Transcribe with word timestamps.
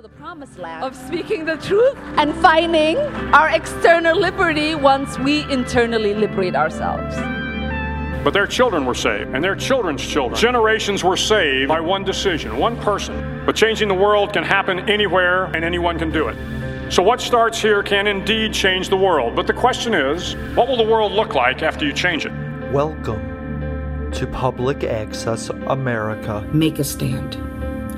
to 0.00 0.08
the 0.08 0.14
promised 0.16 0.58
land 0.58 0.82
of 0.82 0.96
speaking 0.96 1.44
the 1.44 1.56
truth 1.56 1.94
and 2.16 2.34
finding 2.36 2.96
our 3.34 3.50
external 3.50 4.18
liberty 4.18 4.74
once 4.74 5.18
we 5.18 5.42
internally 5.52 6.14
liberate 6.14 6.56
ourselves. 6.56 7.14
But 8.24 8.32
their 8.32 8.46
children 8.46 8.86
were 8.86 8.94
saved, 8.94 9.34
and 9.34 9.44
their 9.44 9.56
children's 9.56 10.02
children. 10.06 10.40
Generations 10.40 11.04
were 11.04 11.16
saved 11.16 11.68
by 11.68 11.80
one 11.80 12.04
decision, 12.04 12.56
one 12.56 12.78
person. 12.80 13.42
But 13.44 13.56
changing 13.56 13.88
the 13.88 13.94
world 13.94 14.32
can 14.32 14.42
happen 14.42 14.88
anywhere, 14.88 15.44
and 15.54 15.64
anyone 15.64 15.98
can 15.98 16.10
do 16.10 16.28
it. 16.28 16.36
So, 16.90 17.02
what 17.02 17.20
starts 17.20 17.60
here 17.60 17.82
can 17.82 18.06
indeed 18.06 18.54
change 18.54 18.88
the 18.88 18.96
world. 18.96 19.36
But 19.36 19.46
the 19.46 19.52
question 19.52 19.92
is 19.92 20.34
what 20.54 20.66
will 20.68 20.78
the 20.78 20.90
world 20.90 21.12
look 21.12 21.34
like 21.34 21.62
after 21.62 21.84
you 21.84 21.92
change 21.92 22.24
it? 22.24 22.32
Welcome 22.72 24.10
to 24.12 24.26
Public 24.26 24.82
Access 24.82 25.50
America. 25.50 26.48
Make 26.52 26.78
a 26.78 26.84
stand. 26.84 27.36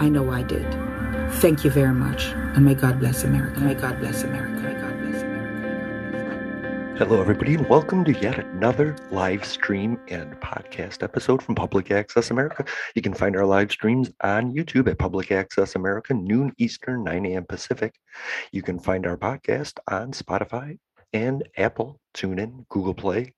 I 0.00 0.08
know 0.08 0.30
I 0.30 0.42
did. 0.42 0.91
Thank 1.40 1.64
you 1.64 1.70
very 1.70 1.92
much, 1.92 2.26
and 2.26 2.64
may 2.64 2.74
God 2.74 3.00
bless 3.00 3.24
America. 3.24 3.58
May 3.60 3.74
God 3.74 3.98
bless 3.98 4.22
America. 4.22 4.60
May 4.60 4.74
God 4.74 5.00
bless 5.00 5.22
America. 5.22 6.94
Hello, 6.98 7.20
everybody, 7.20 7.54
and 7.54 7.68
welcome 7.68 8.04
to 8.04 8.12
yet 8.12 8.38
another 8.38 8.94
live 9.10 9.44
stream 9.44 9.98
and 10.08 10.34
podcast 10.40 11.02
episode 11.02 11.42
from 11.42 11.56
Public 11.56 11.90
Access 11.90 12.30
America. 12.30 12.64
You 12.94 13.02
can 13.02 13.12
find 13.12 13.34
our 13.34 13.44
live 13.44 13.72
streams 13.72 14.12
on 14.22 14.52
YouTube 14.52 14.88
at 14.88 14.98
Public 14.98 15.32
Access 15.32 15.74
America, 15.74 16.14
noon 16.14 16.52
Eastern, 16.58 17.02
9 17.02 17.26
a.m. 17.26 17.44
Pacific. 17.44 17.94
You 18.52 18.62
can 18.62 18.78
find 18.78 19.04
our 19.04 19.16
podcast 19.16 19.80
on 19.88 20.12
Spotify 20.12 20.78
and 21.12 21.48
Apple, 21.56 21.98
TuneIn, 22.14 22.68
Google 22.68 22.94
Play, 22.94 23.34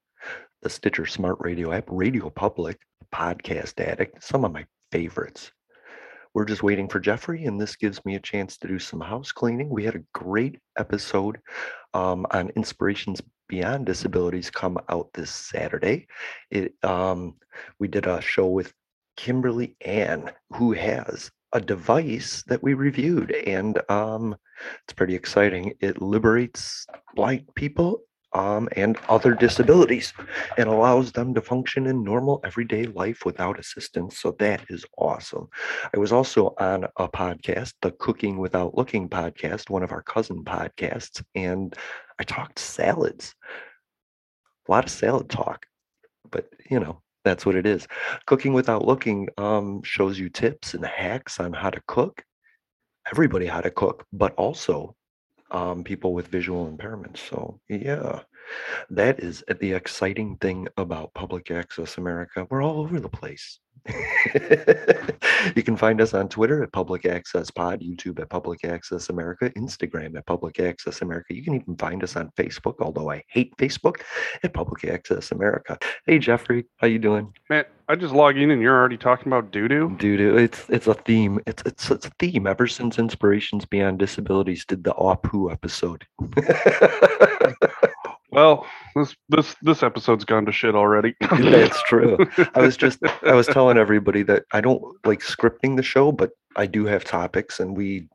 the 0.61 0.69
Stitcher 0.69 1.07
Smart 1.07 1.37
Radio 1.41 1.73
app, 1.73 1.85
Radio 1.89 2.29
Public, 2.29 2.79
Podcast 3.15 3.81
Addict, 3.81 4.23
some 4.23 4.45
of 4.45 4.53
my 4.53 4.67
favorites. 4.93 5.53
We're 6.35 6.45
just 6.45 6.65
waiting 6.65 6.89
for 6.89 6.99
Jeffrey, 6.99 7.45
and 7.45 7.61
this 7.61 7.77
gives 7.77 8.05
me 8.05 8.17
a 8.17 8.21
chance 8.21 8.57
to 8.59 8.69
do 8.69 8.81
some 8.81 9.01
house 9.01 9.31
cleaning. 9.31 9.69
We 9.69 9.85
had 9.85 9.95
a 9.95 10.05
great 10.13 10.59
episode 10.77 11.39
um, 11.95 12.27
on 12.33 12.51
inspirations 12.51 13.23
beyond 13.49 13.87
disabilities 13.87 14.51
come 14.51 14.77
out 14.89 15.09
this 15.15 15.31
Saturday. 15.31 16.09
It 16.51 16.75
um, 16.83 17.37
we 17.79 17.87
did 17.87 18.07
a 18.07 18.21
show 18.21 18.49
with 18.49 18.73
Kimberly 19.17 19.77
Ann, 19.83 20.33
who 20.53 20.73
has 20.73 21.31
a 21.53 21.61
device 21.61 22.43
that 22.49 22.65
we 22.65 22.75
reviewed, 22.75 23.31
and 23.31 23.81
um, 23.89 24.35
it's 24.83 24.95
pretty 24.95 25.15
exciting. 25.15 25.75
It 25.81 26.03
liberates 26.03 26.85
blind 27.15 27.49
people 27.55 28.01
um, 28.35 28.69
and 28.77 28.99
other 29.09 29.35
disabilities 29.35 30.13
and 30.59 30.69
allows 30.69 31.13
them 31.13 31.33
to 31.35 31.41
function 31.41 31.87
in 31.87 32.03
normal 32.03 32.41
everyday 32.45 32.85
life 32.87 33.25
without 33.25 33.59
assistance. 33.59 34.19
So 34.19 34.33
that 34.41 34.65
is 34.69 34.85
awesome. 34.99 35.49
I 35.95 35.99
was 35.99 36.13
also 36.13 36.55
on 36.59 36.85
a 36.97 37.09
podcast, 37.09 37.75
the 37.81 37.93
Cooking 37.93 38.39
Without 38.39 38.77
Looking 38.77 39.09
podcast, 39.09 39.71
one 39.71 39.85
of 39.85 39.93
our 39.93 40.03
cousin 40.03 40.45
podcasts, 40.45 41.23
and 41.35 41.75
I 42.19 42.25
talked 42.25 42.59
salads. 42.59 43.35
A 44.69 44.73
lot 44.73 44.85
of 44.85 44.91
salad 44.91 45.29
talk, 45.29 45.67
but 46.31 46.49
you 46.71 46.81
know, 46.81 47.01
that's 47.25 47.47
what 47.47 47.55
it 47.55 47.67
is. 47.67 47.87
Cooking 48.27 48.53
Without 48.53 48.85
Looking 48.85 49.29
um, 49.39 49.83
shows 49.83 50.19
you 50.19 50.29
tips 50.29 50.75
and 50.75 50.85
hacks 50.85 51.39
on 51.39 51.53
how 51.53 51.71
to 51.71 51.81
cook, 51.87 52.23
everybody 53.11 53.47
how 53.47 53.61
to 53.61 53.71
cook, 53.71 54.07
but 54.13 54.35
also 54.35 54.97
um, 55.51 55.85
people 55.85 56.13
with 56.13 56.29
visual 56.29 56.71
impairments. 56.71 57.19
So, 57.19 57.61
yeah, 57.69 58.21
that 58.91 59.21
is 59.21 59.45
the 59.61 59.73
exciting 59.73 60.37
thing 60.37 60.69
about 60.77 61.15
Public 61.15 61.51
Access 61.51 61.99
America. 61.99 62.47
We're 62.51 62.63
all 62.63 62.81
over 62.81 63.01
the 63.01 63.09
place. 63.09 63.61
you 65.55 65.63
can 65.63 65.77
find 65.77 66.01
us 66.01 66.15
on 66.15 66.29
Twitter 66.29 66.63
at 66.63 66.73
Public 66.73 67.05
Access 67.05 67.51
Pod, 67.51 67.81
YouTube 67.81 68.19
at 68.19 68.31
Public 68.31 68.65
Access 68.65 69.11
America, 69.11 69.51
Instagram 69.51 70.17
at 70.17 70.25
Public 70.25 70.59
Access 70.59 71.03
America. 71.03 71.35
You 71.35 71.43
can 71.43 71.55
even 71.55 71.77
find 71.77 72.03
us 72.03 72.17
on 72.17 72.31
Facebook, 72.37 72.77
although 72.81 73.11
I 73.11 73.23
hate 73.29 73.55
Facebook, 73.59 73.97
at 74.43 74.55
Public 74.55 74.85
Access 74.85 75.33
America. 75.33 75.79
Hey 76.07 76.19
Jeffrey, 76.19 76.65
how 76.79 76.87
you 76.87 76.99
doing? 76.99 77.31
Man, 77.51 77.65
I 77.89 77.97
just 77.97 78.15
log 78.15 78.39
in 78.39 78.51
and 78.51 78.63
you're 78.63 78.77
already 78.77 78.97
talking 78.97 79.27
about 79.27 79.51
doo 79.51 79.69
doo. 79.69 79.95
Doo 79.99 80.17
doo. 80.17 80.39
It's 80.39 80.65
it's 80.71 80.87
a 80.87 80.95
theme. 80.95 81.39
It's 81.47 81.63
it's 81.67 81.91
it's 81.91 82.07
a 82.07 82.13
theme 82.19 82.47
ever 82.47 82.67
since 82.67 82.99
Inspirations 82.99 83.67
Beyond 83.67 83.99
Disabilities 83.99 84.65
did 84.65 84.85
the 84.85 84.95
Apu 84.95 85.53
episode. 85.53 86.07
Well, 88.35 88.67
this 88.97 89.15
this 89.29 89.55
this 89.63 89.83
episode's 89.83 90.25
gone 90.25 90.45
to 90.47 90.53
shit 90.53 90.75
already. 90.75 91.15
That's 91.21 91.81
true. 91.85 92.19
I 92.55 92.61
was 92.61 92.77
just 92.77 92.99
I 93.23 93.35
was 93.35 93.47
telling 93.49 93.79
everybody 93.79 94.23
that 94.25 94.45
I 94.53 94.61
don't 94.61 94.83
like 95.07 95.21
scripting 95.21 95.77
the 95.77 95.83
show, 95.83 96.11
but 96.11 96.31
I 96.57 96.67
do 96.67 96.85
have 96.87 97.05
topics 97.05 97.61
and 97.61 97.77
we 97.77 98.09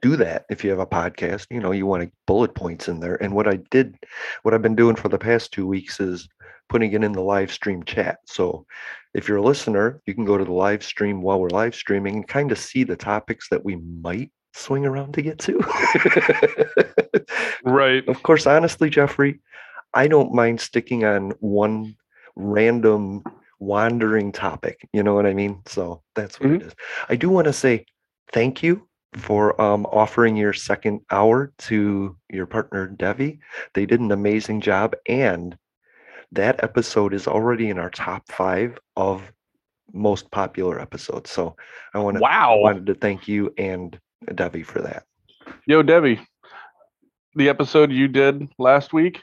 do 0.00 0.14
that 0.14 0.44
if 0.48 0.62
you 0.62 0.70
have 0.70 0.78
a 0.78 0.86
podcast. 0.86 1.46
You 1.50 1.58
know, 1.58 1.72
you 1.72 1.86
want 1.86 2.04
to 2.04 2.12
bullet 2.26 2.54
points 2.54 2.86
in 2.86 3.00
there. 3.00 3.20
And 3.22 3.34
what 3.34 3.48
I 3.48 3.56
did 3.70 3.96
what 4.42 4.54
I've 4.54 4.62
been 4.62 4.76
doing 4.76 4.94
for 4.94 5.08
the 5.08 5.18
past 5.18 5.52
2 5.52 5.66
weeks 5.66 5.98
is 5.98 6.28
putting 6.68 6.92
it 6.92 7.02
in 7.02 7.12
the 7.12 7.20
live 7.20 7.52
stream 7.52 7.82
chat. 7.82 8.18
So 8.26 8.66
if 9.12 9.28
you're 9.28 9.38
a 9.38 9.42
listener, 9.42 10.00
you 10.06 10.14
can 10.14 10.24
go 10.24 10.38
to 10.38 10.44
the 10.44 10.52
live 10.52 10.84
stream 10.84 11.20
while 11.20 11.40
we're 11.40 11.50
live 11.50 11.74
streaming 11.74 12.16
and 12.16 12.28
kind 12.28 12.52
of 12.52 12.58
see 12.58 12.84
the 12.84 12.96
topics 12.96 13.48
that 13.48 13.64
we 13.64 13.76
might 13.76 14.30
swing 14.54 14.86
around 14.86 15.14
to 15.14 15.22
get 15.22 15.38
to. 15.40 15.58
right. 17.64 18.06
Of 18.08 18.22
course, 18.22 18.46
honestly, 18.46 18.88
Jeffrey, 18.88 19.40
I 19.92 20.08
don't 20.08 20.32
mind 20.32 20.60
sticking 20.60 21.04
on 21.04 21.32
one 21.40 21.96
random 22.36 23.22
wandering 23.58 24.32
topic. 24.32 24.88
You 24.92 25.02
know 25.02 25.14
what 25.14 25.26
I 25.26 25.34
mean? 25.34 25.60
So 25.66 26.02
that's 26.14 26.40
what 26.40 26.48
mm-hmm. 26.50 26.62
it 26.62 26.66
is. 26.68 26.74
I 27.08 27.16
do 27.16 27.28
want 27.28 27.46
to 27.46 27.52
say 27.52 27.86
thank 28.32 28.62
you 28.62 28.86
for 29.14 29.60
um, 29.60 29.86
offering 29.86 30.36
your 30.36 30.52
second 30.52 31.00
hour 31.10 31.52
to 31.58 32.16
your 32.30 32.46
partner 32.46 32.88
Devi. 32.88 33.38
They 33.74 33.86
did 33.86 34.00
an 34.00 34.12
amazing 34.12 34.60
job, 34.60 34.94
and 35.08 35.56
that 36.32 36.62
episode 36.64 37.14
is 37.14 37.28
already 37.28 37.70
in 37.70 37.78
our 37.78 37.90
top 37.90 38.24
five 38.30 38.78
of 38.96 39.32
most 39.92 40.30
popular 40.32 40.80
episodes. 40.80 41.30
So 41.30 41.56
I 41.94 42.00
want 42.00 42.16
to 42.16 42.20
wow 42.20 42.58
wanted 42.58 42.86
to 42.86 42.94
thank 42.94 43.28
you 43.28 43.52
and 43.56 43.98
Devi 44.34 44.62
for 44.62 44.80
that. 44.82 45.04
Yo, 45.66 45.82
Debbie, 45.82 46.20
the 47.34 47.48
episode 47.48 47.90
you 47.92 48.08
did 48.08 48.48
last 48.58 48.92
week 48.92 49.22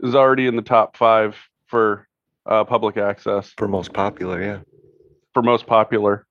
is 0.00 0.14
already 0.14 0.46
in 0.46 0.56
the 0.56 0.62
top 0.62 0.96
five 0.96 1.36
for 1.66 2.08
uh, 2.46 2.64
public 2.64 2.96
access 2.96 3.52
for 3.56 3.68
most 3.68 3.92
popular. 3.92 4.42
Yeah, 4.42 4.58
for 5.32 5.42
most 5.42 5.66
popular. 5.66 6.26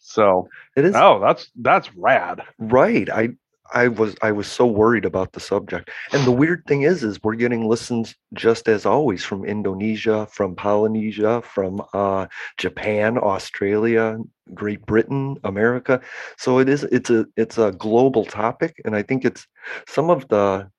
So 0.00 0.48
it 0.76 0.84
is. 0.84 0.94
Oh, 0.96 1.20
that's 1.20 1.50
that's 1.56 1.94
rad. 1.94 2.42
Right. 2.58 3.08
I 3.10 3.30
I 3.72 3.88
was 3.88 4.16
I 4.22 4.32
was 4.32 4.46
so 4.46 4.66
worried 4.66 5.04
about 5.04 5.32
the 5.32 5.40
subject. 5.40 5.90
And 6.12 6.24
the 6.24 6.32
weird 6.32 6.64
thing 6.66 6.82
is 6.82 7.02
is 7.02 7.22
we're 7.22 7.34
getting 7.34 7.68
listens 7.68 8.14
just 8.34 8.68
as 8.68 8.84
always 8.84 9.24
from 9.24 9.44
Indonesia, 9.44 10.26
from 10.30 10.54
Polynesia, 10.54 11.42
from 11.42 11.82
uh, 11.92 12.26
Japan, 12.58 13.18
Australia, 13.18 14.18
Great 14.52 14.84
Britain, 14.86 15.36
America. 15.44 16.00
So 16.36 16.58
it 16.58 16.68
is 16.68 16.84
it's 16.84 17.10
a 17.10 17.26
it's 17.36 17.58
a 17.58 17.72
global 17.72 18.24
topic 18.24 18.80
and 18.84 18.94
I 18.94 19.02
think 19.02 19.24
it's 19.24 19.46
some 19.86 20.10
of 20.10 20.28
the 20.28 20.70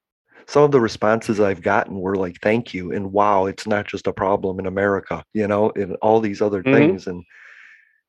some 0.48 0.63
of 0.63 0.72
the 0.72 0.81
responses 0.81 1.40
I've 1.40 1.62
gotten 1.62 2.00
were 2.00 2.16
like, 2.16 2.40
thank 2.42 2.74
you. 2.74 2.92
And 2.92 3.12
wow, 3.12 3.46
it's 3.46 3.68
not 3.68 3.88
just 3.88 4.07
a 4.07 4.13
problem 4.13 4.60
in 4.60 4.66
America, 4.66 5.24
you 5.34 5.48
know, 5.48 5.72
and 5.75 5.96
all 6.02 6.19
these 6.19 6.42
other 6.42 6.62
mm-hmm. 6.62 6.74
things. 6.74 7.07
And 7.07 7.24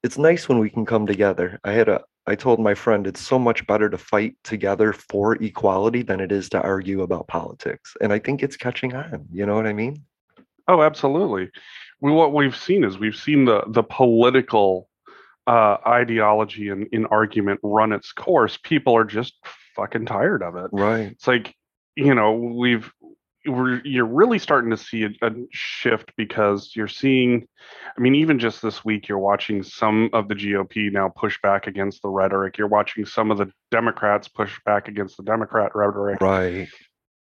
it's 0.03 0.19
nice 0.19 0.49
when 0.49 0.59
we 0.59 0.71
can 0.71 0.85
come 0.85 1.07
together. 1.07 1.61
I 1.65 1.73
had 1.73 1.89
a, 1.89 2.03
I 2.27 2.35
told 2.35 2.59
my 2.59 2.75
friend, 2.75 3.07
it's 3.07 3.21
so 3.21 3.39
much 3.39 3.67
better 3.67 3.91
to 3.91 3.99
fight 3.99 4.37
together 4.45 4.93
for 4.93 5.35
equality 5.43 6.03
than 6.03 6.21
it 6.21 6.33
is 6.33 6.49
to 6.51 6.61
argue 6.61 7.03
about 7.03 7.29
politics. 7.29 7.97
And 8.01 8.13
I 8.13 8.19
think 8.19 8.43
it's 8.43 8.57
catching 8.57 8.95
on. 8.95 9.27
You 9.31 9.45
know 9.45 9.55
what 9.55 9.67
I 9.67 9.75
mean? 9.75 10.03
Oh, 10.67 10.83
absolutely. 10.83 11.51
We, 12.01 12.13
what 12.13 12.33
we've 12.33 12.57
seen 12.57 12.83
is 12.85 12.99
we've 12.99 13.17
seen 13.17 13.45
the, 13.45 13.65
the 13.67 13.83
political 13.83 14.89
uh, 15.47 15.77
ideology 15.87 16.71
and 16.71 16.87
in 16.93 17.07
argument 17.07 17.61
run 17.63 17.93
its 17.93 18.13
course. 18.13 18.59
People 18.63 18.97
are 18.97 19.05
just 19.05 19.35
fucking 19.77 20.07
tired 20.07 20.43
of 20.43 20.57
it. 20.57 20.71
Right. 20.73 21.13
It's 21.13 21.27
like 21.27 21.55
you 21.97 22.15
know 22.15 22.33
we've 22.33 22.93
we're, 23.47 23.81
you're 23.85 24.07
really 24.07 24.39
starting 24.39 24.71
to 24.71 24.77
see 24.77 25.05
a, 25.05 25.11
a, 25.23 25.31
shift 25.51 26.13
because 26.17 26.73
you're 26.75 26.89
seeing 26.89 27.47
i 27.97 28.01
mean 28.01 28.15
even 28.15 28.39
just 28.39 28.63
this 28.63 28.85
week 28.85 29.09
you're 29.09 29.19
watching 29.19 29.63
some 29.63 30.11
of 30.13 30.29
the 30.29 30.35
gop 30.35 30.93
now 30.93 31.09
push 31.09 31.41
back 31.43 31.67
against 31.67 32.03
the 32.03 32.09
rhetoric 32.09 32.57
you're 32.57 32.69
watching 32.69 33.05
some 33.05 33.31
of 33.31 33.39
the 33.39 33.51
democrats 33.71 34.29
push 34.29 34.59
back 34.65 34.89
against 34.89 35.17
the 35.17 35.23
democrat 35.23 35.73
rhetoric 35.75 36.21
right 36.21 36.69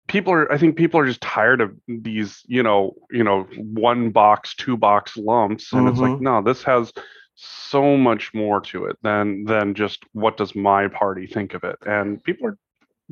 people 0.09 0.33
are 0.33 0.51
i 0.53 0.59
think 0.59 0.77
people 0.77 1.01
are 1.01 1.07
just 1.07 1.21
tired 1.21 1.61
of 1.61 1.73
these 1.89 2.43
you 2.47 2.63
know 2.63 2.95
you 3.11 3.25
know 3.25 3.43
one 3.57 4.11
box 4.11 4.55
two 4.55 4.77
box 4.77 5.17
lumps 5.17 5.73
and 5.73 5.83
mm-hmm. 5.83 5.89
it's 5.89 6.01
like 6.01 6.13
mm-hmm. 6.13 6.25
no 6.25 6.43
this 6.43 6.63
has 6.63 6.93
so 7.35 7.97
much 7.97 8.33
more 8.35 8.61
to 8.61 8.85
it 8.85 8.97
than 9.03 9.45
than 9.45 9.75
just 9.75 10.05
what 10.13 10.37
does 10.37 10.55
my 10.55 10.87
party 10.89 11.27
think 11.27 11.55
of 11.55 11.65
it 11.65 11.77
and 11.87 12.23
people 12.25 12.47
are 12.47 12.59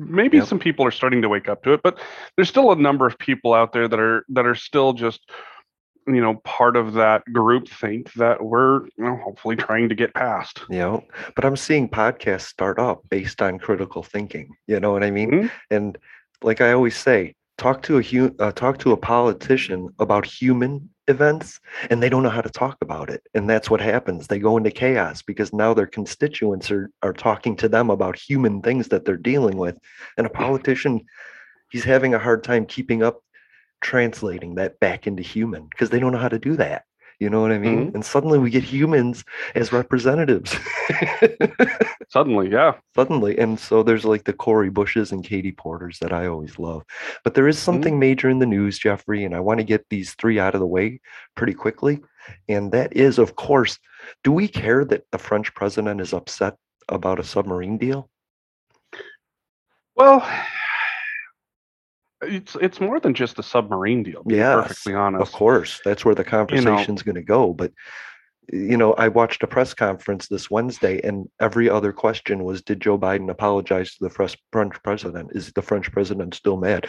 maybe 0.09 0.37
yep. 0.37 0.47
some 0.47 0.59
people 0.59 0.85
are 0.85 0.91
starting 0.91 1.21
to 1.21 1.29
wake 1.29 1.47
up 1.49 1.63
to 1.63 1.73
it 1.73 1.81
but 1.83 1.99
there's 2.35 2.49
still 2.49 2.71
a 2.71 2.75
number 2.75 3.05
of 3.05 3.17
people 3.17 3.53
out 3.53 3.73
there 3.73 3.87
that 3.87 3.99
are 3.99 4.25
that 4.29 4.45
are 4.45 4.55
still 4.55 4.93
just 4.93 5.29
you 6.07 6.21
know 6.21 6.35
part 6.43 6.75
of 6.75 6.93
that 6.93 7.23
group 7.31 7.67
think 7.67 8.11
that 8.13 8.43
we're 8.43 8.85
you 8.97 9.03
know, 9.03 9.17
hopefully 9.17 9.55
trying 9.55 9.87
to 9.89 9.95
get 9.95 10.13
past 10.13 10.61
you 10.69 10.79
know 10.79 11.03
but 11.35 11.45
i'm 11.45 11.55
seeing 11.55 11.87
podcasts 11.87 12.47
start 12.47 12.79
up 12.79 13.01
based 13.09 13.41
on 13.41 13.59
critical 13.59 14.01
thinking 14.03 14.49
you 14.67 14.79
know 14.79 14.91
what 14.91 15.03
i 15.03 15.11
mean 15.11 15.31
mm-hmm. 15.31 15.47
and 15.69 15.97
like 16.41 16.61
i 16.61 16.71
always 16.71 16.97
say 16.97 17.33
talk 17.57 17.83
to 17.83 17.97
a 17.97 18.01
hu- 18.01 18.35
uh, 18.39 18.51
talk 18.51 18.79
to 18.79 18.91
a 18.91 18.97
politician 18.97 19.89
about 19.99 20.25
human 20.25 20.89
events 21.07 21.59
and 21.89 22.01
they 22.01 22.09
don't 22.09 22.23
know 22.23 22.29
how 22.29 22.41
to 22.41 22.49
talk 22.49 22.77
about 22.81 23.09
it 23.09 23.21
and 23.33 23.49
that's 23.49 23.69
what 23.69 23.81
happens. 23.81 24.27
They 24.27 24.39
go 24.39 24.57
into 24.57 24.71
chaos 24.71 25.21
because 25.21 25.51
now 25.51 25.73
their 25.73 25.87
constituents 25.87 26.71
are, 26.71 26.89
are 27.01 27.13
talking 27.13 27.55
to 27.57 27.69
them 27.69 27.89
about 27.89 28.17
human 28.17 28.61
things 28.61 28.89
that 28.89 29.05
they're 29.05 29.17
dealing 29.17 29.57
with 29.57 29.77
and 30.17 30.27
a 30.27 30.29
politician 30.41 31.01
he's 31.71 31.83
having 31.83 32.13
a 32.13 32.19
hard 32.19 32.43
time 32.43 32.65
keeping 32.65 33.01
up 33.01 33.23
translating 33.81 34.55
that 34.55 34.79
back 34.79 35.07
into 35.07 35.23
human 35.23 35.63
because 35.63 35.89
they 35.89 35.99
don't 35.99 36.11
know 36.11 36.19
how 36.19 36.27
to 36.27 36.37
do 36.37 36.55
that 36.55 36.83
you 37.21 37.29
know 37.29 37.39
what 37.39 37.51
I 37.51 37.59
mean? 37.59 37.85
Mm-hmm. 37.85 37.95
And 37.95 38.03
suddenly 38.03 38.39
we 38.39 38.49
get 38.49 38.63
humans 38.63 39.23
as 39.53 39.71
representatives. 39.71 40.55
suddenly, 42.09 42.49
yeah. 42.49 42.73
Suddenly. 42.95 43.37
And 43.37 43.59
so 43.59 43.83
there's 43.83 44.05
like 44.05 44.23
the 44.23 44.33
Cori 44.33 44.71
Bushes 44.71 45.11
and 45.11 45.23
Katie 45.23 45.51
Porters 45.51 45.99
that 45.99 46.11
I 46.11 46.25
always 46.25 46.57
love. 46.57 46.83
But 47.23 47.35
there 47.35 47.47
is 47.47 47.57
mm-hmm. 47.57 47.65
something 47.65 47.93
mm-hmm. 47.93 47.99
major 47.99 48.29
in 48.29 48.39
the 48.39 48.47
news, 48.47 48.79
Jeffrey, 48.79 49.23
and 49.23 49.35
I 49.35 49.39
want 49.39 49.59
to 49.59 49.63
get 49.63 49.85
these 49.91 50.15
three 50.15 50.39
out 50.39 50.55
of 50.55 50.61
the 50.61 50.65
way 50.65 50.99
pretty 51.35 51.53
quickly. 51.53 52.01
And 52.49 52.71
that 52.71 52.91
is, 52.97 53.19
of 53.19 53.35
course, 53.35 53.77
do 54.23 54.31
we 54.31 54.47
care 54.47 54.83
that 54.85 55.03
the 55.11 55.19
French 55.19 55.53
president 55.53 56.01
is 56.01 56.13
upset 56.13 56.55
about 56.89 57.19
a 57.19 57.23
submarine 57.23 57.77
deal? 57.77 58.09
Well, 59.95 60.27
it's 62.21 62.55
it's 62.61 62.79
more 62.79 62.99
than 62.99 63.13
just 63.13 63.39
a 63.39 63.43
submarine 63.43 64.03
deal. 64.03 64.23
Yeah, 64.25 64.55
perfectly 64.55 64.93
honest. 64.93 65.21
Of 65.21 65.31
course, 65.31 65.79
that's 65.83 66.05
where 66.05 66.15
the 66.15 66.23
conversation's 66.23 67.01
you 67.05 67.11
know, 67.11 67.13
going 67.13 67.15
to 67.15 67.21
go. 67.23 67.53
But 67.53 67.71
you 68.51 68.77
know, 68.77 68.93
I 68.93 69.07
watched 69.07 69.43
a 69.43 69.47
press 69.47 69.73
conference 69.73 70.27
this 70.27 70.49
Wednesday, 70.49 70.99
and 71.03 71.29
every 71.39 71.69
other 71.69 71.91
question 71.91 72.43
was, 72.43 72.61
"Did 72.61 72.81
Joe 72.81 72.97
Biden 72.97 73.29
apologize 73.29 73.95
to 73.95 74.03
the 74.03 74.09
French 74.51 74.83
president? 74.83 75.31
Is 75.33 75.51
the 75.53 75.61
French 75.61 75.91
president 75.91 76.33
still 76.35 76.57
mad?" 76.57 76.87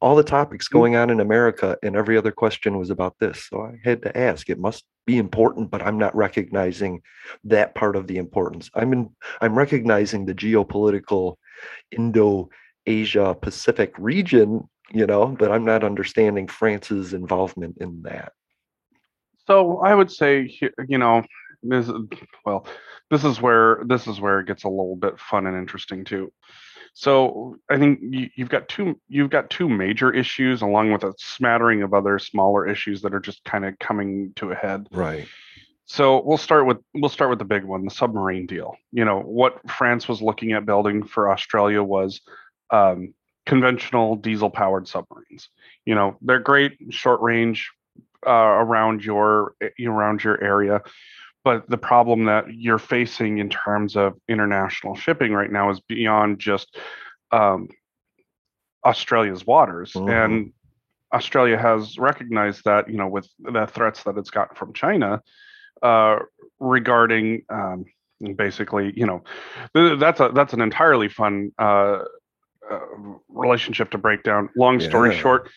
All 0.00 0.16
the 0.16 0.22
topics 0.22 0.68
mm. 0.68 0.72
going 0.72 0.96
on 0.96 1.10
in 1.10 1.20
America, 1.20 1.76
and 1.82 1.96
every 1.96 2.16
other 2.16 2.32
question 2.32 2.78
was 2.78 2.90
about 2.90 3.16
this. 3.18 3.48
So 3.48 3.62
I 3.62 3.78
had 3.82 4.02
to 4.02 4.16
ask. 4.16 4.50
It 4.50 4.58
must 4.58 4.84
be 5.06 5.18
important, 5.18 5.70
but 5.70 5.82
I'm 5.82 5.98
not 5.98 6.14
recognizing 6.14 7.02
that 7.44 7.74
part 7.74 7.96
of 7.96 8.06
the 8.06 8.18
importance. 8.18 8.70
I'm 8.74 8.92
in. 8.92 9.10
I'm 9.40 9.56
recognizing 9.56 10.26
the 10.26 10.34
geopolitical 10.34 11.36
Indo 11.90 12.50
Asia 12.90 13.36
Pacific 13.40 13.94
region, 13.98 14.68
you 14.92 15.06
know, 15.06 15.26
but 15.26 15.52
I'm 15.52 15.64
not 15.64 15.84
understanding 15.84 16.48
France's 16.48 17.14
involvement 17.14 17.78
in 17.80 18.02
that. 18.02 18.32
So 19.46 19.78
I 19.78 19.94
would 19.94 20.10
say, 20.10 20.58
you 20.88 20.98
know, 20.98 21.22
this 21.62 21.90
well, 22.44 22.66
this 23.10 23.24
is 23.24 23.40
where 23.40 23.82
this 23.86 24.06
is 24.06 24.20
where 24.20 24.40
it 24.40 24.46
gets 24.46 24.64
a 24.64 24.68
little 24.68 24.96
bit 24.96 25.18
fun 25.18 25.46
and 25.46 25.56
interesting 25.56 26.04
too. 26.04 26.32
So 26.92 27.56
I 27.70 27.78
think 27.78 28.00
you, 28.02 28.28
have 28.38 28.48
got 28.48 28.68
two 28.68 28.98
you've 29.08 29.30
got 29.30 29.50
two 29.50 29.68
major 29.68 30.12
issues 30.12 30.62
along 30.62 30.92
with 30.92 31.04
a 31.04 31.14
smattering 31.18 31.82
of 31.82 31.94
other 31.94 32.18
smaller 32.18 32.66
issues 32.66 33.02
that 33.02 33.14
are 33.14 33.20
just 33.20 33.44
kind 33.44 33.64
of 33.64 33.78
coming 33.78 34.32
to 34.36 34.50
a 34.50 34.54
head. 34.54 34.88
Right. 34.90 35.28
So 35.86 36.22
we'll 36.24 36.38
start 36.38 36.66
with 36.66 36.78
we'll 36.94 37.10
start 37.10 37.30
with 37.30 37.38
the 37.40 37.44
big 37.44 37.64
one, 37.64 37.84
the 37.84 37.90
submarine 37.90 38.46
deal. 38.46 38.76
You 38.92 39.04
know 39.04 39.20
what 39.20 39.58
France 39.70 40.08
was 40.08 40.22
looking 40.22 40.52
at 40.52 40.66
building 40.66 41.04
for 41.04 41.30
Australia 41.30 41.82
was 41.82 42.20
um, 42.70 43.14
conventional 43.46 44.16
diesel 44.16 44.50
powered 44.50 44.86
submarines. 44.86 45.48
You 45.84 45.94
know, 45.94 46.16
they're 46.22 46.38
great 46.38 46.78
short 46.90 47.20
range 47.20 47.70
uh, 48.26 48.30
around 48.30 49.04
your 49.04 49.54
around 49.84 50.22
your 50.22 50.42
area, 50.42 50.82
but 51.42 51.68
the 51.68 51.78
problem 51.78 52.24
that 52.24 52.52
you're 52.52 52.78
facing 52.78 53.38
in 53.38 53.48
terms 53.48 53.96
of 53.96 54.14
international 54.28 54.94
shipping 54.94 55.32
right 55.32 55.50
now 55.50 55.70
is 55.70 55.80
beyond 55.80 56.38
just 56.38 56.78
um, 57.32 57.68
Australia's 58.84 59.46
waters, 59.46 59.92
mm-hmm. 59.92 60.10
and 60.10 60.52
Australia 61.12 61.58
has 61.58 61.98
recognized 61.98 62.64
that 62.64 62.88
you 62.88 62.96
know 62.96 63.08
with 63.08 63.28
the 63.40 63.66
threats 63.66 64.02
that 64.04 64.18
it's 64.18 64.30
gotten 64.30 64.56
from 64.56 64.72
China 64.72 65.22
uh, 65.82 66.18
regarding. 66.58 67.42
Um, 67.48 67.86
basically 68.36 68.92
you 68.94 69.06
know 69.06 69.24
that's 69.98 70.20
a 70.20 70.30
that's 70.34 70.52
an 70.52 70.60
entirely 70.60 71.08
fun 71.08 71.50
uh, 71.58 72.00
uh, 72.70 72.78
relationship 73.28 73.90
to 73.90 73.98
break 73.98 74.22
down. 74.22 74.48
Long 74.56 74.80
story 74.80 75.14
yeah. 75.14 75.20
short, 75.20 75.50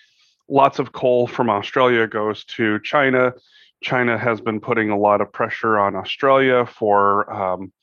lots 0.50 0.80
of 0.80 0.92
coal 0.92 1.28
from 1.28 1.50
Australia 1.50 2.08
goes 2.08 2.44
to 2.46 2.80
China. 2.80 3.34
China 3.82 4.18
has 4.18 4.42
been 4.42 4.60
putting 4.60 4.90
a 4.90 4.98
lot 4.98 5.22
of 5.22 5.32
pressure 5.32 5.78
on 5.78 5.96
Australia 5.96 6.66
for 6.66 7.32
um, 7.32 7.74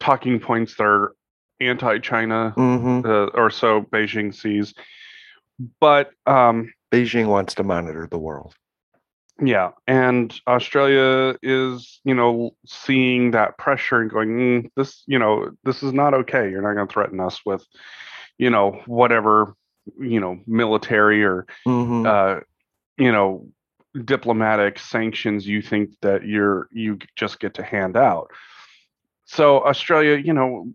talking 0.00 0.38
points 0.38 0.76
that 0.76 0.84
are 0.84 1.14
anti-China, 1.60 2.54
mm-hmm. 2.56 3.08
uh, 3.08 3.26
or 3.40 3.50
so 3.50 3.82
Beijing 3.82 4.34
sees. 4.34 4.74
But 5.80 6.10
um, 6.26 6.72
Beijing 6.92 7.26
wants 7.26 7.54
to 7.54 7.62
monitor 7.62 8.06
the 8.10 8.18
world. 8.18 8.54
Yeah, 9.42 9.70
and 9.88 10.32
Australia 10.46 11.36
is, 11.42 12.00
you 12.04 12.14
know, 12.14 12.54
seeing 12.66 13.32
that 13.32 13.58
pressure 13.58 14.00
and 14.00 14.10
going, 14.10 14.28
mm, 14.28 14.70
this, 14.76 15.02
you 15.06 15.18
know, 15.18 15.50
this 15.64 15.82
is 15.82 15.92
not 15.92 16.14
okay. 16.14 16.48
You're 16.48 16.62
not 16.62 16.74
going 16.74 16.86
to 16.86 16.92
threaten 16.92 17.18
us 17.18 17.40
with 17.44 17.64
you 18.38 18.50
know 18.50 18.82
whatever 18.86 19.54
you 19.98 20.20
know 20.20 20.38
military 20.46 21.24
or 21.24 21.46
mm-hmm. 21.66 22.06
uh, 22.06 22.40
you 22.96 23.12
know 23.12 23.46
diplomatic 24.04 24.78
sanctions 24.78 25.46
you 25.46 25.62
think 25.62 25.90
that 26.02 26.26
you're 26.26 26.68
you 26.72 26.98
just 27.16 27.38
get 27.38 27.54
to 27.54 27.62
hand 27.62 27.96
out 27.96 28.28
so 29.24 29.64
australia 29.64 30.16
you 30.16 30.32
know 30.32 30.66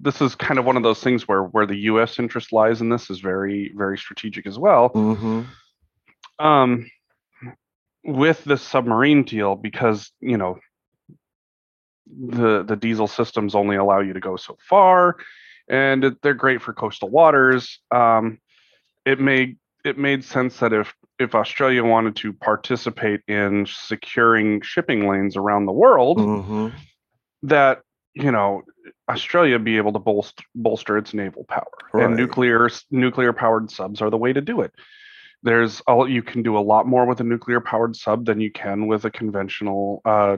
this 0.00 0.20
is 0.20 0.36
kind 0.36 0.58
of 0.58 0.64
one 0.64 0.76
of 0.76 0.84
those 0.84 1.02
things 1.02 1.26
where 1.26 1.42
where 1.42 1.66
the 1.66 1.76
us 1.76 2.18
interest 2.20 2.52
lies 2.52 2.80
in 2.80 2.88
this 2.88 3.10
is 3.10 3.18
very 3.18 3.72
very 3.76 3.98
strategic 3.98 4.46
as 4.46 4.56
well 4.56 4.90
mm-hmm. 4.90 5.42
um 6.44 6.88
with 8.04 8.42
this 8.44 8.62
submarine 8.62 9.24
deal 9.24 9.56
because 9.56 10.12
you 10.20 10.36
know 10.36 10.58
the 12.06 12.62
the 12.62 12.76
diesel 12.76 13.08
systems 13.08 13.54
only 13.54 13.76
allow 13.76 14.00
you 14.00 14.12
to 14.12 14.20
go 14.20 14.36
so 14.36 14.56
far 14.68 15.16
and 15.70 16.16
they're 16.20 16.34
great 16.34 16.60
for 16.60 16.74
coastal 16.74 17.08
waters. 17.08 17.78
Um, 17.90 18.38
it 19.06 19.20
made 19.20 19.56
it 19.84 19.96
made 19.96 20.24
sense 20.24 20.58
that 20.58 20.72
if 20.74 20.94
if 21.18 21.34
Australia 21.34 21.84
wanted 21.84 22.16
to 22.16 22.32
participate 22.32 23.20
in 23.28 23.66
securing 23.66 24.60
shipping 24.62 25.08
lanes 25.08 25.36
around 25.36 25.66
the 25.66 25.72
world, 25.72 26.18
mm-hmm. 26.18 26.68
that 27.44 27.80
you 28.14 28.32
know 28.32 28.62
Australia 29.08 29.58
be 29.58 29.76
able 29.76 29.92
to 29.92 29.98
bolster 29.98 30.44
bolster 30.54 30.98
its 30.98 31.14
naval 31.14 31.44
power, 31.44 31.70
right. 31.92 32.04
and 32.04 32.16
nuclear 32.16 32.68
nuclear 32.90 33.32
powered 33.32 33.70
subs 33.70 34.02
are 34.02 34.10
the 34.10 34.18
way 34.18 34.32
to 34.32 34.40
do 34.40 34.60
it. 34.60 34.72
There's 35.42 35.80
all 35.82 36.06
you 36.06 36.22
can 36.22 36.42
do 36.42 36.58
a 36.58 36.60
lot 36.60 36.86
more 36.86 37.06
with 37.06 37.20
a 37.20 37.24
nuclear 37.24 37.60
powered 37.60 37.96
sub 37.96 38.26
than 38.26 38.40
you 38.40 38.50
can 38.50 38.88
with 38.88 39.04
a 39.06 39.10
conventional 39.10 40.02
uh, 40.04 40.36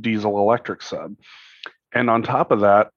diesel 0.00 0.38
electric 0.38 0.82
sub, 0.82 1.14
and 1.92 2.10
on 2.10 2.22
top 2.22 2.50
of 2.50 2.60
that, 2.60 2.90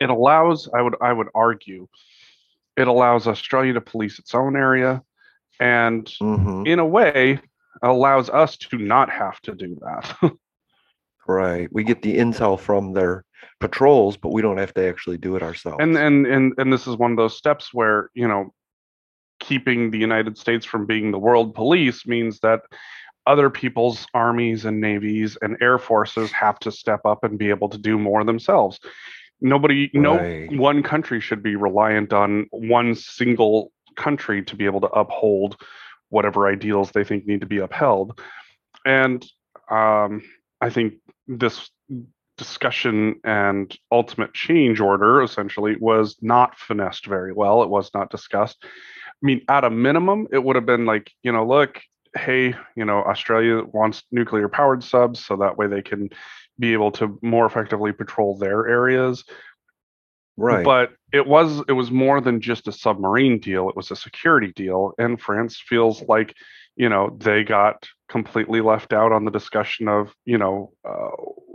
it 0.00 0.10
allows 0.10 0.68
i 0.74 0.82
would 0.82 0.94
i 1.00 1.12
would 1.12 1.28
argue 1.34 1.86
it 2.76 2.88
allows 2.88 3.26
australia 3.26 3.72
to 3.72 3.80
police 3.80 4.18
its 4.18 4.34
own 4.34 4.56
area 4.56 5.02
and 5.60 6.06
mm-hmm. 6.20 6.66
in 6.66 6.78
a 6.78 6.86
way 6.86 7.40
allows 7.82 8.30
us 8.30 8.56
to 8.56 8.78
not 8.78 9.10
have 9.10 9.40
to 9.42 9.54
do 9.54 9.78
that. 9.82 10.32
Right. 11.28 11.68
We 11.72 11.82
get 11.82 12.02
the 12.02 12.18
intel 12.18 12.56
from 12.56 12.92
their 12.92 13.24
patrols 13.58 14.16
but 14.16 14.32
we 14.32 14.42
don't 14.42 14.58
have 14.58 14.72
to 14.74 14.88
actually 14.88 15.18
do 15.18 15.34
it 15.34 15.42
ourselves. 15.42 15.78
and 15.80 15.98
and 15.98 16.24
and, 16.24 16.52
and 16.56 16.72
this 16.72 16.86
is 16.86 16.96
one 16.96 17.10
of 17.10 17.16
those 17.16 17.36
steps 17.36 17.74
where 17.74 18.10
you 18.14 18.28
know 18.28 18.54
keeping 19.40 19.90
the 19.90 19.98
united 19.98 20.38
states 20.38 20.64
from 20.64 20.86
being 20.86 21.10
the 21.10 21.18
world 21.18 21.52
police 21.52 22.06
means 22.06 22.38
that 22.40 22.62
other 23.26 23.50
people's 23.50 24.06
armies 24.14 24.64
and 24.64 24.80
navies 24.80 25.36
and 25.42 25.56
air 25.60 25.78
forces 25.78 26.30
have 26.30 26.58
to 26.60 26.70
step 26.70 27.00
up 27.04 27.24
and 27.24 27.38
be 27.38 27.50
able 27.50 27.68
to 27.68 27.78
do 27.78 27.98
more 27.98 28.22
themselves 28.22 28.78
Nobody, 29.40 29.90
right. 29.94 30.50
no 30.50 30.58
one 30.58 30.82
country 30.82 31.20
should 31.20 31.42
be 31.42 31.56
reliant 31.56 32.12
on 32.12 32.46
one 32.50 32.94
single 32.94 33.72
country 33.96 34.42
to 34.44 34.56
be 34.56 34.64
able 34.64 34.80
to 34.80 34.88
uphold 34.88 35.56
whatever 36.08 36.48
ideals 36.48 36.90
they 36.90 37.04
think 37.04 37.26
need 37.26 37.40
to 37.40 37.46
be 37.46 37.58
upheld. 37.58 38.18
And 38.84 39.24
um, 39.70 40.22
I 40.60 40.70
think 40.70 40.94
this 41.26 41.68
discussion 42.36 43.20
and 43.24 43.76
ultimate 43.90 44.34
change 44.34 44.80
order 44.80 45.22
essentially 45.22 45.76
was 45.80 46.16
not 46.20 46.58
finessed 46.58 47.06
very 47.06 47.32
well. 47.32 47.62
It 47.62 47.70
was 47.70 47.90
not 47.94 48.10
discussed. 48.10 48.58
I 48.62 48.66
mean, 49.22 49.40
at 49.48 49.64
a 49.64 49.70
minimum, 49.70 50.28
it 50.30 50.42
would 50.42 50.56
have 50.56 50.66
been 50.66 50.84
like, 50.84 51.10
you 51.22 51.32
know, 51.32 51.46
look, 51.46 51.80
hey, 52.14 52.54
you 52.76 52.84
know, 52.84 52.98
Australia 52.98 53.62
wants 53.64 54.02
nuclear 54.10 54.48
powered 54.48 54.84
subs 54.84 55.24
so 55.24 55.36
that 55.36 55.56
way 55.56 55.66
they 55.66 55.82
can 55.82 56.10
be 56.58 56.72
able 56.72 56.90
to 56.92 57.18
more 57.22 57.46
effectively 57.46 57.92
patrol 57.92 58.36
their 58.36 58.66
areas. 58.66 59.24
Right. 60.36 60.64
But 60.64 60.92
it 61.12 61.26
was 61.26 61.62
it 61.66 61.72
was 61.72 61.90
more 61.90 62.20
than 62.20 62.40
just 62.40 62.68
a 62.68 62.72
submarine 62.72 63.38
deal. 63.38 63.70
It 63.70 63.76
was 63.76 63.90
a 63.90 63.96
security 63.96 64.52
deal, 64.52 64.92
and 64.98 65.20
France 65.20 65.62
feels 65.66 66.02
like 66.08 66.34
you 66.76 66.88
know 66.88 67.16
they 67.18 67.42
got 67.42 67.88
completely 68.08 68.60
left 68.60 68.92
out 68.92 69.12
on 69.12 69.24
the 69.24 69.30
discussion 69.30 69.88
of 69.88 70.14
you 70.26 70.36
know 70.36 70.72
uh, 70.86 71.10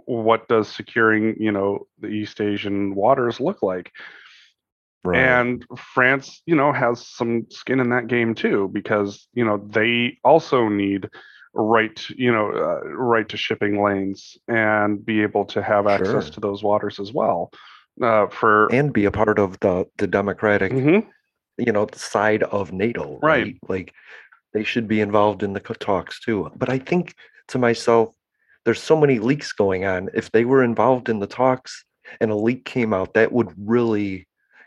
what 0.05 0.47
does 0.47 0.67
securing 0.67 1.35
you 1.39 1.51
know 1.51 1.85
the 1.99 2.07
East 2.07 2.41
Asian 2.41 2.95
waters 2.95 3.39
look 3.39 3.61
like. 3.61 3.91
right. 5.03 5.19
And 5.19 5.63
France, 5.77 6.41
you 6.47 6.55
know, 6.55 6.71
has 6.71 7.07
some 7.07 7.45
skin 7.49 7.79
in 7.79 7.89
that 7.89 8.07
game 8.07 8.33
too, 8.33 8.69
because 8.73 9.27
you 9.33 9.45
know 9.45 9.57
they 9.57 10.17
also 10.23 10.69
need 10.69 11.07
right, 11.53 12.09
you 12.09 12.31
know, 12.31 12.49
uh, 12.51 12.87
right 12.89 13.27
to 13.29 13.37
shipping 13.37 13.83
lanes 13.83 14.37
and 14.47 15.05
be 15.05 15.21
able 15.21 15.45
to 15.45 15.61
have 15.61 15.87
access 15.87 16.25
Sure. 16.25 16.33
to 16.33 16.39
those 16.39 16.63
waters 16.63 16.99
as 16.99 17.11
well. 17.13 17.51
Uh, 18.01 18.27
for 18.27 18.67
and 18.71 18.93
be 18.93 19.03
a 19.05 19.11
part 19.11 19.37
of 19.37 19.59
the 19.59 19.85
the 19.97 20.07
democratic 20.07 20.71
Mhm. 20.71 21.05
you 21.57 21.71
know 21.73 21.87
side 21.93 22.41
of 22.43 22.71
NATO, 22.71 23.19
Right. 23.21 23.43
right? 23.43 23.57
Like 23.67 23.93
they 24.53 24.63
should 24.63 24.87
be 24.87 25.01
involved 25.01 25.43
in 25.43 25.53
the 25.53 25.59
talks 25.59 26.19
too. 26.19 26.49
But 26.55 26.69
I 26.69 26.77
think 26.79 27.13
to 27.49 27.57
myself, 27.59 28.15
there's 28.63 28.81
so 28.81 28.95
many 28.95 29.19
leaks 29.19 29.51
going 29.51 29.83
on. 29.85 30.09
If 30.13 30.31
they 30.31 30.45
were 30.45 30.63
involved 30.63 31.09
in 31.09 31.19
the 31.19 31.27
talks 31.27 31.83
and 32.21 32.31
a 32.31 32.35
leak 32.35 32.63
came 32.65 32.93
out, 32.93 33.13
that 33.13 33.31
would 33.33 33.53
really 33.57 34.25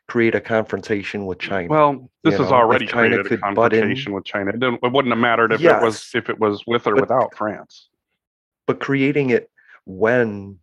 create 0.08 0.34
a 0.34 0.40
confrontation 0.40 1.26
with 1.26 1.38
China. 1.38 1.68
well, 1.68 2.10
this 2.22 2.32
you 2.32 2.38
has 2.42 2.50
know, 2.50 2.56
if 2.56 2.62
already 2.62 2.86
China 2.86 3.16
created 3.16 3.26
a 3.26 3.28
could 3.38 3.54
butt 3.54 3.72
in- 3.72 4.12
with 4.12 4.24
China. 4.24 4.50
It, 4.54 4.62
it 4.62 4.92
wouldn't 4.92 5.12
have 5.12 5.18
mattered 5.20 5.52
if 5.52 5.62
it 5.62 5.82
was 5.82 6.10
if 6.14 6.28
it 6.28 6.38
was 6.38 6.64
with 6.66 6.86
or 6.86 6.94
But- 6.94 7.02
without 7.02 7.34
France. 7.36 7.88
but 8.66 8.80
creating 8.80 9.30
it 9.30 9.50
when 9.86 10.58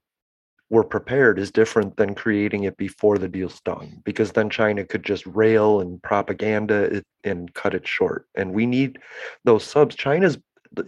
we're 0.69 0.83
prepared 0.85 1.37
is 1.37 1.51
different 1.51 1.97
than 1.97 2.15
creating 2.15 2.63
it 2.63 2.77
before 2.77 3.17
the 3.17 3.27
deal's 3.27 3.59
done 3.61 4.01
because 4.05 4.31
then 4.31 4.49
China 4.49 4.85
could 4.85 5.03
just 5.03 5.25
rail 5.25 5.81
and 5.81 6.01
propaganda 6.01 6.83
it 6.95 7.05
and 7.25 7.53
cut 7.53 7.73
it 7.73 7.85
short. 7.85 8.25
And 8.35 8.53
we 8.53 8.65
need 8.65 8.97
those 9.43 9.65
subs. 9.65 9.95
China's 9.95 10.37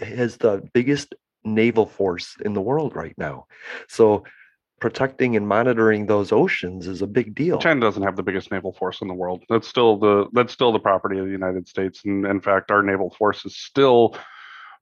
has 0.01 0.37
the 0.37 0.63
biggest 0.73 1.13
naval 1.43 1.85
force 1.85 2.37
in 2.45 2.53
the 2.53 2.61
world 2.61 2.95
right 2.95 3.13
now. 3.17 3.45
So 3.89 4.23
protecting 4.83 5.37
and 5.37 5.47
monitoring 5.47 6.07
those 6.07 6.33
oceans 6.33 6.87
is 6.87 7.01
a 7.01 7.07
big 7.07 7.33
deal. 7.33 7.57
China 7.57 7.79
doesn't 7.79 8.03
have 8.03 8.17
the 8.17 8.21
biggest 8.21 8.51
naval 8.51 8.73
force 8.73 8.99
in 8.99 9.07
the 9.07 9.13
world. 9.13 9.41
That's 9.47 9.65
still 9.65 9.95
the 9.95 10.27
that's 10.33 10.51
still 10.51 10.73
the 10.73 10.79
property 10.79 11.17
of 11.19 11.25
the 11.25 11.31
United 11.31 11.69
States, 11.69 12.01
and 12.03 12.25
in 12.25 12.41
fact, 12.41 12.69
our 12.69 12.83
naval 12.83 13.09
force 13.17 13.45
is 13.45 13.55
still 13.55 14.17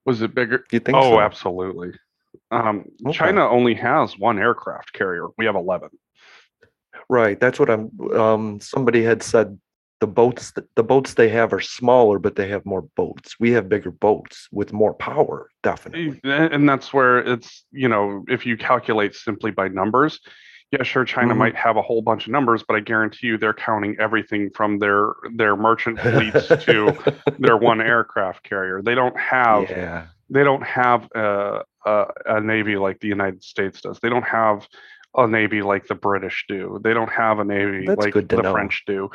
was 0.04 0.24
it 0.24 0.34
bigger? 0.34 0.66
You 0.72 0.80
think 0.80 0.98
oh, 0.98 1.12
so? 1.12 1.20
absolutely. 1.20 1.92
Um, 2.50 2.86
Okay. 3.06 3.16
China 3.16 3.48
only 3.48 3.76
has 3.76 4.18
one 4.18 4.40
aircraft 4.40 4.92
carrier. 4.92 5.28
We 5.38 5.46
have 5.46 5.56
eleven. 5.56 5.90
Right. 7.08 7.40
That's 7.40 7.60
what 7.60 7.70
I'm 7.70 7.92
um 8.12 8.60
somebody 8.60 9.04
had 9.04 9.22
said 9.22 9.60
the 10.02 10.08
boats 10.08 10.52
the 10.76 10.84
boats 10.84 11.14
they 11.14 11.30
have 11.30 11.54
are 11.54 11.62
smaller 11.62 12.20
but 12.20 12.36
they 12.36 12.48
have 12.50 12.66
more 12.66 12.82
boats. 12.82 13.40
We 13.40 13.52
have 13.52 13.70
bigger 13.70 13.92
boats 13.92 14.50
with 14.52 14.74
more 14.74 14.94
power, 14.96 15.48
eh, 15.50 15.58
definitely. 15.64 16.20
And 16.24 16.54
and 16.54 16.68
that's 16.70 16.92
where 16.92 17.20
it's 17.20 17.64
you 17.72 17.88
know 17.88 18.26
if 18.28 18.46
you 18.46 18.58
calculate 18.58 19.16
simply 19.16 19.52
by 19.52 19.68
numbers, 19.70 20.20
yeah, 20.72 20.84
sure, 20.84 21.06
China 21.06 21.34
Mhm. 21.34 21.38
might 21.38 21.56
have 21.56 21.78
a 21.78 21.82
whole 21.82 22.02
bunch 22.02 22.26
of 22.26 22.32
numbers, 22.32 22.64
but 22.68 22.76
I 22.76 22.80
guarantee 22.80 23.28
you 23.28 23.38
they're 23.38 23.54
counting 23.54 23.96
everything 24.00 24.50
from 24.56 24.80
their 24.80 25.14
their 25.36 25.56
merchant 25.56 26.00
fleets 26.00 26.48
to 26.66 26.98
their 27.40 27.58
one 27.58 27.80
aircraft 27.82 28.44
carrier. 28.44 28.82
They 28.82 28.96
don't 28.96 29.18
have 29.20 29.70
yeah. 29.70 30.08
they 30.30 30.44
don't 30.44 30.64
have 30.64 31.10
a, 31.14 31.62
a, 31.86 32.06
a 32.26 32.42
navy 32.42 32.76
like 32.78 33.00
the 33.02 33.08
United 33.10 33.44
States 33.44 33.82
does. 33.82 34.00
They 34.00 34.10
don't 34.10 34.24
have 34.24 34.68
a 35.18 35.28
navy 35.28 35.62
like 35.62 35.88
the 35.88 35.96
British 35.96 36.46
do. 36.48 36.80
They 36.84 36.94
don't 36.94 37.12
have 37.12 37.40
a 37.40 37.44
navy 37.44 37.86
That's 37.86 38.00
like 38.00 38.14
the 38.14 38.42
know. 38.42 38.54
French 38.54 38.84
do. 38.88 39.10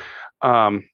Um, 0.47 0.85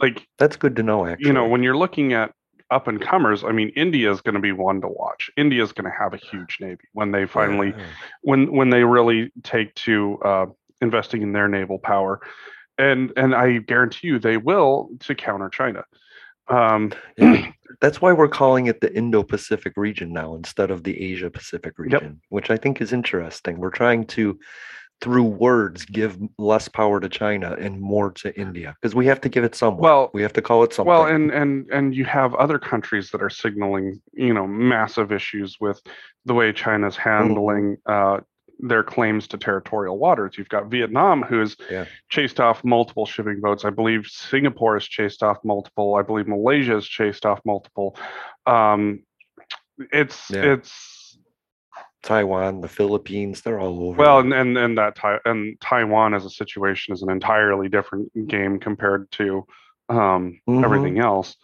like 0.00 0.26
That's 0.38 0.56
good 0.56 0.76
to 0.76 0.82
know 0.82 1.06
actually. 1.06 1.26
you 1.28 1.32
know, 1.32 1.46
when 1.46 1.62
you're 1.62 1.76
looking 1.76 2.12
at 2.14 2.32
up 2.70 2.86
and 2.88 3.00
comers, 3.00 3.44
I 3.44 3.52
mean, 3.52 3.70
India 3.76 4.10
is 4.10 4.20
going 4.20 4.36
to 4.36 4.40
be 4.40 4.52
one 4.52 4.80
to 4.80 4.88
watch. 4.88 5.30
India 5.36 5.62
is 5.62 5.72
going 5.72 5.90
to 5.90 5.96
have 5.98 6.14
a 6.14 6.16
huge 6.16 6.58
navy 6.60 6.84
when 6.92 7.10
they 7.12 7.26
finally 7.26 7.74
Yeah. 7.76 7.84
when 8.22 8.52
when 8.52 8.70
they 8.70 8.84
really 8.84 9.32
take 9.42 9.74
to 9.86 10.18
uh, 10.24 10.46
investing 10.80 11.22
in 11.22 11.32
their 11.32 11.48
naval 11.48 11.78
power, 11.78 12.20
and 12.78 13.12
and 13.16 13.34
I 13.34 13.58
guarantee 13.58 14.06
you 14.08 14.18
they 14.18 14.36
will 14.36 14.90
to 15.00 15.14
counter 15.14 15.48
China. 15.50 15.84
Um, 16.48 16.92
Yeah. 17.18 17.50
That's 17.80 18.00
why 18.02 18.12
we're 18.12 18.28
calling 18.28 18.66
it 18.66 18.80
the 18.80 18.92
Indo-Pacific 18.92 19.74
region 19.76 20.12
now 20.12 20.34
instead 20.34 20.72
of 20.72 20.82
the 20.82 21.00
Asia-Pacific 21.00 21.78
region, 21.78 22.20
which 22.28 22.50
I 22.50 22.56
think 22.56 22.80
is 22.80 22.92
interesting. 22.92 23.60
We're 23.60 23.70
trying 23.70 24.06
to 24.06 24.38
through 25.00 25.24
words 25.24 25.84
give 25.86 26.18
less 26.38 26.68
power 26.68 27.00
to 27.00 27.08
China 27.08 27.56
and 27.58 27.80
more 27.80 28.10
to 28.12 28.38
India 28.38 28.76
because 28.80 28.94
we 28.94 29.06
have 29.06 29.20
to 29.22 29.28
give 29.28 29.44
it 29.44 29.54
somewhere. 29.54 29.80
Well- 29.82 30.10
we 30.12 30.22
have 30.22 30.32
to 30.34 30.42
call 30.42 30.62
it 30.62 30.72
something. 30.74 30.88
Well, 30.90 31.06
and 31.06 31.30
and 31.30 31.66
and 31.72 31.94
you 31.94 32.04
have 32.04 32.34
other 32.34 32.58
countries 32.58 33.10
that 33.10 33.22
are 33.22 33.30
signaling, 33.30 34.00
you 34.12 34.34
know, 34.34 34.46
massive 34.46 35.10
issues 35.12 35.56
with 35.60 35.80
the 36.26 36.34
way 36.34 36.52
China's 36.52 36.96
handling 36.96 37.78
uh, 37.86 38.20
their 38.58 38.82
claims 38.82 39.26
to 39.28 39.38
territorial 39.38 39.96
waters. 39.98 40.34
You've 40.36 40.50
got 40.50 40.66
Vietnam, 40.70 41.22
who's 41.22 41.56
Yeah. 41.70 41.86
chased 42.10 42.38
off 42.40 42.62
multiple 42.62 43.06
shipping 43.06 43.40
boats. 43.40 43.64
I 43.64 43.70
believe 43.70 44.04
Singapore 44.06 44.74
has 44.74 44.84
chased 44.84 45.22
off 45.22 45.38
multiple. 45.44 45.94
I 45.94 46.02
believe 46.02 46.28
Malaysia 46.28 46.72
has 46.74 46.84
chased 46.86 47.24
off 47.24 47.40
multiple. 47.46 47.96
Um, 48.44 49.00
it's 49.92 50.30
Yeah. 50.30 50.52
it's 50.52 50.99
Taiwan, 52.02 52.60
the 52.60 52.68
Philippines, 52.68 53.42
they're 53.42 53.60
all 53.60 53.84
over. 53.88 53.98
well, 53.98 54.18
and 54.20 54.32
and, 54.32 54.56
and 54.56 54.78
that 54.78 54.96
and 55.24 55.60
Taiwan 55.60 56.14
as 56.14 56.24
a 56.24 56.30
situation 56.30 56.94
is 56.94 57.02
an 57.02 57.10
entirely 57.10 57.68
different 57.68 58.10
game 58.28 58.58
compared 58.58 59.10
to 59.12 59.46
um, 59.88 60.40
Mhm. 60.48 60.64
everything 60.64 60.98
else. 60.98 61.36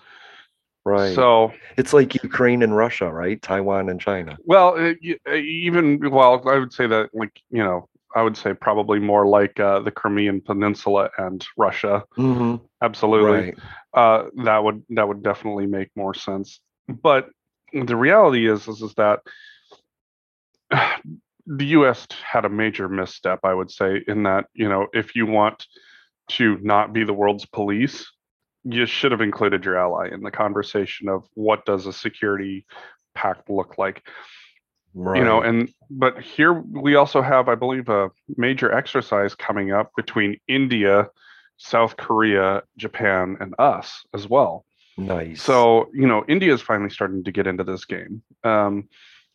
right. 0.85 1.15
So 1.15 1.53
it's 1.77 1.93
like 1.93 2.15
Ukraine 2.23 2.63
and 2.63 2.77
Russia, 2.77 3.13
right? 3.13 3.41
Taiwan 3.43 3.89
and 3.91 4.01
China. 4.01 4.37
Well, 4.45 4.69
uh, 4.79 4.95
y- 5.03 5.19
uh, 5.29 5.35
even 5.35 5.99
well, 6.11 6.49
I 6.49 6.59
would 6.59 6.73
say 6.73 6.87
that 6.87 7.11
like 7.13 7.41
you 7.51 7.63
know, 7.65 7.89
I 8.15 8.23
would 8.23 8.37
say 8.37 8.55
probably 8.55 8.99
more 8.99 9.27
like 9.27 9.59
uh, 9.61 9.81
the 9.81 9.91
Crimean 9.91 10.41
Peninsula 10.41 11.11
and 11.19 11.45
Russia. 11.57 12.05
Mm-hmm. 12.17 12.65
Absolutely, 12.83 13.31
Right. 13.31 13.55
uh, 13.95 14.29
that 14.45 14.63
would 14.65 14.83
that 14.91 15.07
would 15.09 15.23
definitely 15.23 15.67
make 15.67 15.91
more 15.97 16.15
sense. 16.15 16.61
But 16.89 17.29
the 17.73 17.97
reality 17.97 18.49
is, 18.49 18.69
is, 18.69 18.81
is 18.81 18.95
that 18.95 19.21
the 21.47 21.67
U.S. 21.67 22.07
had 22.25 22.45
a 22.45 22.49
major 22.49 22.89
misstep. 22.89 23.41
I 23.45 23.55
would 23.55 23.71
say 23.71 24.03
in 24.07 24.25
that 24.25 24.47
you 24.55 24.69
know, 24.69 24.87
if 24.93 25.15
you 25.15 25.27
want 25.27 25.67
to 26.31 26.59
not 26.61 26.93
be 26.93 27.05
the 27.05 27.13
world's 27.15 27.47
police, 27.47 28.11
you 28.65 28.85
should 28.87 29.13
have 29.13 29.21
included 29.21 29.65
your 29.65 29.77
ally 29.77 30.09
in 30.13 30.23
the 30.23 30.31
conversation 30.31 31.09
of 31.09 31.25
what 31.35 31.65
does 31.65 31.87
a 31.87 31.93
security 31.93 32.67
pact 33.15 33.49
look 33.49 33.79
like 33.79 34.03
Right. 34.99 35.19
you 35.19 35.25
know 35.25 35.43
and 35.43 35.69
but 35.91 36.23
here 36.23 36.55
we 36.55 36.95
also 36.95 37.21
have 37.21 37.51
i 37.51 37.55
believe 37.55 37.91
a 37.91 38.09
major 38.39 38.73
exercise 38.73 39.35
coming 39.35 39.71
up 39.71 39.91
between 39.95 40.41
india 40.49 41.09
south 41.59 41.99
korea 41.99 42.63
japan 42.79 43.37
and 43.39 43.55
us 43.59 44.07
as 44.15 44.27
well 44.27 44.65
nice. 44.97 45.43
so 45.43 45.91
you 45.93 46.07
know 46.07 46.25
india 46.29 46.51
is 46.55 46.63
finally 46.63 46.89
starting 46.89 47.23
to 47.25 47.31
get 47.31 47.47
into 47.47 47.63
this 47.63 47.85
game 47.85 48.23
um 48.45 48.89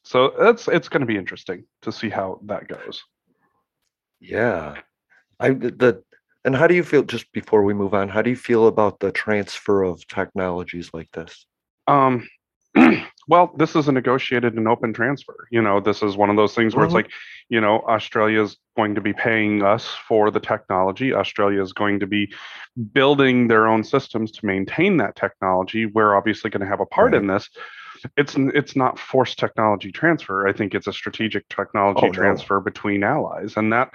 so 0.03 0.25
it's 0.50 0.67
it's 0.67 0.89
going 0.89 1.01
to 1.01 1.08
be 1.08 1.17
interesting 1.17 1.63
to 1.81 1.91
see 1.91 2.10
how 2.10 2.39
that 2.46 2.67
goes 2.67 3.03
Yeah. 4.20 4.75
I 5.39 5.50
the- 5.51 6.03
and 6.43 6.55
how 6.55 6.65
do 6.67 6.74
you 6.74 6.84
feel 6.84 7.03
just 7.03 7.31
before 7.34 7.62
we 7.63 7.74
move 7.75 7.93
on, 7.93 8.10
how 8.10 8.24
do 8.24 8.29
you 8.31 8.36
feel 8.36 8.65
about 8.65 9.00
the 9.00 9.12
transfer 9.12 9.84
of 9.84 10.08
technologies 10.08 10.89
like 10.91 11.12
this? 11.12 11.46
Um, 11.88 12.27
well, 13.27 13.53
this 13.58 13.75
is 13.75 13.88
a 13.88 13.91
negotiated 13.91 14.55
and 14.55 14.67
open 14.67 14.91
transfer. 14.91 15.48
You 15.51 15.62
know, 15.62 15.79
this 15.79 16.01
is 16.01 16.17
one 16.17 16.31
of 16.31 16.38
those 16.38 16.55
things 16.55 16.75
where 16.75 16.84
Mhm. 16.84 16.88
it's 16.88 16.96
like, 16.96 17.12
you 17.50 17.62
know, 17.62 17.81
Australia 17.88 18.41
is 18.41 18.58
going 18.75 18.96
to 18.96 19.01
be 19.01 19.13
paying 19.13 19.62
us 19.62 19.86
for 20.08 20.31
the 20.31 20.39
technology. 20.39 21.13
Australia 21.13 21.62
is 21.62 21.74
going 21.74 22.00
to 22.00 22.08
be 22.08 22.34
building 22.93 23.48
their 23.48 23.67
own 23.67 23.84
systems 23.84 24.31
to 24.31 24.46
maintain 24.46 24.98
that 24.98 25.15
technology. 25.15 25.86
We're 25.86 26.15
obviously 26.15 26.50
going 26.50 26.62
to 26.62 26.67
have 26.67 26.79
a 26.79 26.86
part 26.88 27.13
in 27.13 27.27
this. 27.27 27.50
It's 28.17 28.36
it's 28.38 28.75
not 28.75 29.00
forced 29.00 29.39
technology 29.39 29.91
transfer. 29.91 30.48
I 30.48 30.53
think 30.53 30.74
it's 30.74 30.88
a 30.88 30.93
strategic 30.93 31.48
technology 31.50 32.01
Oh, 32.03 32.08
no. 32.08 32.13
transfer 32.13 32.60
between 32.60 33.03
allies, 33.03 33.58
and 33.58 33.72
that 33.74 33.91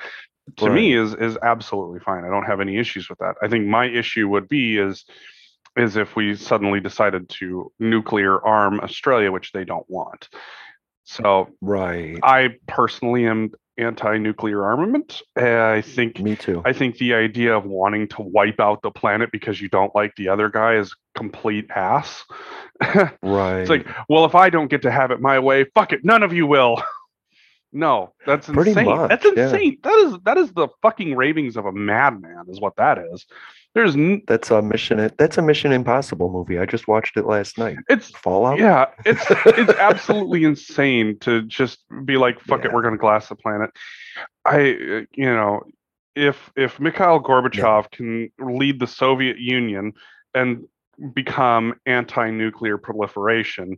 to 0.58 0.70
me 0.70 0.94
is 0.94 1.14
is 1.14 1.36
absolutely 1.42 2.00
fine. 2.00 2.24
I 2.24 2.28
don't 2.28 2.44
have 2.44 2.60
any 2.60 2.78
issues 2.78 3.08
with 3.08 3.18
that. 3.18 3.36
I 3.42 3.48
think 3.48 3.66
my 3.66 3.86
issue 3.86 4.28
would 4.28 4.48
be 4.48 4.78
is 4.78 5.04
is 5.76 5.96
if 5.96 6.16
we 6.16 6.36
suddenly 6.36 6.80
decided 6.80 7.28
to 7.28 7.70
nuclear 7.78 8.42
arm 8.44 8.80
Australia, 8.80 9.30
which 9.30 9.52
they 9.52 9.64
don't 9.64 9.88
want. 9.88 10.28
So 11.04 11.48
Right. 11.60 12.18
I 12.22 12.56
personally 12.66 13.26
am 13.26 13.50
anti-nuclear 13.78 14.64
armament. 14.64 15.22
I 15.36 15.82
think 15.82 16.20
Me 16.20 16.36
too. 16.36 16.62
I 16.64 16.72
think 16.72 16.98
the 16.98 17.14
idea 17.14 17.56
of 17.56 17.64
wanting 17.64 18.08
to 18.08 18.22
wipe 18.22 18.60
out 18.60 18.82
the 18.82 18.90
planet 18.90 19.30
because 19.32 19.60
you 19.60 19.68
don't 19.68 19.94
like 19.94 20.14
the 20.16 20.28
other 20.28 20.48
guy 20.48 20.76
is 20.76 20.94
complete 21.14 21.66
ass. 21.74 22.24
right. 22.80 23.12
it's 23.60 23.70
like, 23.70 23.86
well, 24.08 24.24
if 24.24 24.34
I 24.34 24.50
don't 24.50 24.68
get 24.68 24.82
to 24.82 24.90
have 24.90 25.10
it 25.10 25.20
my 25.20 25.38
way, 25.38 25.64
fuck 25.74 25.92
it, 25.92 26.04
none 26.04 26.22
of 26.22 26.32
you 26.32 26.46
will. 26.46 26.82
no, 27.72 28.12
that's 28.26 28.46
Pretty 28.48 28.70
insane. 28.70 28.86
much, 28.86 29.08
that's 29.10 29.24
yeah. 29.24 29.44
insane. 29.44 29.78
That 29.82 29.94
is 29.94 30.18
that 30.24 30.38
is 30.38 30.52
the 30.52 30.68
fucking 30.82 31.14
ravings 31.16 31.56
of 31.56 31.66
a 31.66 31.72
madman, 31.72 32.44
is 32.48 32.60
what 32.60 32.76
that 32.76 32.98
is. 33.12 33.26
There's 33.74 33.94
n- 33.94 34.22
that's 34.26 34.50
a 34.50 34.62
mission. 34.62 35.10
That's 35.18 35.36
a 35.36 35.42
Mission 35.42 35.70
Impossible 35.72 36.30
movie. 36.32 36.58
I 36.58 36.64
just 36.64 36.88
watched 36.88 37.16
it 37.18 37.26
last 37.26 37.58
night. 37.58 37.76
it's 37.90 38.08
Fallout. 38.10 38.58
yeah, 38.58 38.86
it's 39.04 39.22
it's 39.46 39.72
absolutely 39.78 40.44
insane 40.44 41.18
to 41.20 41.42
just 41.42 41.80
be 42.06 42.16
like, 42.16 42.40
fuck 42.40 42.60
Yeah. 42.62 42.70
it, 42.70 42.72
we're 42.72 42.82
gonna 42.82 42.96
glass 42.96 43.28
the 43.28 43.36
planet. 43.36 43.70
I, 44.46 44.60
you 45.12 45.26
know, 45.26 45.60
if 46.14 46.50
if 46.56 46.80
Mikhail 46.80 47.20
Gorbachev 47.22 47.90
can 47.90 48.30
lead 48.38 48.80
the 48.80 48.86
Soviet 48.86 49.38
Union 49.38 49.92
and 50.34 50.64
become 51.12 51.74
anti-nuclear 51.84 52.78
proliferation, 52.78 53.76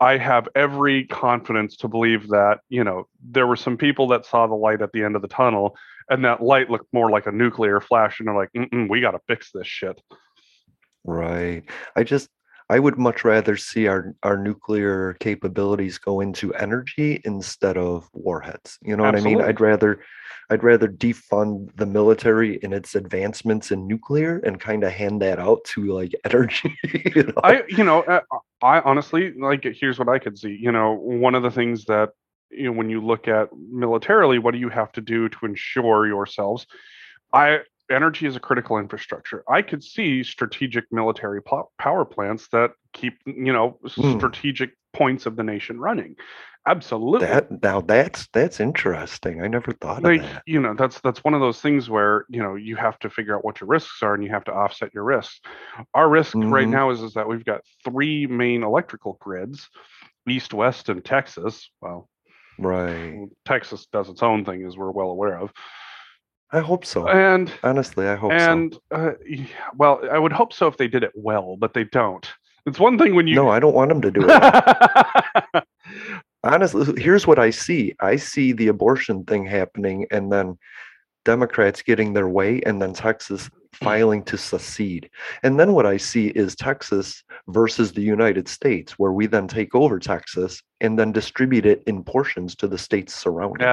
I 0.00 0.16
have 0.16 0.48
every 0.54 1.04
confidence 1.04 1.76
to 1.78 1.88
believe 1.88 2.28
that 2.28 2.60
you 2.68 2.84
know 2.84 3.06
there 3.22 3.46
were 3.46 3.56
some 3.56 3.76
people 3.76 4.08
that 4.08 4.26
saw 4.26 4.46
the 4.46 4.54
light 4.54 4.82
at 4.82 4.92
the 4.92 5.04
end 5.04 5.16
of 5.16 5.22
the 5.22 5.28
tunnel, 5.28 5.76
and 6.08 6.24
that 6.24 6.42
light 6.42 6.70
looked 6.70 6.92
more 6.92 7.10
like 7.10 7.26
a 7.26 7.32
nuclear 7.32 7.80
flash, 7.80 8.18
and 8.18 8.28
they're 8.28 8.34
like, 8.34 8.52
Mm-mm, 8.56 8.88
we 8.88 9.00
got 9.00 9.12
to 9.12 9.20
fix 9.26 9.50
this 9.52 9.66
shit. 9.66 10.00
Right. 11.04 11.64
I 11.96 12.04
just 12.04 12.28
I 12.70 12.78
would 12.78 12.98
much 12.98 13.24
rather 13.24 13.56
see 13.56 13.88
our 13.88 14.14
our 14.22 14.36
nuclear 14.36 15.14
capabilities 15.20 15.98
go 15.98 16.20
into 16.20 16.54
energy 16.54 17.20
instead 17.24 17.76
of 17.76 18.08
warheads. 18.12 18.78
You 18.82 18.96
know 18.96 19.02
what 19.02 19.16
I 19.16 19.20
mean? 19.20 19.42
I'd 19.42 19.60
rather 19.60 20.00
I'd 20.50 20.62
rather 20.62 20.88
defund 20.88 21.76
the 21.76 21.86
military 21.86 22.56
in 22.62 22.72
its 22.72 22.94
advancements 22.94 23.70
in 23.70 23.86
nuclear 23.86 24.38
and 24.38 24.60
kind 24.60 24.84
of 24.84 24.92
hand 24.92 25.20
that 25.22 25.38
out 25.38 25.64
to 25.74 25.92
like 25.92 26.12
energy. 26.24 26.78
you 27.14 27.24
know? 27.24 27.40
I, 27.42 27.62
you 27.68 27.84
know, 27.84 28.02
uh, 28.02 28.20
I 28.62 28.80
honestly 28.80 29.32
like. 29.38 29.64
Here's 29.64 29.98
what 29.98 30.08
I 30.08 30.18
could 30.18 30.38
see. 30.38 30.56
You 30.60 30.72
know, 30.72 30.92
one 30.94 31.34
of 31.34 31.42
the 31.42 31.50
things 31.50 31.84
that 31.86 32.10
you 32.50 32.64
know 32.64 32.72
when 32.72 32.90
you 32.90 33.00
look 33.04 33.28
at 33.28 33.48
militarily, 33.56 34.38
what 34.38 34.52
do 34.52 34.58
you 34.58 34.68
have 34.68 34.92
to 34.92 35.00
do 35.00 35.28
to 35.28 35.46
ensure 35.46 36.06
yourselves? 36.06 36.66
I 37.32 37.60
energy 37.90 38.26
is 38.26 38.36
a 38.36 38.40
critical 38.40 38.78
infrastructure. 38.78 39.42
I 39.48 39.62
could 39.62 39.82
see 39.82 40.22
strategic 40.22 40.84
military 40.92 41.40
power 41.78 42.04
plants 42.04 42.48
that 42.52 42.72
keep 42.92 43.14
you 43.26 43.52
know 43.52 43.78
Hmm. 43.96 44.16
strategic 44.18 44.70
points 44.92 45.26
of 45.26 45.36
the 45.36 45.42
nation 45.42 45.78
running. 45.80 46.16
Absolutely. 46.66 47.26
that 47.26 47.62
now 47.62 47.80
that's 47.80 48.28
that's 48.34 48.60
interesting. 48.60 49.42
I 49.42 49.48
never 49.48 49.72
thought 49.72 50.02
like 50.02 50.20
of 50.20 50.26
that. 50.26 50.42
you 50.46 50.60
know 50.60 50.74
that's 50.74 51.00
that's 51.00 51.24
one 51.24 51.32
of 51.32 51.40
those 51.40 51.58
things 51.60 51.88
where 51.88 52.26
you 52.28 52.42
know 52.42 52.54
you 52.54 52.76
have 52.76 52.98
to 52.98 53.08
figure 53.08 53.34
out 53.34 53.44
what 53.46 53.60
your 53.62 53.68
risks 53.68 54.02
are 54.02 54.12
and 54.14 54.22
you 54.22 54.28
have 54.30 54.44
to 54.44 54.52
offset 54.52 54.92
your 54.92 55.04
risks 55.04 55.40
our 55.94 56.08
risk 56.10 56.34
right 56.36 56.66
Mhm. 56.66 56.70
now 56.70 56.90
is 56.90 57.00
is 57.00 57.14
that 57.14 57.26
we've 57.26 57.46
got 57.46 57.62
three 57.82 58.26
main 58.26 58.62
electrical 58.62 59.16
grids 59.22 59.70
east 60.28 60.52
west 60.52 60.90
and 60.90 61.02
texas 61.02 61.70
well 61.80 62.10
Right. 62.58 63.26
texas 63.46 63.86
does 63.90 64.10
its 64.10 64.22
own 64.22 64.44
thing 64.44 64.62
as 64.66 64.76
we're 64.76 64.90
well 64.90 65.08
aware 65.10 65.38
of 65.38 65.50
I 66.52 66.58
hope 66.60 66.84
so. 66.84 67.08
and 67.08 67.50
Honestly, 67.62 68.06
I 68.06 68.16
hope 68.16 68.32
and 68.32 68.76
uh, 68.90 69.12
well 69.78 70.02
i 70.12 70.18
would 70.18 70.32
hope 70.32 70.52
so 70.52 70.66
if 70.66 70.76
they 70.76 70.88
did 70.88 71.04
it 71.04 71.12
well 71.14 71.56
but 71.56 71.72
they 71.72 71.84
don't 71.84 72.30
it's 72.66 72.78
one 72.78 72.98
thing 72.98 73.14
when 73.14 73.26
you 73.26 73.34
No, 73.34 73.48
I 73.48 73.60
don't 73.60 73.74
want 73.74 73.88
them 73.88 74.02
to 74.02 74.10
do 74.10 74.26
it. 74.28 75.64
honestly 76.44 77.00
here's 77.00 77.26
what 77.26 77.38
i 77.38 77.50
see. 77.50 77.94
I 78.00 78.16
see 78.16 78.52
the 78.52 78.68
abortion 78.68 79.24
thing 79.24 79.44
happening 79.44 80.06
and 80.10 80.32
then 80.32 80.58
democrats 81.24 81.82
getting 81.82 82.12
their 82.12 82.28
way 82.28 82.62
and 82.64 82.80
then 82.80 82.92
texas 82.94 83.50
filing 83.72 84.22
to 84.24 84.36
secede. 84.36 85.08
And 85.42 85.60
then 85.60 85.74
what 85.74 85.86
i 85.86 85.96
see 85.96 86.28
is 86.28 86.56
texas 86.56 87.22
versus 87.48 87.92
the 87.92 88.02
united 88.02 88.48
states 88.48 88.92
where 88.98 89.12
we 89.12 89.26
then 89.26 89.48
take 89.48 89.74
over 89.74 89.98
texas 89.98 90.62
and 90.80 90.98
then 90.98 91.12
distribute 91.12 91.66
it 91.66 91.82
in 91.86 92.02
portions 92.02 92.54
to 92.56 92.66
the 92.66 92.78
states 92.78 93.14
surrounding 93.14 93.66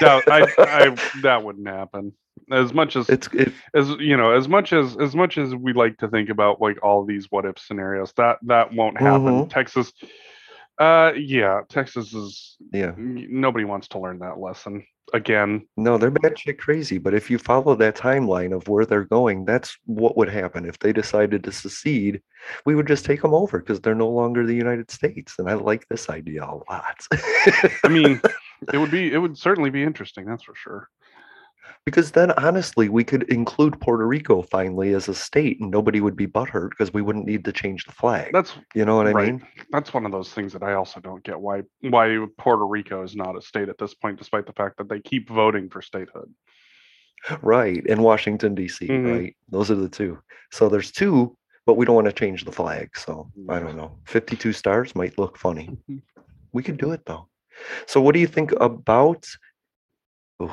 Yeah, 0.00 0.20
I, 0.28 0.46
I, 0.58 0.96
that 1.22 1.42
wouldn't 1.42 1.68
happen 1.68 2.12
as 2.50 2.72
much 2.72 2.96
as 2.96 3.08
it's 3.08 3.28
it, 3.32 3.52
as 3.74 3.90
you 3.98 4.16
know 4.16 4.32
as 4.32 4.48
much 4.48 4.72
as 4.72 4.96
as 4.98 5.14
much 5.14 5.38
as 5.38 5.54
we 5.54 5.72
like 5.72 5.96
to 5.98 6.08
think 6.08 6.28
about 6.28 6.60
like 6.60 6.82
all 6.82 7.04
these 7.04 7.26
what 7.30 7.44
if 7.44 7.58
scenarios 7.58 8.12
that 8.16 8.38
that 8.42 8.72
won't 8.74 8.98
happen. 8.98 9.44
Mhm. 9.44 9.50
texas 9.50 9.92
uh 10.78 11.12
yeah 11.16 11.60
texas 11.68 12.14
is 12.14 12.56
yeah. 12.72 12.92
nobody 12.96 13.64
wants 13.64 13.88
to 13.88 13.98
learn 13.98 14.18
that 14.20 14.38
lesson 14.38 14.84
again. 15.12 15.66
No 15.76 15.98
they're 15.98 16.10
batshit 16.10 16.58
crazy 16.58 16.98
but 16.98 17.14
if 17.14 17.30
you 17.30 17.38
follow 17.38 17.74
that 17.74 17.96
timeline 17.96 18.54
of 18.54 18.68
where 18.68 18.86
they're 18.86 19.04
going 19.04 19.44
that's 19.44 19.76
what 19.86 20.16
would 20.16 20.28
happen. 20.28 20.64
If 20.64 20.78
they 20.78 20.92
decided 20.92 21.44
to 21.44 21.52
secede 21.52 22.22
we 22.64 22.74
would 22.74 22.86
just 22.86 23.04
take 23.04 23.22
them 23.22 23.34
over 23.34 23.58
because 23.58 23.80
they're 23.80 23.94
no 23.94 24.08
longer 24.08 24.46
the 24.46 24.54
united 24.54 24.90
states 24.90 25.34
and 25.38 25.48
i 25.48 25.54
like 25.54 25.86
this 25.88 26.08
idea 26.08 26.44
a 26.44 26.56
lot. 26.70 27.06
I 27.84 27.88
mean 27.88 28.20
it 28.72 28.78
would 28.78 28.90
be 28.90 29.12
it 29.12 29.18
would 29.18 29.36
certainly 29.36 29.70
be 29.70 29.82
interesting 29.82 30.24
that's 30.26 30.44
for 30.44 30.54
sure 30.54 30.88
because 31.84 32.12
then 32.12 32.30
honestly 32.32 32.88
we 32.88 33.04
could 33.04 33.22
include 33.24 33.80
puerto 33.80 34.06
rico 34.06 34.42
finally 34.42 34.92
as 34.94 35.08
a 35.08 35.14
state 35.14 35.60
and 35.60 35.70
nobody 35.70 36.00
would 36.00 36.16
be 36.16 36.26
butthurt 36.26 36.70
because 36.70 36.92
we 36.92 37.02
wouldn't 37.02 37.26
need 37.26 37.44
to 37.44 37.52
change 37.52 37.84
the 37.84 37.92
flag. 37.92 38.30
That's 38.32 38.54
you 38.74 38.84
know 38.84 38.96
what 38.96 39.06
i 39.06 39.12
mean? 39.12 39.46
That's 39.70 39.92
one 39.94 40.04
of 40.06 40.12
those 40.12 40.32
things 40.32 40.52
that 40.52 40.62
i 40.62 40.74
also 40.74 41.00
don't 41.00 41.22
get 41.24 41.40
why 41.40 41.62
why 41.82 42.26
puerto 42.38 42.66
rico 42.66 43.02
is 43.02 43.14
not 43.16 43.36
a 43.36 43.42
state 43.42 43.68
at 43.68 43.78
this 43.78 43.94
point 43.94 44.18
despite 44.18 44.46
the 44.46 44.52
fact 44.52 44.76
that 44.78 44.88
they 44.88 45.00
keep 45.00 45.28
voting 45.28 45.68
for 45.70 45.82
statehood. 45.82 46.32
Right 47.42 47.82
and 47.88 48.02
washington 48.02 48.56
dc 48.56 48.78
Mhm. 48.88 49.18
right? 49.20 49.36
Those 49.50 49.70
are 49.70 49.74
the 49.76 49.88
two. 49.88 50.18
So 50.50 50.68
there's 50.68 50.90
two 50.90 51.36
but 51.66 51.76
we 51.76 51.84
don't 51.84 51.94
want 51.94 52.06
to 52.06 52.12
change 52.12 52.44
the 52.44 52.52
flag 52.52 52.96
so 52.96 53.30
i 53.48 53.58
don't 53.60 53.76
know. 53.76 53.98
52 54.06 54.52
stars 54.52 54.94
might 54.94 55.18
look 55.18 55.36
funny. 55.36 55.76
Mhm. 55.90 56.02
we 56.52 56.62
could 56.62 56.78
do 56.78 56.92
it 56.92 57.04
though. 57.06 57.28
So 57.86 58.00
what 58.00 58.14
do 58.14 58.20
you 58.20 58.26
think 58.26 58.52
about 58.60 59.24
oof, 60.42 60.50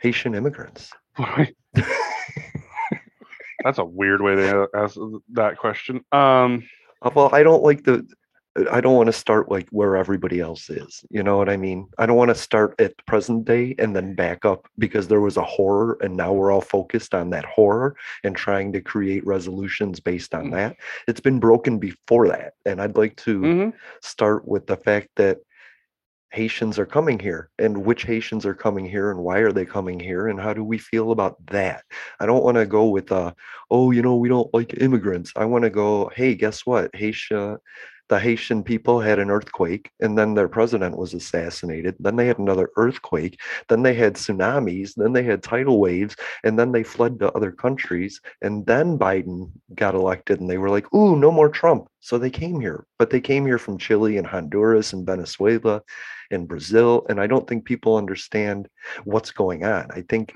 haitian 0.00 0.34
immigrants. 0.34 0.90
That's 3.64 3.78
a 3.78 3.84
weird 3.84 4.22
way 4.22 4.36
to 4.36 4.68
ask 4.74 4.96
that 5.32 5.56
question. 5.58 6.00
Um 6.12 6.64
Uh, 7.02 7.10
well 7.14 7.30
i 7.32 7.42
don't 7.44 7.62
like 7.62 7.84
the 7.84 8.04
i 8.72 8.80
don't 8.80 8.96
want 8.96 9.06
to 9.06 9.12
start 9.12 9.48
like 9.48 9.68
where 9.70 9.96
everybody 9.96 10.40
else 10.40 10.68
is 10.68 11.04
you 11.10 11.22
know 11.22 11.36
what 11.36 11.48
i 11.48 11.56
mean? 11.56 11.86
I 11.96 12.06
don't 12.06 12.16
want 12.16 12.30
to 12.30 12.34
start 12.34 12.74
at 12.80 12.96
the 12.96 13.04
present 13.04 13.44
day 13.44 13.76
and 13.78 13.94
then 13.94 14.14
back 14.16 14.44
up 14.44 14.66
because 14.78 15.06
there 15.06 15.20
was 15.20 15.36
a 15.36 15.44
horror 15.44 15.96
and 16.00 16.16
now 16.16 16.32
we're 16.32 16.50
all 16.50 16.60
focused 16.60 17.14
on 17.14 17.30
that 17.30 17.44
horror 17.44 17.94
and 18.24 18.34
trying 18.34 18.72
to 18.72 18.80
create 18.80 19.24
resolutions 19.26 20.00
based 20.00 20.34
on 20.34 20.46
Mm. 20.46 20.52
that. 20.52 20.76
It's 21.06 21.20
been 21.20 21.38
broken 21.38 21.78
before 21.78 22.26
that 22.34 22.54
and 22.66 22.80
i'd 22.82 22.96
like 22.96 23.14
to 23.26 23.34
mhm. 23.40 23.72
start 24.02 24.40
with 24.52 24.66
the 24.66 24.76
fact 24.76 25.08
that 25.16 25.38
Haitians 26.30 26.78
are 26.78 26.86
coming 26.86 27.18
here 27.18 27.50
and 27.58 27.84
which 27.84 28.04
Haitians 28.04 28.44
are 28.44 28.54
coming 28.54 28.84
here 28.84 29.10
and 29.10 29.20
why 29.20 29.38
are 29.38 29.52
they 29.52 29.64
coming 29.64 29.98
here 29.98 30.28
and 30.28 30.40
how 30.40 30.52
do 30.52 30.62
we 30.62 30.78
feel 30.78 31.10
about 31.10 31.36
that? 31.46 31.84
I 32.20 32.26
don't 32.26 32.44
want 32.44 32.56
to 32.56 32.66
go 32.66 32.88
with 32.88 33.10
uh 33.10 33.32
oh 33.70 33.90
you 33.90 34.02
know 34.02 34.16
we 34.16 34.28
don't 34.28 34.52
like 34.52 34.80
immigrants. 34.80 35.32
I 35.36 35.46
want 35.46 35.64
to 35.64 35.70
go 35.70 36.10
hey 36.14 36.34
guess 36.34 36.66
what 36.66 36.94
Haitian 36.94 37.58
the 38.08 38.18
Haitian 38.18 38.62
people 38.62 39.00
had 39.00 39.18
an 39.18 39.30
earthquake 39.30 39.90
and 40.00 40.16
then 40.16 40.34
their 40.34 40.48
president 40.48 40.96
was 40.96 41.14
assassinated. 41.14 41.94
Then 42.00 42.16
they 42.16 42.26
had 42.26 42.38
another 42.38 42.70
earthquake. 42.76 43.40
Then 43.68 43.82
they 43.82 43.94
had 43.94 44.14
tsunamis. 44.14 44.94
Then 44.94 45.12
they 45.12 45.22
had 45.22 45.42
tidal 45.42 45.78
waves. 45.78 46.16
And 46.44 46.58
then 46.58 46.72
they 46.72 46.82
fled 46.82 47.18
to 47.20 47.32
other 47.32 47.52
countries. 47.52 48.20
And 48.42 48.64
then 48.66 48.98
Biden 48.98 49.50
got 49.74 49.94
elected 49.94 50.40
and 50.40 50.48
they 50.48 50.58
were 50.58 50.70
like, 50.70 50.92
ooh, 50.94 51.16
no 51.16 51.30
more 51.30 51.48
Trump. 51.48 51.88
So 52.00 52.16
they 52.16 52.30
came 52.30 52.60
here. 52.60 52.86
But 52.98 53.10
they 53.10 53.20
came 53.20 53.44
here 53.44 53.58
from 53.58 53.78
Chile 53.78 54.16
and 54.16 54.26
Honduras 54.26 54.92
and 54.92 55.06
Venezuela 55.06 55.82
and 56.30 56.48
Brazil. 56.48 57.06
And 57.08 57.20
I 57.20 57.26
don't 57.26 57.46
think 57.46 57.64
people 57.64 57.96
understand 57.96 58.68
what's 59.04 59.30
going 59.30 59.64
on. 59.64 59.90
I 59.90 60.02
think 60.08 60.34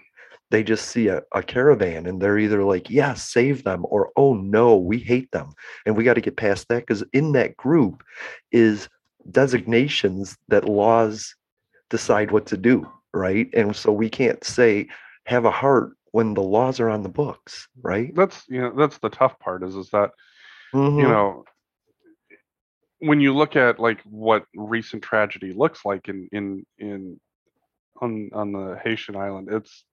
they 0.52 0.62
just 0.62 0.90
see 0.90 1.08
a, 1.08 1.22
a 1.34 1.42
caravan 1.42 2.06
and 2.06 2.20
they're 2.20 2.38
either 2.38 2.62
like, 2.62 2.90
yes, 2.90 3.22
save 3.28 3.64
them, 3.64 3.86
or 3.88 4.12
oh 4.16 4.34
no, 4.34 4.76
we 4.76 4.98
hate 4.98 5.32
them. 5.32 5.54
And 5.86 5.96
we 5.96 6.04
got 6.04 6.14
to 6.14 6.20
get 6.20 6.36
past 6.36 6.68
that 6.68 6.80
because 6.80 7.02
in 7.14 7.32
that 7.32 7.56
group 7.56 8.04
is 8.52 8.88
designations 9.30 10.36
that 10.48 10.68
laws 10.68 11.34
decide 11.88 12.30
what 12.30 12.44
to 12.46 12.58
do, 12.58 12.86
right? 13.14 13.48
And 13.54 13.74
so 13.74 13.90
we 13.92 14.10
can't 14.10 14.44
say 14.44 14.88
have 15.24 15.46
a 15.46 15.50
heart 15.50 15.92
when 16.10 16.34
the 16.34 16.42
laws 16.42 16.80
are 16.80 16.90
on 16.90 17.02
the 17.02 17.08
books, 17.08 17.66
right? 17.80 18.14
that's 18.14 18.44
you 18.48 18.60
know 18.60 18.72
that's 18.76 18.98
the 18.98 19.08
tough 19.08 19.38
part 19.38 19.64
is 19.64 19.74
is 19.74 19.88
that 19.90 20.10
you 20.74 20.78
Mhm. 20.78 21.08
know 21.08 21.44
when 22.98 23.20
you 23.20 23.34
look 23.34 23.56
at 23.56 23.80
like 23.80 24.00
what 24.02 24.44
recent 24.54 25.02
tragedy 25.02 25.54
looks 25.54 25.84
like 25.86 26.08
in 26.08 26.28
in 26.32 26.66
in 26.78 27.18
on 28.02 28.28
on 28.34 28.52
the 28.52 28.78
Haitian 28.84 29.16
island 29.16 29.48
it's 29.50 29.84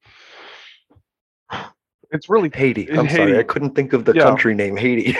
it's 2.12 2.28
really 2.28 2.50
Haiti. 2.52 2.90
I'm 2.92 3.06
Haiti. 3.06 3.16
sorry, 3.16 3.38
I 3.38 3.44
couldn't 3.44 3.76
think 3.76 3.94
of 3.94 4.04
the 4.04 4.14
Yeah. 4.16 4.24
country 4.24 4.56
name 4.56 4.76
Haiti. 4.76 5.16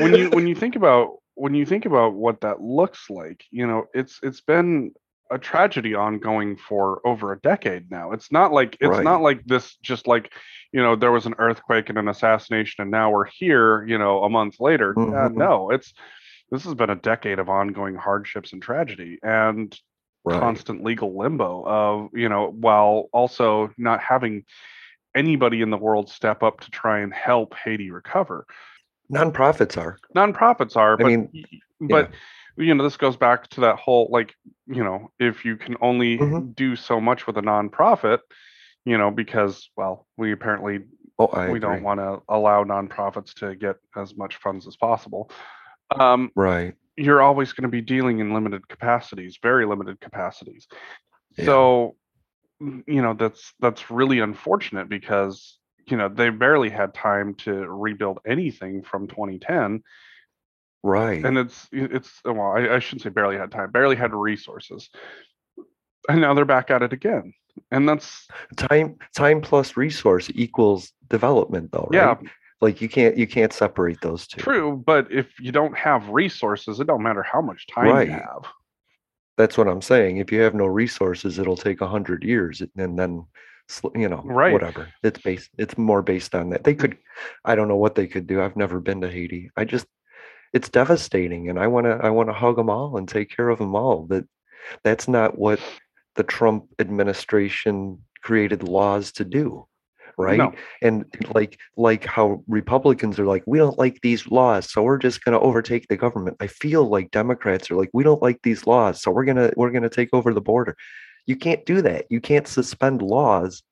when 0.00 0.14
you 0.14 0.30
when 0.30 0.46
you 0.48 0.54
think 0.56 0.74
about 0.76 1.18
when 1.36 1.54
you 1.54 1.64
think 1.64 1.86
about 1.86 2.14
what 2.14 2.40
that 2.40 2.60
looks 2.60 3.08
like, 3.08 3.44
you 3.52 3.66
know, 3.66 3.84
it's 3.94 4.18
it's 4.22 4.40
been 4.40 4.92
a 5.30 5.38
tragedy 5.38 5.94
ongoing 5.94 6.56
for 6.56 7.00
over 7.06 7.32
a 7.32 7.40
decade 7.40 7.88
now. 7.90 8.10
It's 8.12 8.30
not 8.32 8.52
like 8.52 8.76
it's 8.80 8.88
Right. 8.90 9.04
not 9.04 9.22
like 9.22 9.44
this 9.44 9.76
just 9.76 10.06
like, 10.08 10.32
you 10.72 10.82
know, 10.82 10.96
there 10.96 11.12
was 11.12 11.26
an 11.26 11.34
earthquake 11.38 11.88
and 11.88 11.98
an 11.98 12.08
assassination 12.08 12.82
and 12.82 12.90
now 12.90 13.10
we're 13.12 13.24
here, 13.26 13.84
you 13.86 13.96
know, 13.98 14.24
a 14.24 14.28
month 14.28 14.58
later. 14.58 14.90
Uh, 14.98 15.28
Mhm. 15.28 15.34
no, 15.34 15.70
it's 15.70 15.94
this 16.50 16.64
has 16.64 16.74
been 16.74 16.90
a 16.90 16.96
decade 16.96 17.38
of 17.38 17.48
ongoing 17.48 17.94
hardships 17.94 18.52
and 18.52 18.60
tragedy 18.62 19.18
and 19.22 19.76
right. 20.24 20.40
constant 20.40 20.82
legal 20.84 21.16
limbo 21.16 21.64
of, 21.66 22.08
you 22.14 22.28
know, 22.28 22.50
while 22.50 23.08
also 23.12 23.70
not 23.76 24.00
having 24.00 24.44
anybody 25.14 25.62
in 25.62 25.70
the 25.70 25.76
world 25.76 26.08
step 26.10 26.42
up 26.42 26.60
to 26.60 26.70
try 26.70 27.00
and 27.00 27.12
help 27.14 27.54
Haiti 27.54 27.90
recover 27.90 28.46
Nonprofits 29.12 29.76
are. 29.76 29.98
nonprofits 30.16 30.76
are 30.76 30.94
I 30.94 31.02
but 31.02 31.06
mean, 31.06 31.28
y- 31.32 31.60
but 31.80 32.10
you 32.56 32.74
know 32.74 32.82
this 32.84 32.96
goes 32.96 33.16
back 33.16 33.48
to 33.50 33.60
that 33.60 33.76
whole 33.76 34.08
like 34.10 34.34
you 34.66 34.82
know 34.82 35.10
if 35.18 35.44
you 35.44 35.56
can 35.56 35.76
only 35.80 36.18
Mhm. 36.18 36.54
do 36.54 36.74
so 36.76 37.00
much 37.00 37.26
with 37.26 37.36
a 37.36 37.42
nonprofit 37.42 38.20
you 38.84 38.96
know 38.96 39.10
because 39.10 39.70
well 39.76 40.06
we 40.16 40.32
apparently 40.32 40.80
Oh, 41.18 41.26
we 41.32 41.58
agree. 41.58 41.60
don't 41.60 41.82
want 41.82 42.00
to 42.00 42.22
allow 42.28 42.64
nonprofits 42.64 43.34
to 43.34 43.54
get 43.54 43.76
as 43.96 44.16
much 44.16 44.36
funds 44.36 44.66
as 44.66 44.76
possible 44.76 45.30
um 45.94 46.30
Right. 46.34 46.74
You're 46.96 47.22
always 47.22 47.52
going 47.52 47.62
to 47.62 47.68
be 47.68 47.80
dealing 47.80 48.20
in 48.20 48.32
limited 48.34 48.66
capacities 48.68 49.38
very 49.42 49.66
limited 49.66 50.00
capacities 50.00 50.66
Yeah. 51.36 51.44
so 51.46 51.96
mm, 52.62 52.82
you 52.86 53.02
know 53.02 53.14
that's 53.14 53.52
that's 53.60 53.90
really 53.90 54.20
unfortunate 54.20 54.88
because 54.88 55.58
you 55.86 55.96
know 55.96 56.08
they 56.08 56.30
barely 56.30 56.70
had 56.70 56.94
time 56.94 57.34
to 57.34 57.52
rebuild 57.68 58.20
anything 58.26 58.82
from 58.82 59.06
2010 59.08 59.82
Right. 60.82 61.24
and 61.24 61.38
it's 61.38 61.66
it's 61.72 62.20
well 62.24 62.52
I, 62.52 62.74
I 62.74 62.78
shouldn't 62.78 63.02
say 63.02 63.08
barely 63.10 63.38
had 63.38 63.50
time 63.50 63.70
barely 63.70 63.96
had 63.96 64.12
resources 64.14 64.90
and 66.08 66.20
now 66.20 66.34
they're 66.34 66.44
back 66.44 66.70
at 66.70 66.82
it 66.82 66.92
again 66.92 67.32
and 67.70 67.88
that's 67.88 68.28
time 68.56 68.96
time 69.16 69.40
plus 69.40 69.76
resource 69.76 70.30
equals 70.34 70.92
development 71.08 71.72
though, 71.72 71.88
right? 71.90 72.18
yeah 72.20 72.30
Like 72.60 72.80
you 72.80 72.88
can't 72.88 73.16
you 73.16 73.26
can't 73.26 73.52
separate 73.52 74.00
those 74.00 74.26
two. 74.26 74.40
true 74.40 74.82
but 74.86 75.10
if 75.10 75.38
you 75.38 75.52
don't 75.52 75.76
have 75.76 76.08
resources 76.08 76.80
it 76.80 76.86
don't 76.86 77.02
matter 77.02 77.22
how 77.22 77.40
much 77.42 77.66
time 77.66 77.86
Right. 77.86 78.06
you 78.08 78.12
have 78.14 78.44
That's 79.36 79.58
what 79.58 79.68
I'm 79.68 79.82
saying. 79.82 80.18
If 80.18 80.30
you 80.32 80.40
have 80.42 80.54
no 80.54 80.66
resources, 80.66 81.38
it'll 81.38 81.56
take 81.56 81.80
a 81.80 81.88
hundred 81.88 82.22
years, 82.22 82.62
and 82.76 82.96
then 82.98 83.26
you 83.96 84.08
know 84.08 84.22
Right. 84.24 84.52
whatever. 84.52 84.88
It's 85.02 85.20
based. 85.20 85.50
It's 85.58 85.76
more 85.76 86.02
based 86.02 86.34
on 86.36 86.50
that. 86.50 86.62
They 86.64 86.74
could. 86.74 86.96
I 87.44 87.56
don't 87.56 87.66
know 87.68 87.76
what 87.84 87.96
they 87.96 88.06
could 88.06 88.26
do. 88.28 88.40
I've 88.40 88.56
never 88.56 88.78
been 88.80 89.00
to 89.00 89.10
Haiti. 89.10 89.50
I 89.56 89.64
just. 89.64 89.86
It's 90.52 90.68
devastating, 90.68 91.50
and 91.50 91.58
I 91.58 91.66
want 91.66 91.86
to. 91.86 91.98
I 92.00 92.10
want 92.10 92.28
to 92.28 92.32
hug 92.32 92.54
them 92.56 92.70
all 92.70 92.96
and 92.96 93.08
take 93.08 93.34
care 93.36 93.48
of 93.48 93.58
them 93.58 93.74
all. 93.74 94.06
That. 94.06 94.24
That's 94.84 95.08
not 95.08 95.36
what 95.36 95.58
the 96.14 96.22
Trump 96.22 96.66
administration 96.78 97.98
created 98.22 98.62
laws 98.62 99.10
to 99.12 99.24
do, 99.24 99.66
right? 100.18 100.38
No. 100.38 100.52
and 100.82 101.04
like 101.34 101.58
like 101.76 102.04
how 102.04 102.42
republicans 102.46 103.18
are 103.18 103.26
like 103.26 103.42
we 103.46 103.58
don't 103.58 103.78
like 103.78 104.00
these 104.02 104.26
laws 104.28 104.70
so 104.70 104.82
we're 104.82 104.98
just 104.98 105.24
going 105.24 105.32
to 105.32 105.40
overtake 105.40 105.86
the 105.88 105.96
government 105.96 106.36
i 106.40 106.46
feel 106.46 106.84
like 106.84 107.10
democrats 107.10 107.70
are 107.70 107.76
like 107.76 107.90
we 107.92 108.04
don't 108.04 108.22
like 108.22 108.40
these 108.42 108.66
laws 108.66 109.00
so 109.00 109.10
we're 109.10 109.24
going 109.24 109.36
to 109.36 109.52
we're 109.56 109.70
going 109.70 109.82
to 109.82 109.88
take 109.88 110.10
over 110.12 110.32
the 110.32 110.40
border 110.40 110.76
you 111.26 111.36
can't 111.36 111.64
do 111.66 111.82
that 111.82 112.06
you 112.10 112.20
can't 112.20 112.46
suspend 112.46 113.02
laws 113.02 113.62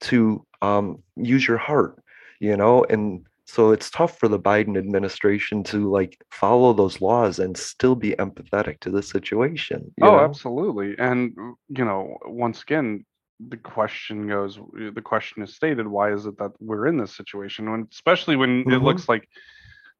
to 0.00 0.44
um, 0.62 1.02
use 1.16 1.46
your 1.46 1.58
heart 1.58 2.02
you 2.40 2.56
know 2.56 2.84
and 2.84 3.24
so 3.46 3.70
it's 3.70 3.90
tough 3.90 4.18
for 4.18 4.28
the 4.28 4.38
biden 4.38 4.76
administration 4.76 5.62
to 5.64 5.90
like 5.90 6.22
follow 6.30 6.72
those 6.72 7.00
laws 7.00 7.38
and 7.38 7.56
still 7.56 7.94
be 7.94 8.10
empathetic 8.12 8.78
to 8.80 8.90
the 8.90 9.02
situation 9.02 9.92
oh 10.02 10.06
know? 10.06 10.20
absolutely 10.20 10.94
and 10.98 11.34
you 11.68 11.84
know 11.84 12.16
once 12.26 12.62
again 12.62 13.04
the 13.40 13.56
question 13.56 14.26
goes 14.26 14.58
the 14.92 15.00
question 15.02 15.42
is 15.42 15.54
stated 15.54 15.86
why 15.86 16.12
is 16.12 16.26
it 16.26 16.36
that 16.38 16.50
we're 16.60 16.86
in 16.86 16.96
this 16.96 17.14
situation 17.16 17.70
when 17.70 17.86
especially 17.92 18.34
when 18.36 18.60
it 18.60 18.66
Mhm. 18.66 18.82
looks 18.82 19.08
like 19.08 19.28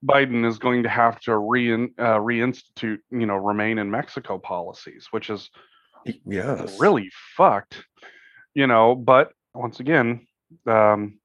biden 0.04 0.44
is 0.44 0.58
going 0.58 0.82
to 0.82 0.88
have 0.88 1.20
to 1.20 1.36
re 1.38 1.72
uh, 1.72 2.18
reinstitute 2.18 2.98
you 3.10 3.26
know 3.26 3.36
remain 3.36 3.78
in 3.78 3.90
mexico 3.90 4.38
policies 4.38 5.08
which 5.12 5.30
is 5.30 5.50
yes 6.24 6.78
really 6.80 7.10
fucked 7.36 7.84
you 8.54 8.66
know 8.66 8.94
but 8.96 9.32
once 9.54 9.78
again 9.80 10.26
um 10.66 11.18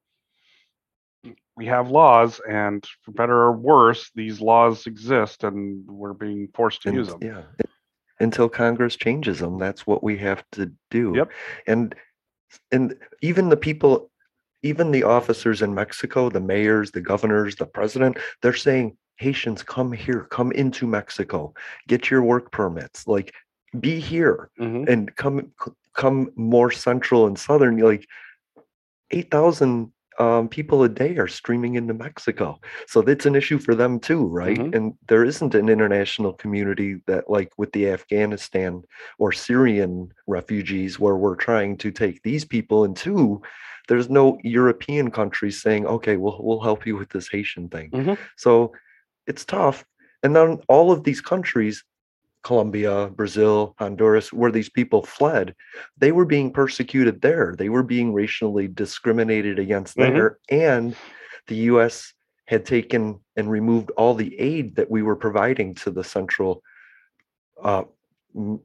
we 1.56 1.66
have 1.68 1.90
laws 1.90 2.40
and 2.48 2.84
for 3.04 3.12
better 3.12 3.36
or 3.36 3.52
worse 3.54 4.12
these 4.16 4.42
laws 4.42 4.86
exist 4.88 5.44
and 5.44 5.84
we're 5.88 6.14
being 6.14 6.48
forced 6.54 6.82
to 6.84 6.90
And- 6.90 6.98
use 6.98 7.08
them 7.08 7.20
Yeah. 7.24 7.44
Until 8.24 8.50
Congress 8.50 8.96
changes 8.96 9.40
them, 9.40 9.58
that's 9.60 9.86
what 9.86 10.04
we 10.04 10.18
have 10.18 10.44
to 10.54 10.72
do. 10.90 11.14
Yep. 11.16 11.32
And 11.68 11.96
and 12.72 12.96
even 13.22 13.50
the 13.50 13.58
people, 13.58 14.10
even 14.64 14.92
the 14.92 15.04
officers 15.04 15.62
in 15.62 15.74
Mexico, 15.76 16.30
the 16.30 16.40
mayors, 16.40 16.92
the 16.92 17.02
governors, 17.02 17.56
the 17.56 17.66
president, 17.66 18.18
they're 18.42 18.54
saying, 18.54 18.98
Haitians, 19.18 19.64
come 19.64 19.92
here, 19.92 20.22
come 20.32 20.52
into 20.52 20.88
Mexico, 20.88 21.54
get 21.88 22.10
your 22.10 22.24
work 22.24 22.52
permits, 22.52 23.08
like 23.08 23.34
be 23.80 24.00
here 24.00 24.50
Mhm. 24.60 24.88
and 24.88 25.16
come 25.16 25.52
come 25.94 26.32
more 26.36 26.72
central 26.72 27.28
and 27.28 27.38
southern. 27.38 27.78
Like 27.78 28.08
eight 29.12 29.30
thousand 29.32 29.93
um, 30.20 30.48
people 30.50 30.84
a 30.84 30.90
day 30.90 31.18
are 31.18 31.28
streaming 31.28 31.76
into 31.76 31.94
Mexico, 31.94 32.60
so 32.88 33.02
that's 33.02 33.26
an 33.26 33.36
issue 33.36 33.58
for 33.58 33.76
them 33.76 34.00
too, 34.00 34.26
right? 34.28 34.58
Mhm. 34.58 34.76
And 34.76 34.94
there 35.08 35.24
isn't 35.26 35.56
an 35.56 35.70
international 35.70 36.34
community 36.34 37.02
that, 37.08 37.30
like 37.30 37.52
with 37.58 37.72
the 37.74 37.90
Afghanistan 37.90 38.84
or 39.18 39.32
Syrian 39.32 40.12
refugees, 40.28 41.00
where 41.00 41.16
we're 41.18 41.36
trying 41.36 41.78
to 41.78 41.92
take 41.92 42.22
these 42.24 42.46
people. 42.46 42.84
into. 42.86 43.42
there's 43.90 44.10
no 44.10 44.38
European 44.44 45.12
countries 45.12 45.62
saying, 45.62 45.86
"Okay, 45.86 46.16
we'll 46.16 46.40
we'll 46.42 46.62
help 46.62 46.86
you 46.88 46.96
with 46.96 47.10
this 47.10 47.28
Haitian 47.28 47.68
thing." 47.68 47.90
Mhm. 47.92 48.18
So 48.38 48.72
it's 49.28 49.44
tough. 49.44 49.84
And 50.24 50.34
then 50.36 50.60
all 50.70 50.90
of 50.92 51.04
these 51.04 51.20
countries 51.20 51.84
Colombia, 52.44 53.10
Brazil, 53.16 53.74
Honduras, 53.80 54.32
where 54.34 54.52
these 54.52 54.70
people 54.70 55.04
fled, 55.04 55.56
they 55.98 56.12
were 56.12 56.26
being 56.26 56.52
persecuted 56.52 57.22
there. 57.22 57.56
They 57.58 57.70
were 57.70 57.84
being 57.84 58.14
racially 58.14 58.68
discriminated 58.68 59.60
against 59.60 59.98
Mhm. 59.98 60.14
there. 60.14 60.40
And 60.50 60.96
the 61.48 61.56
US 61.72 62.14
had 62.48 62.66
taken 62.66 63.20
and 63.36 63.50
removed 63.50 63.92
all 63.92 64.14
the 64.14 64.40
aid 64.40 64.76
that 64.76 64.92
we 64.92 65.02
were 65.02 65.16
providing 65.16 65.74
to 65.76 65.90
the 65.90 66.04
central, 66.04 66.62
uh, 67.62 67.84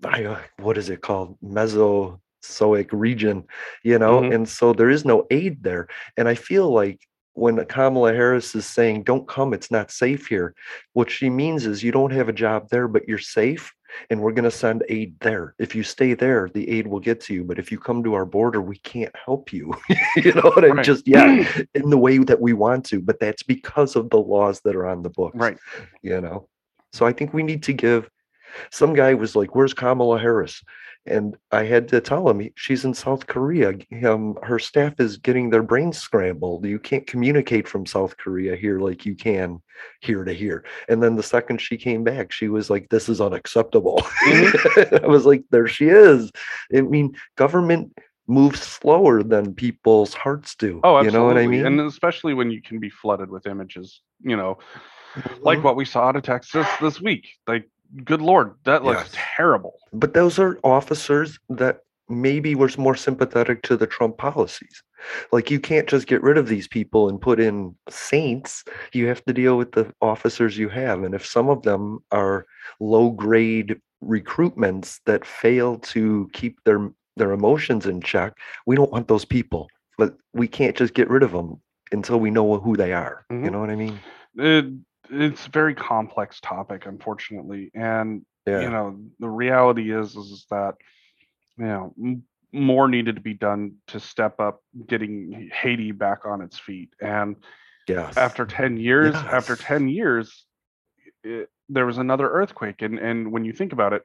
I, 0.05 0.25
uh, 0.25 0.41
what 0.59 0.79
is 0.79 0.91
it 0.91 1.01
called? 1.03 1.37
Mesozoic 1.43 2.88
region, 2.93 3.45
you 3.85 3.99
know? 3.99 4.23
Mhm. 4.23 4.35
And 4.35 4.49
so 4.49 4.73
there 4.73 4.91
is 4.91 5.05
no 5.05 5.27
aid 5.31 5.62
there. 5.62 5.88
And 6.17 6.29
I 6.29 6.35
feel 6.35 6.71
like 6.71 7.08
when 7.38 7.64
Kamala 7.66 8.12
Harris 8.12 8.55
is 8.55 8.66
saying, 8.66 9.05
don't 9.05 9.27
come, 9.29 9.53
it's 9.55 9.70
not 9.70 9.90
safe 9.90 10.27
here, 10.27 10.55
what 10.92 11.11
she 11.11 11.31
means 11.31 11.66
is 11.66 11.83
you 11.83 11.92
don't 11.92 12.12
have 12.12 12.29
a 12.29 12.33
job 12.33 12.68
there, 12.70 12.88
but 12.88 13.07
you're 13.09 13.18
safe, 13.18 13.72
and 14.11 14.20
we're 14.20 14.33
going 14.33 14.44
to 14.44 14.51
send 14.51 14.85
aid 14.88 15.14
there. 15.20 15.55
If 15.59 15.74
you 15.74 15.83
stay 15.83 16.14
there, 16.14 16.51
the 16.53 16.68
aid 16.68 16.87
will 16.87 17.01
get 17.01 17.20
to 17.22 17.35
you. 17.35 17.44
But 17.44 17.59
if 17.59 17.72
you 17.72 17.79
come 17.79 18.03
to 18.05 18.14
our 18.14 18.27
border, 18.27 18.61
we 18.61 18.77
can't 18.79 19.14
help 19.24 19.53
you. 19.53 19.72
you 20.16 20.33
know 20.35 20.42
what 20.55 20.64
I'm 20.64 20.77
Right. 20.77 20.85
just, 20.85 21.07
yeah, 21.09 21.46
in 21.74 21.90
the 21.90 21.98
way 21.98 22.18
that 22.18 22.40
we 22.40 22.53
want 22.53 22.85
to. 22.87 23.01
But 23.01 23.20
that's 23.20 23.42
because 23.42 23.96
of 23.96 24.11
the 24.11 24.18
laws 24.18 24.61
that 24.64 24.77
are 24.77 24.87
on 24.87 25.03
the 25.03 25.11
books. 25.11 25.37
right 25.37 25.57
You 26.03 26.20
know? 26.20 26.48
So 26.92 27.07
I 27.07 27.12
think 27.12 27.33
we 27.33 27.42
need 27.42 27.62
to 27.64 27.72
give. 27.72 28.11
Some 28.70 28.94
guy 28.94 29.14
was 29.14 29.37
like, 29.37 29.55
Where's 29.55 29.74
Kamala 29.74 30.18
Harris? 30.18 30.62
And 31.06 31.37
I 31.52 31.64
had 31.64 31.88
to 31.88 32.00
tell 32.02 32.28
him 32.28 32.50
she's 32.54 32.84
in 32.84 32.92
South 32.92 33.26
Korea. 33.26 33.72
Um, 34.04 34.37
her 34.42 34.58
staff 34.58 35.00
is 35.00 35.16
getting 35.16 35.48
their 35.48 35.62
brains 35.62 35.96
scrambled. 35.96 36.66
You 36.66 36.78
can't 36.78 37.06
communicate 37.06 37.66
from 37.66 37.87
South 37.87 38.16
Korea 38.18 38.54
here 38.56 38.78
like 38.78 39.06
you 39.06 39.14
can 39.14 39.62
here 40.00 40.22
to 40.24 40.32
here. 40.34 40.64
And 40.88 41.02
then 41.02 41.16
the 41.16 41.22
second 41.22 41.61
she 41.62 41.78
came 41.78 42.04
back, 42.04 42.30
she 42.30 42.48
was 42.48 42.68
like, 42.68 42.88
This 42.90 43.08
is 43.08 43.20
unacceptable. 43.22 44.02
I 44.26 45.00
was 45.06 45.24
like, 45.24 45.44
There 45.50 45.66
she 45.68 45.87
is. 45.88 46.30
I 46.76 46.82
mean, 46.82 47.16
government 47.37 47.96
moves 48.26 48.61
slower 48.61 49.22
than 49.22 49.54
people's 49.54 50.12
hearts 50.12 50.54
do. 50.56 50.80
oh 50.84 50.98
absolutely 50.98 51.06
You 51.06 51.18
know 51.18 51.24
what 51.24 51.38
I 51.38 51.46
mean? 51.46 51.64
and 51.66 51.80
especially 51.80 52.34
when 52.34 52.50
you 52.50 52.61
can 52.61 52.78
be 52.78 52.90
flooded 52.90 53.30
with 53.30 53.46
images 53.46 54.02
you 54.20 54.37
know 54.37 54.58
like 55.40 55.61
Mhm. 55.61 55.62
what 55.62 55.76
we 55.76 55.87
saw 55.87 56.08
out 56.08 56.16
of 56.16 56.22
texas 56.24 56.66
this 56.82 57.00
week 57.00 57.26
like 57.46 57.66
good 58.05 58.20
lord 58.22 58.55
that 58.64 58.85
looks 58.85 59.03
Yes. 59.03 59.11
terrible 59.37 59.74
But 59.92 60.14
those 60.14 60.38
are 60.38 60.59
officers 60.64 61.38
that 61.48 61.81
maybe 62.09 62.55
was 62.55 62.79
more 62.79 62.96
sympathetic 62.96 63.62
to 63.62 63.77
the 63.77 63.87
Trump 63.87 64.16
policies. 64.18 64.83
Like 65.31 65.51
you 65.51 65.61
can't 65.61 65.87
just 65.88 66.07
get 66.07 66.22
rid 66.22 66.38
of 66.38 66.48
these 66.48 66.66
people 66.66 67.09
and 67.09 67.20
put 67.20 67.38
in 67.38 67.74
saints. 67.88 68.64
You 68.94 69.07
have 69.09 69.22
to 69.27 69.33
deal 69.35 69.59
with 69.59 69.72
the 69.72 69.92
officers 70.01 70.57
you 70.57 70.70
have. 70.70 71.03
And 71.05 71.14
if 71.14 71.24
some 71.27 71.48
of 71.51 71.62
them 71.62 71.98
are 72.11 72.46
low 72.81 73.11
grade 73.11 73.79
recruitments 74.03 75.01
that 75.07 75.24
fail 75.27 75.79
to 75.79 76.29
keep 76.33 76.62
their 76.64 76.90
their 77.16 77.33
emotions 77.33 77.85
in 77.85 78.01
check, 78.01 78.33
we 78.66 78.77
don't 78.77 78.92
want 78.92 79.09
those 79.09 79.24
people. 79.24 79.68
But 79.98 80.16
we 80.33 80.46
can't 80.48 80.77
just 80.77 80.94
get 80.94 81.11
rid 81.11 81.22
of 81.22 81.33
them. 81.33 81.61
until 81.90 82.20
we 82.20 82.31
know 82.31 82.59
who 82.59 82.77
they 82.77 82.92
are. 82.92 83.24
You 83.31 83.37
Mhm. 83.37 83.53
know 83.53 83.61
what 83.61 83.70
I 83.70 83.74
mean? 83.77 83.98
it, 84.37 84.66
it's 85.11 85.47
a 85.47 85.51
very 85.51 85.75
complex 85.75 86.40
topic, 86.40 86.87
unfortunately, 86.87 87.71
and 87.75 88.25
Yeah. 88.47 88.61
you 88.62 88.71
know 88.71 88.99
the 89.18 89.29
reality 89.29 89.92
is 89.92 90.16
is 90.16 90.47
that 90.51 90.75
you 91.57 91.64
know 91.66 91.94
m- 92.03 92.23
more 92.53 92.88
needed 92.88 93.16
to 93.16 93.21
be 93.23 93.35
done 93.35 93.75
to 93.88 94.01
step 94.01 94.40
up 94.40 94.62
getting 94.87 95.51
Haiti 95.53 95.92
back 95.92 96.25
on 96.25 96.40
its 96.40 96.59
feet. 96.59 96.90
And 97.01 97.37
yes. 97.87 98.16
after 98.16 98.47
10 98.47 98.79
years, 98.79 99.14
after 99.16 99.55
10 99.55 99.88
years, 99.88 100.47
it, 101.23 101.51
there 101.68 101.85
was 101.85 101.99
another 101.99 102.29
earthquake. 102.31 102.81
And 102.81 102.99
and 102.99 103.31
when 103.33 103.44
you 103.44 103.53
think 103.53 103.73
about 103.75 103.92
it, 103.92 104.03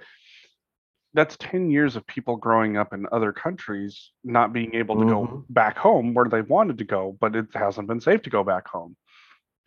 that's 1.13 1.37
10 1.37 1.69
years 1.69 1.95
of 1.95 2.05
people 2.05 2.35
growing 2.35 2.75
up 2.75 2.91
in 2.93 3.05
other 3.11 3.31
countries 3.31 4.11
not 4.25 4.51
being 4.51 4.73
able 4.75 4.99
to 4.99 5.05
go 5.05 5.25
Mhm. 5.27 5.45
back 5.49 5.77
home 5.77 6.13
where 6.13 6.27
they 6.27 6.41
wanted 6.41 6.79
to 6.79 6.83
go, 6.85 7.15
but 7.21 7.35
it 7.35 7.45
hasn't 7.53 7.87
been 7.87 8.01
safe 8.01 8.23
to 8.23 8.29
go 8.29 8.43
back 8.43 8.67
home. 8.67 8.97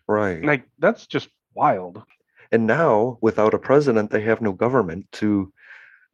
Right. 0.08 0.42
Like 0.44 0.64
that's 0.78 1.06
just 1.06 1.28
wild. 1.54 2.02
And 2.52 2.66
now, 2.66 3.18
without 3.20 3.54
a 3.54 3.58
president, 3.58 4.10
they 4.10 4.22
have 4.22 4.40
no 4.40 4.52
government 4.52 5.10
to 5.12 5.52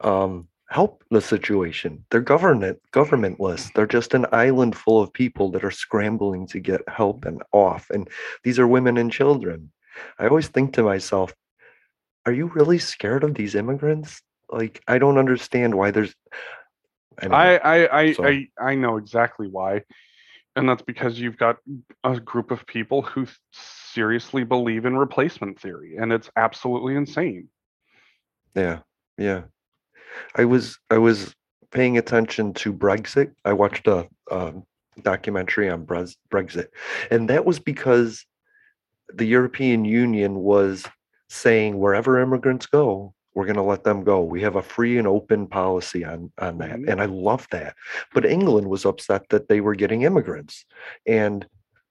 um, 0.01 0.49
help 0.71 1.05
the 1.11 1.21
situation. 1.21 2.05
They're 2.11 2.21
government 2.21 2.81
governmentless. 2.93 3.71
They're 3.75 3.87
just 3.87 4.15
an 4.15 4.27
island 4.33 4.75
full 4.77 5.01
of 5.01 5.13
people 5.13 5.51
that 5.51 5.65
are 5.65 5.71
scrambling 5.71 6.47
to 6.49 6.61
get 6.61 6.81
help 6.89 7.25
and 7.27 7.43
off. 7.53 7.91
And 7.91 8.09
these 8.45 8.59
are 8.59 8.67
women 8.67 8.97
and 8.97 9.13
children. 9.13 9.71
I 10.19 10.27
always 10.27 10.49
think 10.49 10.73
to 10.75 10.83
myself, 10.83 11.35
are 12.25 12.33
you 12.33 12.47
really 12.47 12.79
scared 12.79 13.25
of 13.25 13.35
these 13.35 13.55
immigrants? 13.55 14.23
Like, 14.51 14.83
I 14.89 14.99
don't 14.99 15.19
understand 15.19 15.75
why 15.75 15.91
there's. 15.91 16.15
Anyway, 17.21 17.37
I 17.37 17.57
I 17.85 18.01
I, 18.01 18.13
so- 18.13 18.25
I 18.25 18.49
I 18.59 18.75
know 18.75 18.97
exactly 18.97 19.49
why, 19.49 19.83
and 20.57 20.67
that's 20.69 20.83
because 20.83 21.21
you've 21.21 21.37
got 21.37 21.59
a 22.03 22.19
group 22.19 22.51
of 22.51 22.67
people 22.67 23.03
who 23.03 23.27
seriously 23.93 24.45
believe 24.45 24.85
in 24.87 24.97
replacement 24.97 25.61
theory, 25.61 25.97
and 25.97 26.13
it's 26.13 26.31
absolutely 26.37 26.97
insane. 26.97 27.49
Yeah, 28.55 28.81
yeah. 29.19 29.43
I 30.37 30.45
was 30.45 30.79
I 30.91 30.99
was 30.99 31.35
paying 31.71 31.99
attention 31.99 32.53
to 32.55 32.73
Brexit. 32.73 33.33
I 33.45 33.53
watched 33.53 33.87
a 33.89 34.09
um, 34.31 34.65
documentary 35.03 35.71
on 35.71 35.87
Brexit, 35.87 36.67
and 37.11 37.29
that 37.31 37.45
was 37.45 37.59
because 37.59 38.25
the 39.15 39.27
European 39.27 39.85
Union 39.85 40.37
was 40.37 40.87
saying 41.29 41.79
wherever 41.79 42.19
immigrants 42.19 42.67
go, 42.67 43.15
we're 43.35 43.47
going 43.47 43.57
to 43.57 43.63
let 43.63 43.85
them 43.85 44.05
go. 44.05 44.23
We 44.23 44.43
have 44.43 44.57
a 44.57 44.63
free 44.63 44.99
and 44.99 45.07
open 45.07 45.47
policy 45.47 46.05
on 46.05 46.31
on 46.39 46.59
that, 46.59 46.79
Mhm. 46.79 46.89
and 46.91 47.01
I 47.01 47.07
love 47.07 47.47
that. 47.51 47.75
But 48.15 48.27
England 48.27 48.69
was 48.69 48.85
upset 48.85 49.29
that 49.31 49.49
they 49.49 49.61
were 49.61 49.75
getting 49.75 50.03
immigrants, 50.03 50.65
and 51.07 51.47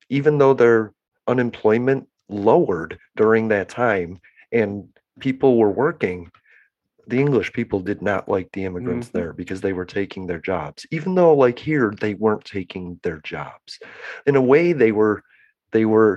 even 0.10 0.38
though 0.38 0.54
their 0.54 0.94
unemployment 1.32 2.04
lowered 2.30 2.92
during 3.16 3.48
that 3.50 3.70
time 3.70 4.20
and 4.52 4.70
people 5.20 5.52
were 5.58 5.72
working 5.86 6.20
the 7.08 7.20
english 7.26 7.52
people 7.60 7.80
did 7.80 8.02
not 8.02 8.30
like 8.30 8.48
the 8.54 8.64
immigrants 8.70 9.10
Mhm. 9.10 9.14
there 9.18 9.34
because 9.42 9.62
they 9.62 9.74
were 9.74 9.86
taking 10.00 10.24
their 10.28 10.40
jobs 10.52 10.86
even 10.98 11.16
though 11.16 11.34
like 11.46 11.60
here 11.60 11.88
they 12.04 12.14
weren't 12.24 12.46
taking 12.46 12.86
their 13.04 13.20
jobs 13.36 13.80
in 14.30 14.36
a 14.36 14.48
way 14.54 14.66
they 14.74 14.92
were 14.92 15.18
they 15.76 15.86
were 15.86 16.14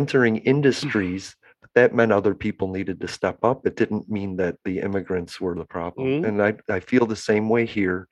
entering 0.00 0.36
industries 0.54 1.24
but 1.62 1.70
that 1.78 1.94
meant 1.94 2.12
other 2.12 2.34
people 2.34 2.68
needed 2.68 2.98
to 3.00 3.08
step 3.18 3.38
up 3.50 3.58
it 3.66 3.76
didn't 3.76 4.06
mean 4.18 4.36
that 4.42 4.56
the 4.64 4.76
immigrants 4.86 5.40
were 5.40 5.54
the 5.54 5.70
problem 5.78 6.06
Mhm. 6.08 6.24
and 6.28 6.42
I, 6.48 6.50
I 6.76 6.80
feel 6.80 7.06
the 7.06 7.16
same 7.30 7.46
way 7.48 7.64
here 7.78 8.08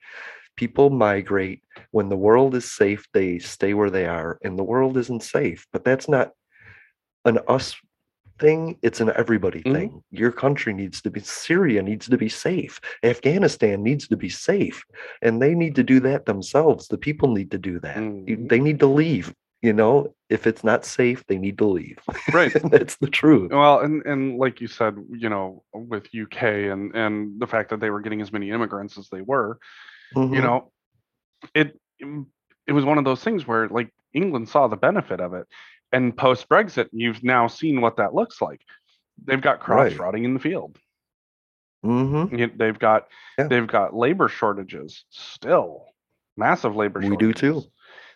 people 0.55 0.89
migrate 0.89 1.61
when 1.91 2.09
the 2.09 2.15
world 2.17 2.55
is 2.55 2.71
safe 2.71 3.05
they 3.13 3.39
stay 3.39 3.73
where 3.73 3.89
they 3.89 4.05
are 4.05 4.37
and 4.43 4.57
the 4.57 4.63
world 4.63 4.97
isn't 4.97 5.23
safe 5.23 5.65
but 5.73 5.83
that's 5.83 6.07
not 6.07 6.31
an 7.25 7.39
us 7.47 7.75
thing 8.37 8.77
it's 8.81 8.99
an 8.99 9.11
everybody 9.15 9.61
Mhm. 9.61 9.73
thing. 9.73 10.03
Your 10.11 10.31
country 10.31 10.73
needs 10.73 11.01
to 11.03 11.09
be 11.09 11.21
syria 11.21 11.81
needs 11.81 12.09
to 12.09 12.17
be 12.17 12.27
safe. 12.27 12.81
Afghanistan 13.01 13.81
needs 13.81 14.09
to 14.09 14.17
be 14.17 14.27
safe 14.27 14.83
and 15.21 15.41
they 15.41 15.55
need 15.55 15.73
to 15.75 15.83
do 15.83 16.01
that 16.01 16.25
themselves. 16.25 16.89
The 16.89 16.97
people 16.97 17.31
need 17.31 17.49
to 17.51 17.57
do 17.57 17.79
that. 17.79 17.95
Mhm. 17.97 18.49
they 18.49 18.59
need 18.59 18.79
to 18.79 18.87
leave 18.87 19.33
you 19.61 19.73
know? 19.73 20.13
If 20.29 20.45
it's 20.45 20.63
not 20.63 20.85
safe 20.85 21.23
they 21.27 21.37
need 21.37 21.57
to 21.59 21.65
leave. 21.65 21.97
Right. 22.33 22.51
that's 22.71 22.97
the 22.97 23.07
truth. 23.07 23.51
Well, 23.51 23.79
and 23.79 24.05
and 24.05 24.37
like 24.37 24.59
you 24.61 24.67
said, 24.67 24.95
you 25.09 25.29
know, 25.29 25.63
with 25.73 26.13
UK 26.13 26.43
and 26.71 26.93
and 26.95 27.39
the 27.39 27.47
fact 27.47 27.69
that 27.69 27.79
they 27.79 27.89
were 27.89 28.01
getting 28.01 28.21
as 28.21 28.31
many 28.33 28.51
immigrants 28.51 28.97
as 28.97 29.07
they 29.09 29.21
were, 29.21 29.57
you 30.15 30.21
Mhm. 30.21 30.43
know, 30.43 30.71
it 31.53 31.79
it 32.67 32.71
was 32.73 32.85
one 32.85 32.97
of 32.97 33.03
those 33.05 33.23
things 33.23 33.45
where 33.47 33.67
like 33.69 33.93
England 34.13 34.49
saw 34.49 34.67
the 34.67 34.77
benefit 34.77 35.19
of 35.19 35.33
it, 35.33 35.47
and 35.91 36.15
post 36.17 36.47
Brexit, 36.49 36.89
you've 36.91 37.23
now 37.23 37.47
seen 37.47 37.81
what 37.81 37.97
that 37.97 38.13
looks 38.15 38.41
like. 38.41 38.61
They've 39.23 39.41
got 39.41 39.59
crops 39.59 39.91
Right. 39.91 39.99
rotting 39.99 40.23
in 40.23 40.33
the 40.33 40.39
field. 40.39 40.77
Mhm. 41.85 42.37
You- 42.37 42.51
They've 42.55 42.77
got 42.79 43.07
Yeah. 43.37 43.47
they've 43.47 43.67
got 43.67 43.93
labor 43.95 44.27
shortages 44.27 45.05
still, 45.09 45.85
massive 46.37 46.75
labor 46.75 47.01
shortages. 47.01 47.21
We 47.21 47.27
do 47.27 47.33
too. 47.33 47.63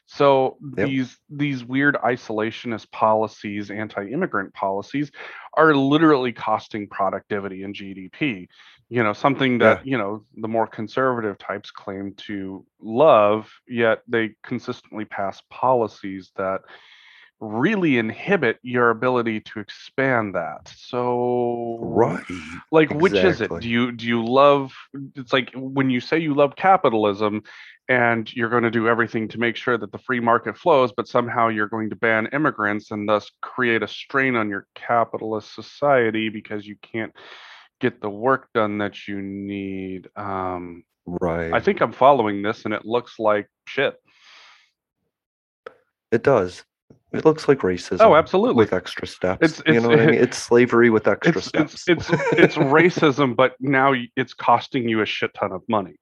So 0.07 0.57
Yep. 0.75 0.87
these 0.87 1.19
these 1.29 1.63
weird 1.63 1.95
isolationist 1.95 2.91
policies, 2.91 3.69
anti-immigrant 3.69 4.53
policies, 4.55 5.11
are 5.53 5.75
literally 5.75 6.33
costing 6.33 6.87
productivity 6.87 7.61
and 7.63 7.75
GDP. 7.75 8.47
You 8.89 9.03
know, 9.03 9.13
something 9.13 9.59
that 9.59 9.85
you 9.85 9.97
know 9.97 10.25
the 10.35 10.47
more 10.47 10.65
conservative 10.65 11.37
types 11.37 11.69
claim 11.69 12.15
to 12.25 12.65
love, 12.81 13.51
yet 13.67 14.01
they 14.07 14.35
consistently 14.43 15.05
pass 15.05 15.41
policies 15.49 16.31
that 16.37 16.61
really 17.39 17.97
inhibit 17.97 18.59
your 18.61 18.89
ability 18.89 19.39
to 19.39 19.59
expand 19.59 20.35
that. 20.35 20.71
So 20.75 21.77
right. 21.79 22.23
like 22.71 22.91
which 22.91 23.13
is 23.13 23.41
it? 23.41 23.51
Do 23.59 23.69
you 23.69 23.91
do 23.91 24.05
you 24.05 24.25
love 24.25 24.73
it's 25.15 25.31
like 25.31 25.51
when 25.55 25.89
you 25.89 26.01
say 26.01 26.19
you 26.19 26.33
love 26.33 26.55
capitalism 26.55 27.43
and 27.87 28.31
you're 28.35 28.49
going 28.49 28.63
to 28.63 28.71
do 28.71 28.87
everything 28.87 29.27
to 29.29 29.39
make 29.39 29.55
sure 29.55 29.77
that 29.77 29.91
the 29.91 29.97
free 29.99 30.19
market 30.19 30.57
flows 30.57 30.91
but 30.91 31.07
somehow 31.07 31.47
you're 31.47 31.69
going 31.69 31.89
to 31.89 31.95
ban 31.95 32.27
immigrants 32.33 32.91
and 32.91 33.07
thus 33.07 33.31
create 33.41 33.83
a 33.83 33.87
strain 33.87 34.35
on 34.35 34.49
your 34.49 34.67
capitalist 34.75 35.55
society 35.55 36.29
because 36.29 36.67
you 36.67 36.75
can't 36.81 37.13
get 37.79 38.01
the 38.01 38.09
work 38.09 38.49
done 38.53 38.77
that 38.77 39.07
you 39.07 39.21
need 39.21 40.07
um 40.15 40.83
right 41.05 41.53
i 41.53 41.59
think 41.59 41.81
i'm 41.81 41.91
following 41.91 42.41
this 42.41 42.65
and 42.65 42.73
it 42.73 42.85
looks 42.85 43.19
like 43.19 43.47
shit 43.65 43.95
It 46.11 46.23
does. 46.23 46.63
It 47.11 47.25
looks 47.25 47.47
like 47.47 47.59
racism. 47.59 48.01
Oh, 48.01 48.15
absolutely. 48.15 48.55
With 48.55 48.73
extra 48.73 49.07
steps. 49.07 49.59
It's- 49.59 49.73
you 49.73 49.81
know 49.81 49.89
what 49.89 49.99
I 49.99 50.05
mean? 50.07 50.15
It's 50.25 50.37
slavery 50.37 50.89
with 50.89 51.07
extra 51.07 51.37
it's 51.37 51.47
steps. 51.47 51.87
it's 51.87 52.09
it's 52.09 52.23
it's 52.33 52.55
racism 52.55 53.35
but 53.35 53.53
now 53.59 53.93
it's 54.15 54.33
costing 54.33 54.87
you 54.87 55.01
a 55.01 55.05
shit 55.05 55.33
ton 55.33 55.51
of 55.51 55.61
money 55.67 55.95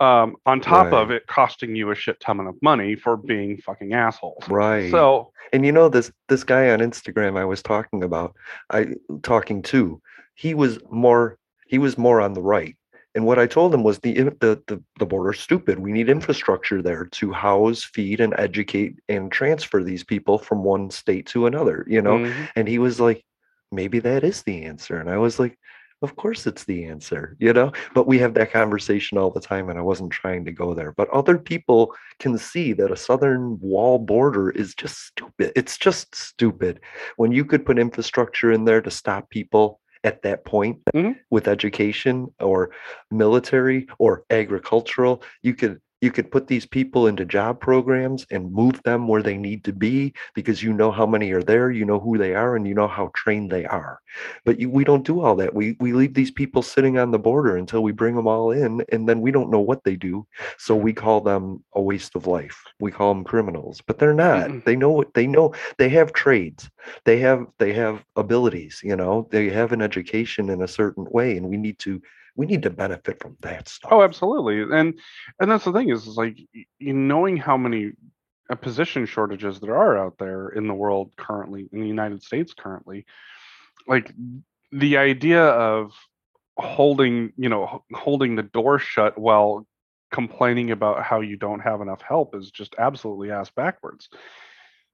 um 0.00 0.36
on 0.44 0.60
top 0.60 0.92
of 0.92 1.10
it 1.10 1.26
costing 1.26 1.74
you 1.74 1.90
a 1.90 1.94
shit 1.94 2.18
ton 2.20 2.40
of 2.46 2.54
money 2.60 2.94
for 2.96 3.16
being 3.16 3.56
fucking 3.58 3.94
assholes 3.94 4.46
right. 4.48 4.90
so 4.90 5.32
and 5.52 5.64
you 5.64 5.72
know 5.72 5.88
this 5.88 6.12
this 6.28 6.44
guy 6.44 6.70
on 6.70 6.80
Instagram 6.80 7.38
I 7.38 7.44
was 7.44 7.62
talking 7.62 8.02
about, 8.02 8.34
I 8.70 8.88
talking 9.22 9.62
to, 9.62 10.00
he 10.36 10.54
was 10.54 10.78
more 10.90 11.38
he 11.66 11.78
was 11.78 11.98
more 11.98 12.20
on 12.20 12.34
the 12.34 12.42
right. 12.42 12.76
And 13.16 13.24
what 13.26 13.38
I 13.38 13.46
told 13.46 13.74
him 13.74 13.82
was 13.82 13.98
the 14.00 14.14
the 14.14 14.62
the, 14.68 14.82
the 14.98 15.06
border's 15.06 15.40
stupid. 15.40 15.78
We 15.80 15.92
need 15.92 16.08
infrastructure 16.10 16.82
there 16.82 17.06
to 17.06 17.32
house, 17.32 17.82
feed, 17.82 18.20
and 18.20 18.34
educate 18.38 18.96
and 19.08 19.32
transfer 19.32 19.82
these 19.82 20.04
people 20.04 20.38
from 20.38 20.62
one 20.62 20.90
state 20.90 21.26
to 21.28 21.46
another, 21.46 21.84
you 21.88 22.02
know? 22.02 22.18
mhm. 22.18 22.48
And 22.56 22.68
he 22.68 22.78
was 22.78 23.00
like, 23.00 23.24
maybe 23.72 23.98
that 24.00 24.22
is 24.24 24.42
the 24.44 24.64
answer. 24.64 25.00
And 25.00 25.10
I 25.10 25.16
was 25.18 25.38
like, 25.40 25.58
of 26.02 26.14
course 26.16 26.46
it's 26.46 26.64
the 26.64 26.84
answer, 26.84 27.36
you 27.40 27.52
know? 27.54 27.72
But 27.94 28.06
we 28.06 28.18
have 28.18 28.34
that 28.34 28.52
conversation 28.52 29.16
all 29.18 29.30
the 29.30 29.40
time, 29.40 29.70
and 29.70 29.78
I 29.78 29.82
wasn't 29.82 30.12
trying 30.12 30.44
to 30.44 30.52
go 30.52 30.74
there. 30.74 30.92
But 30.92 31.08
other 31.10 31.38
people 31.38 31.94
can 32.20 32.36
see 32.38 32.74
that 32.74 32.92
a 32.92 32.96
southern 32.96 33.58
wall 33.60 33.98
border 33.98 34.50
is 34.50 34.74
just 34.74 35.06
stupid. 35.06 35.52
It's 35.56 35.78
just 35.78 36.14
stupid. 36.14 36.80
When 37.16 37.32
you 37.32 37.46
could 37.46 37.64
put 37.64 37.78
infrastructure 37.78 38.52
in 38.52 38.66
there 38.66 38.82
to 38.82 38.90
stop 38.90 39.30
people 39.30 39.80
at 40.06 40.22
that 40.22 40.44
point 40.44 40.78
Mhm. 40.94 41.16
with 41.30 41.48
education 41.48 42.32
or 42.40 42.70
military 43.10 43.88
or 43.98 44.24
agricultural, 44.30 45.22
you 45.42 45.52
could 45.54 45.80
you 46.00 46.10
could 46.10 46.30
put 46.30 46.46
these 46.46 46.66
people 46.66 47.06
into 47.06 47.24
job 47.24 47.60
programs 47.60 48.26
and 48.30 48.52
move 48.52 48.82
them 48.82 49.08
where 49.08 49.22
they 49.22 49.36
need 49.38 49.64
to 49.64 49.72
be 49.72 50.12
because 50.34 50.62
you 50.62 50.72
know 50.72 50.90
how 50.90 51.06
many 51.06 51.30
are 51.32 51.42
there, 51.42 51.70
you 51.70 51.84
know 51.84 51.98
who 51.98 52.18
they 52.18 52.34
are, 52.34 52.54
and 52.56 52.66
you 52.66 52.74
know 52.74 52.88
how 52.88 53.10
trained 53.14 53.50
they 53.50 53.64
are. 53.64 54.00
But 54.44 54.60
you, 54.60 54.68
we 54.68 54.84
don't 54.84 55.06
do 55.06 55.20
all 55.20 55.34
that. 55.36 55.54
We 55.54 55.76
we 55.80 55.92
leave 55.92 56.14
these 56.14 56.30
people 56.30 56.62
sitting 56.62 56.98
on 56.98 57.10
the 57.10 57.18
border 57.18 57.56
until 57.56 57.82
we 57.82 57.92
bring 57.92 58.14
them 58.14 58.26
all 58.26 58.50
in, 58.50 58.84
and 58.92 59.08
then 59.08 59.20
we 59.20 59.30
don't 59.30 59.50
know 59.50 59.60
what 59.60 59.84
they 59.84 59.96
do. 59.96 60.26
So 60.58 60.76
we 60.76 60.92
call 60.92 61.20
them 61.20 61.64
a 61.74 61.80
waste 61.80 62.14
of 62.14 62.26
life. 62.26 62.62
We 62.78 62.92
call 62.92 63.14
them 63.14 63.24
criminals, 63.24 63.80
but 63.86 63.98
they're 63.98 64.14
not. 64.14 64.48
Mm-mm. 64.48 64.64
They 64.64 64.76
know 64.76 64.90
what 64.90 65.14
they 65.14 65.26
know. 65.26 65.54
They 65.78 65.88
have 65.90 66.12
trades. 66.12 66.68
They 67.04 67.18
have 67.20 67.46
they 67.58 67.72
have 67.72 68.04
abilities. 68.16 68.80
You 68.84 68.96
know, 68.96 69.28
they 69.30 69.48
have 69.48 69.72
an 69.72 69.80
education 69.80 70.50
in 70.50 70.62
a 70.62 70.68
certain 70.68 71.06
way, 71.10 71.36
and 71.36 71.48
we 71.48 71.56
need 71.56 71.78
to 71.80 72.02
we 72.36 72.46
need 72.46 72.62
to 72.62 72.70
benefit 72.70 73.20
from 73.20 73.36
that 73.40 73.68
stuff. 73.68 73.90
oh 73.92 74.02
absolutely 74.02 74.62
and 74.62 74.98
and 75.40 75.50
that's 75.50 75.64
the 75.64 75.72
thing 75.72 75.90
is, 75.90 76.06
is 76.06 76.16
like 76.16 76.38
knowing 76.80 77.36
how 77.36 77.56
many 77.56 77.92
uh, 78.48 78.54
position 78.54 79.06
shortages 79.06 79.60
that 79.60 79.70
are 79.70 79.98
out 79.98 80.18
there 80.18 80.48
in 80.50 80.68
the 80.68 80.74
world 80.74 81.10
currently, 81.16 81.68
in 81.72 81.80
the 81.80 81.86
United 81.86 82.22
States 82.22 82.54
currently, 82.54 83.04
like 83.88 84.12
the 84.70 84.98
idea 84.98 85.42
of 85.42 85.92
holding, 86.56 87.32
you 87.36 87.48
know, 87.48 87.82
holding 87.92 88.36
the 88.36 88.42
door 88.42 88.78
shut 88.78 89.18
while 89.18 89.66
complaining 90.12 90.70
about 90.70 91.02
how 91.02 91.20
you 91.20 91.36
don't 91.36 91.60
have 91.60 91.80
enough 91.80 92.00
help 92.00 92.34
is 92.36 92.50
just 92.50 92.74
absolutely 92.78 93.30
ass 93.32 93.50
backwards 93.50 94.08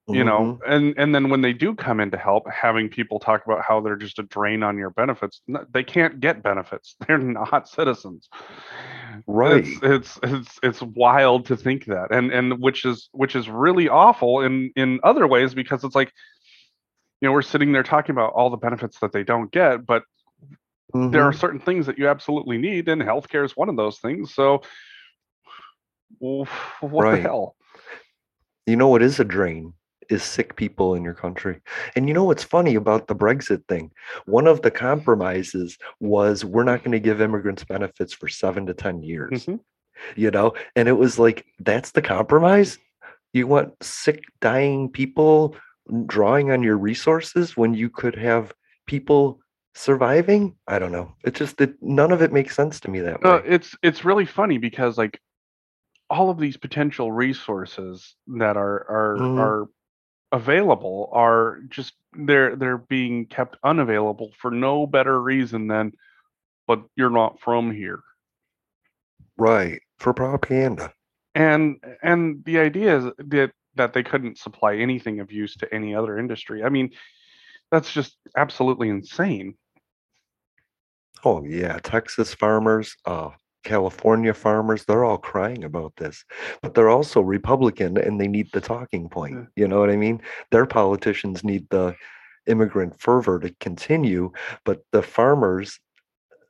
you 0.09 0.25
know 0.25 0.59
Mhm. 0.61 0.73
and 0.73 0.95
and 0.99 1.15
then 1.15 1.29
when 1.31 1.43
they 1.43 1.53
do 1.53 1.75
come 1.75 2.01
in 2.01 2.11
to 2.11 2.17
help 2.19 2.49
having 2.51 2.89
people 2.89 3.21
talk 3.21 3.45
about 3.47 3.63
how 3.63 3.81
they're 3.81 3.97
just 3.97 4.19
a 4.19 4.25
drain 4.25 4.63
on 4.65 4.77
your 4.77 4.91
benefits 4.91 5.43
they 5.71 5.85
can't 5.85 6.19
get 6.19 6.43
benefits 6.43 6.97
they're 7.07 7.19
not 7.19 7.69
citizens 7.69 8.29
Right. 9.29 9.65
it's, 9.65 9.79
it's 9.83 10.19
it's 10.25 10.59
it's 10.63 10.83
wild 10.83 11.47
to 11.47 11.57
think 11.57 11.85
that 11.87 12.09
and 12.11 12.33
and 12.33 12.59
which 12.61 12.85
is 12.85 13.09
which 13.13 13.37
is 13.37 13.49
really 13.49 13.89
awful 13.89 14.41
in 14.41 14.73
in 14.75 14.99
other 15.05 15.27
ways 15.29 15.55
because 15.55 15.85
it's 15.85 15.95
like 15.95 16.13
you 17.21 17.29
know 17.29 17.33
we're 17.33 17.43
sitting 17.43 17.71
there 17.71 17.85
talking 17.85 18.13
about 18.13 18.33
all 18.33 18.51
the 18.51 18.57
benefits 18.57 18.99
that 19.01 19.13
they 19.13 19.23
don't 19.23 19.53
get 19.53 19.87
but 19.87 20.03
there 20.93 21.25
are 21.25 21.33
Mhm. 21.33 21.39
certain 21.39 21.61
things 21.61 21.87
that 21.87 21.97
you 21.99 22.09
absolutely 22.09 22.59
need 22.59 22.89
and 22.89 23.01
healthcare 23.03 23.45
is 23.45 23.57
one 23.57 23.69
of 23.69 23.77
those 23.77 24.01
things 24.01 24.35
so 24.35 24.63
what 26.19 26.49
Right. 26.83 27.17
the 27.17 27.23
hell 27.23 27.57
You 28.67 28.77
know 28.77 28.89
what 28.89 29.03
is 29.03 29.19
a 29.21 29.25
drain? 29.25 29.75
Is 30.11 30.23
sick 30.23 30.57
people 30.57 30.95
in 30.95 31.05
your 31.05 31.15
country. 31.15 31.61
And 31.97 32.09
you 32.09 32.15
know 32.15 32.25
what's 32.25 32.43
funny 32.45 32.75
about 32.75 33.07
the 33.07 33.15
Brexit 33.15 33.67
thing? 33.69 33.91
One 34.27 34.47
of 34.47 34.63
the 34.63 34.71
compromises 34.71 35.79
was 36.01 36.45
we're 36.45 36.65
not 36.65 36.81
going 36.83 36.93
to 36.93 37.01
give 37.01 37.21
immigrants 37.21 37.65
benefits 37.65 38.13
for 38.13 38.29
seven 38.29 38.67
to 38.67 38.75
10 38.75 39.03
years, 39.03 39.47
Mhm. 39.47 39.61
you 40.17 40.31
know? 40.31 40.55
And 40.77 40.89
it 40.89 40.93
was 40.99 41.19
like, 41.19 41.47
that's 41.61 41.93
the 41.93 42.03
compromise? 42.03 42.79
You 43.33 43.47
want 43.47 43.75
sick, 43.83 44.25
dying 44.41 44.89
people 44.91 45.57
drawing 46.07 46.51
on 46.51 46.63
your 46.63 46.77
resources 46.79 47.57
when 47.57 47.75
you 47.75 47.89
could 47.89 48.17
have 48.17 48.53
people 48.87 49.41
surviving? 49.75 50.57
I 50.67 50.79
don't 50.79 50.93
know. 50.93 51.13
it's 51.25 51.39
just, 51.39 51.57
that 51.59 51.81
none 51.83 52.13
of 52.13 52.23
it 52.23 52.33
makes 52.33 52.55
sense 52.57 52.81
to 52.81 52.91
me 52.91 53.01
that 53.01 53.25
Uh, 53.25 53.41
way. 53.43 53.43
it's 53.47 53.77
it's 53.83 54.05
really 54.05 54.27
funny 54.27 54.59
because 54.59 54.99
like 54.99 55.21
all 56.11 56.29
of 56.29 56.39
these 56.39 56.59
potential 56.59 57.11
resources 57.11 58.17
that 58.27 58.57
are 58.59 58.85
are 58.91 59.17
Mhm. 59.19 59.39
are 59.39 59.67
available 60.33 61.11
are 61.13 61.61
just 61.69 61.93
they're 62.15 62.57
they're 62.57 62.79
being 62.79 63.27
kept 63.27 63.57
unavailable 63.63 64.31
for 64.41 64.51
no 64.51 64.87
better 64.87 65.21
reason 65.21 65.67
than 65.69 65.93
but 66.67 66.83
you're 66.97 67.11
not 67.11 67.39
from 67.41 67.71
here 67.71 68.01
Right. 69.39 69.81
For 69.99 70.13
propaganda. 70.13 70.93
and 71.35 71.77
and 72.03 72.45
the 72.45 72.59
idea 72.59 72.97
is 72.99 73.05
that 73.19 73.53
that 73.75 73.93
they 73.95 74.03
couldn't 74.03 74.39
supply 74.39 74.77
anything 74.77 75.21
of 75.21 75.33
use 75.33 75.57
to 75.57 75.75
any 75.75 75.95
other 75.95 76.19
industry 76.19 76.63
i 76.65 76.69
mean 76.69 76.91
that's 77.71 77.93
just 77.93 78.17
absolutely 78.37 78.89
insane 78.89 79.55
Oh 81.25 81.45
yeah, 81.45 81.79
Texas 81.79 82.35
farmers, 82.35 82.97
uh, 83.07 83.31
California 83.63 84.35
farmers, 84.35 84.85
they're 84.85 85.05
all 85.05 85.19
crying 85.19 85.65
about 85.65 85.95
this. 85.97 86.25
But 86.63 86.75
they're 86.75 86.91
also 86.91 87.21
Republican 87.21 87.97
and 87.99 88.21
they 88.21 88.29
need 88.29 88.51
the 88.53 88.61
talking 88.61 89.09
point. 89.09 89.35
Yeah. 89.35 89.63
You 89.63 89.69
know 89.69 89.81
what 89.81 89.91
I 89.91 89.97
mean? 89.97 90.21
Their 90.51 90.67
politicians 90.67 91.45
need 91.45 91.69
the 91.71 91.95
immigrant 92.47 93.01
fervor 93.01 93.39
to 93.41 93.55
continue, 93.61 94.33
but 94.65 94.83
the 94.93 95.03
farmers, 95.03 95.79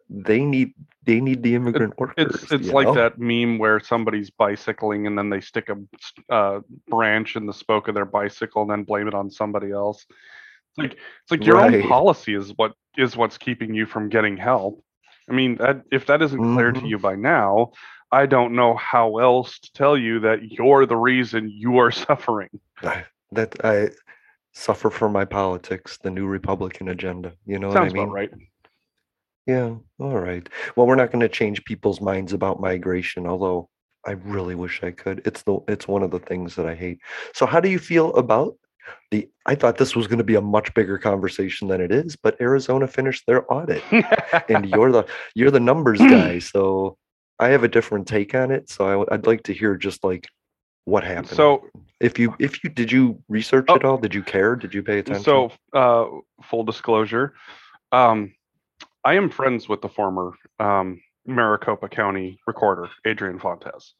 they 0.08 0.44
need 0.44 0.74
they 1.04 1.20
need 1.20 1.42
the 1.42 1.54
immigrant 1.54 1.98
workers. 1.98 2.42
It's 2.42 2.52
it's 2.52 2.68
like 2.68 2.86
know? 2.86 2.94
that 2.94 3.18
meme 3.18 3.58
where 3.58 3.80
somebody's 3.80 4.30
bicycling 4.30 5.06
and 5.06 5.18
then 5.18 5.30
they 5.30 5.40
stick 5.40 5.68
a 5.68 6.32
uh, 6.32 6.60
branch 6.88 7.34
in 7.36 7.46
the 7.46 7.52
spoke 7.52 7.88
of 7.88 7.94
their 7.94 8.04
bicycle 8.04 8.62
and 8.62 8.70
then 8.70 8.84
blame 8.84 9.08
it 9.08 9.14
on 9.14 9.30
somebody 9.30 9.72
else. 9.72 10.06
It's 10.08 10.78
like 10.78 10.92
it's 10.92 11.30
like 11.30 11.44
your 11.44 11.56
Right. 11.56 11.82
own 11.82 11.88
policy 11.88 12.34
is 12.34 12.52
what 12.56 12.72
is 12.96 13.16
what's 13.16 13.38
keeping 13.38 13.74
you 13.74 13.86
from 13.86 14.08
getting 14.08 14.36
help. 14.36 14.82
I 15.28 15.32
mean, 15.32 15.56
that, 15.56 15.82
if 15.92 16.06
that 16.06 16.22
isn't 16.22 16.54
clear 16.54 16.72
to 16.72 16.80
Mhm. 16.80 16.88
you 16.88 16.98
by 16.98 17.14
now, 17.16 17.72
I 18.10 18.26
don't 18.26 18.54
know 18.54 18.74
how 18.76 19.18
else 19.18 19.58
to 19.60 19.72
tell 19.72 19.96
you 19.96 20.20
that 20.20 20.50
you're 20.52 20.84
the 20.86 20.96
reason 20.96 21.48
you 21.50 21.78
are 21.78 21.90
suffering. 22.06 22.50
I- 22.82 23.06
that 23.30 23.64
I 23.64 23.90
suffer 24.52 24.90
for 24.90 25.08
my 25.08 25.24
politics, 25.24 25.98
the 26.02 26.10
new 26.10 26.26
Republican 26.26 26.88
agenda. 26.88 27.32
You 27.46 27.58
know 27.58 27.72
Sounds 27.72 27.94
what 27.94 28.00
I 28.00 28.04
mean? 28.04 28.12
right. 28.12 28.30
Yeah, 29.46 29.74
all 29.98 30.18
right. 30.20 30.48
Well, 30.76 30.86
we're 30.86 30.94
not 30.94 31.10
going 31.10 31.20
to 31.20 31.28
change 31.28 31.64
people's 31.64 32.00
minds 32.00 32.32
about 32.32 32.60
migration, 32.60 33.26
although 33.26 33.68
I 34.06 34.12
really 34.12 34.54
wish 34.54 34.82
I 34.82 34.90
could. 34.92 35.22
It's 35.24 35.42
the 35.42 35.58
it's 35.68 35.88
one 35.88 36.02
of 36.02 36.10
the 36.10 36.18
things 36.20 36.54
that 36.56 36.66
I 36.66 36.74
hate. 36.74 36.98
So 37.34 37.46
how 37.46 37.60
do 37.60 37.68
you 37.68 37.78
feel 37.78 38.12
about 38.14 38.54
the 39.10 39.28
I 39.46 39.54
thought 39.54 39.78
this 39.78 39.94
was 39.96 40.06
going 40.06 40.18
to 40.18 40.24
be 40.24 40.34
a 40.34 40.40
much 40.40 40.72
bigger 40.74 40.98
conversation 40.98 41.68
than 41.68 41.80
it 41.80 41.92
is, 41.92 42.16
but 42.16 42.40
Arizona 42.40 42.86
finished 42.86 43.24
their 43.26 43.50
audit 43.52 43.82
and 44.48 44.68
you're 44.68 44.92
the 44.92 45.04
you're 45.34 45.50
the 45.50 45.60
numbers 45.60 45.98
guy, 46.00 46.38
so 46.54 46.96
I 47.38 47.48
have 47.48 47.64
a 47.64 47.68
different 47.68 48.06
take 48.06 48.34
on 48.34 48.50
it, 48.50 48.68
so 48.70 48.86
I, 48.88 48.96
would 49.16 49.26
like 49.26 49.42
to 49.44 49.52
hear 49.54 49.76
just 49.76 50.04
like 50.04 50.28
what 50.84 51.04
happened. 51.04 51.28
so 51.36 51.68
if 52.00 52.18
you 52.18 52.34
if 52.38 52.62
you 52.64 52.70
did 52.70 52.90
you 52.90 53.22
research 53.28 53.66
Oh. 53.68 53.74
it 53.76 53.84
all? 53.84 53.98
Did 53.98 54.14
you 54.14 54.22
care? 54.22 54.56
Did 54.56 54.74
you 54.74 54.82
pay 54.82 54.98
attention? 54.98 55.22
So, 55.24 55.52
uh, 55.72 56.06
full 56.42 56.64
disclosure, 56.64 57.34
um, 57.92 58.34
I 59.04 59.14
am 59.14 59.30
friends 59.30 59.68
with 59.68 59.80
the 59.82 59.88
former 59.88 60.32
um, 60.58 61.00
Maricopa 61.26 61.88
County 61.88 62.38
recorder, 62.46 62.88
Adrian 63.04 63.38
Fontes. 63.38 63.94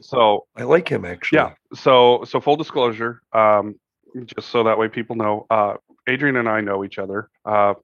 So, 0.00 0.46
I 0.56 0.64
like 0.64 0.88
him 0.88 1.04
actually. 1.04 1.36
yeah. 1.38 1.52
So, 1.74 2.24
so 2.24 2.40
full 2.40 2.56
disclosure, 2.56 3.20
um, 3.32 3.76
just 4.26 4.48
so 4.50 4.62
that 4.64 4.78
way 4.78 4.88
people 4.88 5.16
know, 5.16 5.46
uh, 5.50 5.74
Adrian 6.08 6.36
and 6.36 6.48
I 6.48 6.60
know 6.60 6.84
each 6.84 6.98
other. 6.98 7.28
Uh, 7.44 7.74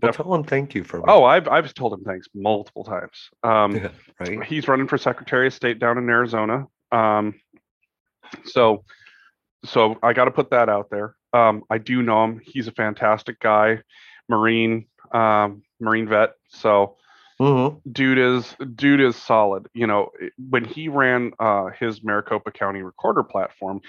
Well, 0.00 0.12
tell 0.12 0.34
him 0.34 0.44
thank 0.44 0.74
you 0.74 0.84
for 0.84 0.98
me. 0.98 1.04
oh, 1.08 1.24
I've 1.24 1.48
I've 1.48 1.72
told 1.74 1.92
him 1.92 2.04
thanks 2.04 2.28
multiple 2.34 2.84
times. 2.84 3.30
Um, 3.42 3.74
Yeah, 3.76 3.88
right. 4.20 4.44
he's 4.44 4.68
running 4.68 4.86
for 4.86 4.96
Secretary 4.98 5.48
of 5.48 5.54
State 5.54 5.78
down 5.80 5.98
in 5.98 6.08
Arizona. 6.08 6.66
Um, 6.92 7.34
so, 8.44 8.84
so 9.64 9.98
I 10.02 10.12
got 10.12 10.26
to 10.26 10.30
put 10.30 10.50
that 10.50 10.68
out 10.68 10.90
there. 10.90 11.16
Um, 11.32 11.64
I 11.70 11.78
do 11.78 12.02
know 12.02 12.22
him. 12.24 12.40
He's 12.44 12.68
a 12.68 12.72
fantastic 12.72 13.40
guy, 13.40 13.80
Marine, 14.28 14.86
um, 15.12 15.62
Marine 15.80 16.08
vet. 16.08 16.34
So, 16.48 16.96
Mhm. 17.40 17.80
dude 17.90 18.18
is 18.18 18.54
dude 18.76 19.00
is 19.00 19.16
solid. 19.16 19.66
You 19.74 19.88
know, 19.88 20.10
when 20.48 20.64
he 20.64 20.88
ran 20.88 21.32
uh, 21.40 21.70
his 21.78 22.04
Maricopa 22.04 22.52
County 22.52 22.82
Recorder 22.82 23.24
platform, 23.24 23.80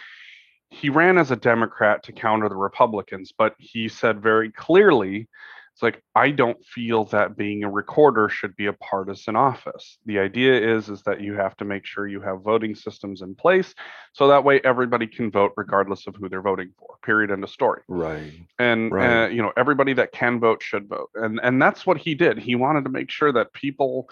he 0.76 0.90
ran 0.90 1.18
as 1.18 1.32
a 1.32 1.36
Democrat 1.36 2.04
to 2.04 2.12
counter 2.12 2.50
the 2.50 2.56
Republicans, 2.56 3.32
but 3.38 3.56
he 3.60 3.88
said 3.88 4.22
very 4.22 4.52
clearly, 4.52 5.28
it's 5.74 5.82
like 5.84 6.02
I 6.16 6.32
don't 6.32 6.64
feel 6.66 7.06
that 7.06 7.36
being 7.38 7.64
a 7.64 7.70
recorder 7.70 8.30
should 8.30 8.56
be 8.56 8.68
a 8.68 8.74
partisan 8.74 9.36
office. 9.36 9.98
The 10.06 10.20
idea 10.20 10.54
is 10.76 10.90
is 10.90 11.02
that 11.04 11.22
you 11.22 11.34
have 11.36 11.56
to 11.58 11.66
make 11.66 11.86
sure 11.86 12.08
you 12.08 12.22
have 12.22 12.42
voting 12.42 12.76
systems 12.76 13.22
in 13.22 13.36
place 13.36 13.74
so 14.14 14.28
that 14.28 14.44
way 14.44 14.62
everybody 14.64 15.08
can 15.08 15.32
vote 15.32 15.52
regardless 15.58 16.08
of 16.08 16.16
who 16.16 16.30
they're 16.30 16.42
voting 16.42 16.72
for. 16.80 16.96
Period. 17.04 17.32
End 17.32 17.44
of 17.44 17.50
story 17.50 17.82
Right. 17.90 18.32
and 18.60 18.92
Right. 18.92 19.26
uh, 19.26 19.28
you 19.30 19.42
know 19.42 19.52
everybody 19.58 19.94
that 19.94 20.12
can 20.14 20.40
vote 20.40 20.64
should 20.64 20.88
vote 20.88 21.10
and 21.16 21.40
and 21.44 21.62
that's 21.62 21.86
what 21.86 21.98
he 21.98 22.16
did 22.16 22.38
he 22.38 22.56
wanted 22.56 22.84
to 22.86 22.90
make 22.90 23.10
sure 23.12 23.32
that 23.34 23.54
people 23.54 24.10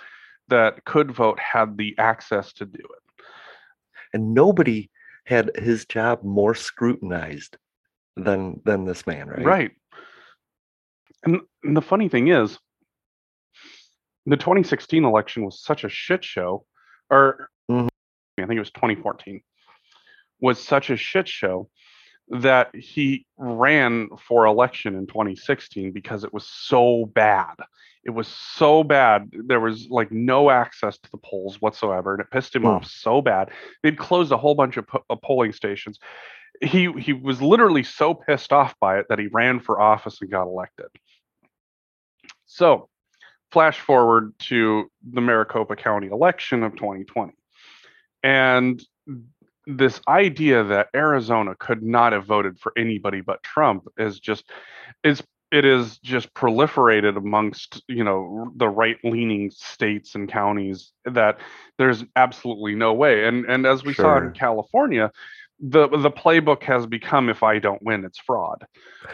that 0.49 0.83
could 0.85 1.11
vote 1.11 1.39
had 1.39 1.77
the 1.77 1.95
access 1.97 2.51
to 2.53 2.65
do 2.65 2.83
it 2.97 3.25
And 4.13 4.33
nobody 4.33 4.89
had 5.25 5.51
his 5.55 5.85
job 5.85 6.23
more 6.23 6.53
scrutinized 6.55 7.57
than 8.15 8.61
than 8.65 8.85
this 8.85 9.07
man, 9.07 9.27
right? 9.29 9.45
right, 9.45 9.71
And, 11.23 11.41
and 11.63 11.75
the 11.77 11.81
funny 11.81 12.09
thing 12.09 12.27
is 12.27 12.59
the 14.25 14.37
2016 14.37 15.03
election 15.03 15.43
was 15.45 15.63
such 15.63 15.83
a 15.83 15.89
shit 15.89 16.23
show 16.23 16.65
or 17.09 17.49
Mhm. 17.69 17.87
i 18.37 18.41
think 18.45 18.57
it 18.57 18.59
was 18.59 18.71
2014 18.71 19.41
was 20.39 20.61
such 20.61 20.89
a 20.89 20.97
shit 20.97 21.27
show 21.27 21.69
that 22.29 22.73
he 22.75 23.25
ran 23.37 24.09
for 24.27 24.45
election 24.45 24.95
in 24.95 25.07
2016 25.07 25.91
because 25.91 26.23
it 26.23 26.33
was 26.33 26.47
so 26.47 27.05
bad. 27.05 27.55
It 28.05 28.11
was 28.11 28.27
so 28.27 28.83
bad. 28.83 29.31
There 29.31 29.59
was 29.59 29.87
like 29.89 30.11
no 30.11 30.49
access 30.49 30.97
to 30.97 31.11
the 31.11 31.17
polls 31.17 31.61
whatsoever, 31.61 32.13
and 32.13 32.21
it 32.21 32.31
pissed 32.31 32.55
him 32.55 32.65
off 32.65 32.85
so 32.85 33.21
bad. 33.21 33.49
They'd 33.81 33.97
closed 33.97 34.31
a 34.31 34.37
whole 34.37 34.55
bunch 34.55 34.77
of 34.77 34.87
po- 34.87 35.05
of 35.09 35.21
polling 35.21 35.53
stations. 35.53 35.99
He 36.61 36.91
he 36.93 37.13
was 37.13 37.41
literally 37.41 37.83
so 37.83 38.13
pissed 38.13 38.51
off 38.51 38.75
by 38.79 38.99
it 38.99 39.05
that 39.09 39.19
he 39.19 39.27
ran 39.27 39.59
for 39.59 39.79
office 39.79 40.19
and 40.21 40.29
got 40.29 40.47
elected. 40.47 40.87
So, 42.45 42.89
flash 43.51 43.79
forward 43.79 44.33
to 44.39 44.91
the 45.11 45.21
Maricopa 45.21 45.75
County 45.75 46.07
election 46.07 46.63
of 46.63 46.75
2020. 46.75 47.33
And 48.21 48.83
this 49.65 50.01
idea 50.07 50.63
that 50.63 50.89
Arizona 50.93 51.55
could 51.55 51.81
not 51.81 52.11
have 52.11 52.25
voted 52.25 52.59
for 52.59 52.73
anybody 52.77 53.21
but 53.21 53.41
Trump 53.43 53.87
is 53.97 54.19
just 54.19 54.49
is 55.03 55.23
it 55.53 55.65
is 55.65 55.99
just 55.99 56.33
proliferated 56.33 57.15
amongst 57.15 57.83
you 57.87 58.03
know 58.03 58.51
the 58.55 58.67
right 58.67 58.97
leaning 59.03 59.51
states 59.51 60.15
and 60.15 60.29
counties 60.29 60.91
that 61.05 61.39
there's 61.77 62.03
absolutely 62.15 62.75
no 62.75 62.93
way 62.93 63.25
and 63.25 63.45
and 63.45 63.65
as 63.65 63.83
we 63.83 63.93
saw 63.93 64.17
in 64.17 64.31
California 64.31 65.11
the 65.59 65.87
the 65.87 66.11
playbook 66.11 66.63
has 66.63 66.85
become 66.85 67.29
if 67.29 67.41
I 67.41 67.57
don't 67.59 67.81
win, 67.81 68.03
it's 68.03 68.19
fraud. 68.19 68.65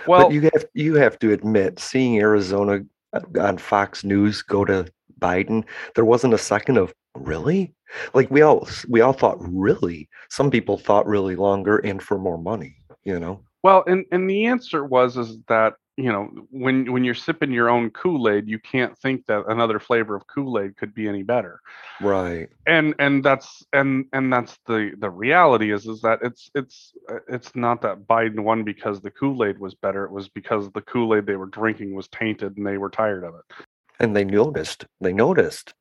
Well, 0.07 0.27
but 0.27 0.33
you 0.33 0.41
have 0.53 0.65
you 0.73 0.95
have 0.95 1.19
to 1.19 1.31
admit, 1.31 1.79
seeing 1.79 2.19
Arizona 2.19 2.81
uh, 3.13 3.21
on 3.39 3.57
Fox 3.57 4.03
News 4.03 4.41
go 4.41 4.65
to 4.65 4.91
Biden, 5.19 5.63
there 5.95 6.05
wasn't 6.05 6.33
a 6.33 6.39
second 6.39 6.77
of 6.77 6.93
really. 7.15 7.73
Like 8.13 8.29
we 8.31 8.41
all 8.41 8.67
we 8.87 9.01
all 9.01 9.13
thought 9.13 9.37
really. 9.39 10.09
Some 10.29 10.49
people 10.49 10.77
thought 10.77 11.07
really 11.07 11.35
longer 11.35 11.77
and 11.77 12.01
for 12.01 12.17
more 12.17 12.37
money. 12.37 12.77
You 13.03 13.19
know. 13.19 13.41
Well, 13.63 13.83
and 13.87 14.05
and 14.11 14.29
the 14.29 14.45
answer 14.45 14.83
was 14.85 15.17
is 15.17 15.37
that 15.47 15.73
you 15.99 16.11
know 16.11 16.29
when 16.49 16.91
when 16.91 17.03
you're 17.03 17.13
sipping 17.13 17.51
your 17.51 17.69
own 17.69 17.89
kool-aid 17.89 18.47
you 18.47 18.57
can't 18.57 18.97
think 18.99 19.25
that 19.25 19.43
another 19.49 19.79
flavor 19.79 20.15
of 20.15 20.25
kool-aid 20.27 20.77
could 20.77 20.93
be 20.93 21.09
any 21.09 21.23
better. 21.23 21.59
Right. 21.99 22.47
And 22.65 22.95
and 22.99 23.23
that's 23.23 23.65
and 23.73 24.05
and 24.13 24.31
that's 24.31 24.57
the 24.65 24.91
the 24.97 25.09
reality 25.09 25.73
is 25.73 25.85
is 25.87 26.01
that 26.01 26.19
it's 26.21 26.49
it's 26.55 26.93
uh, 27.11 27.19
it's 27.27 27.53
not 27.53 27.81
that 27.81 28.07
biden 28.07 28.39
won 28.39 28.63
because 28.63 29.01
the 29.01 29.11
kool-aid 29.11 29.59
was 29.59 29.75
better. 29.75 30.05
It 30.05 30.11
was 30.11 30.29
because 30.29 30.71
the 30.71 30.81
kool-aid 30.81 31.25
they 31.25 31.35
were 31.35 31.47
drinking 31.47 31.93
was 31.93 32.07
tainted 32.07 32.55
and 32.55 32.65
they 32.65 32.77
were 32.77 32.89
tired 32.89 33.25
of 33.25 33.35
it. 33.35 33.65
And 33.99 34.15
they 34.15 34.23
noticed. 34.23 34.85
They 35.01 35.11
noticed. 35.11 35.73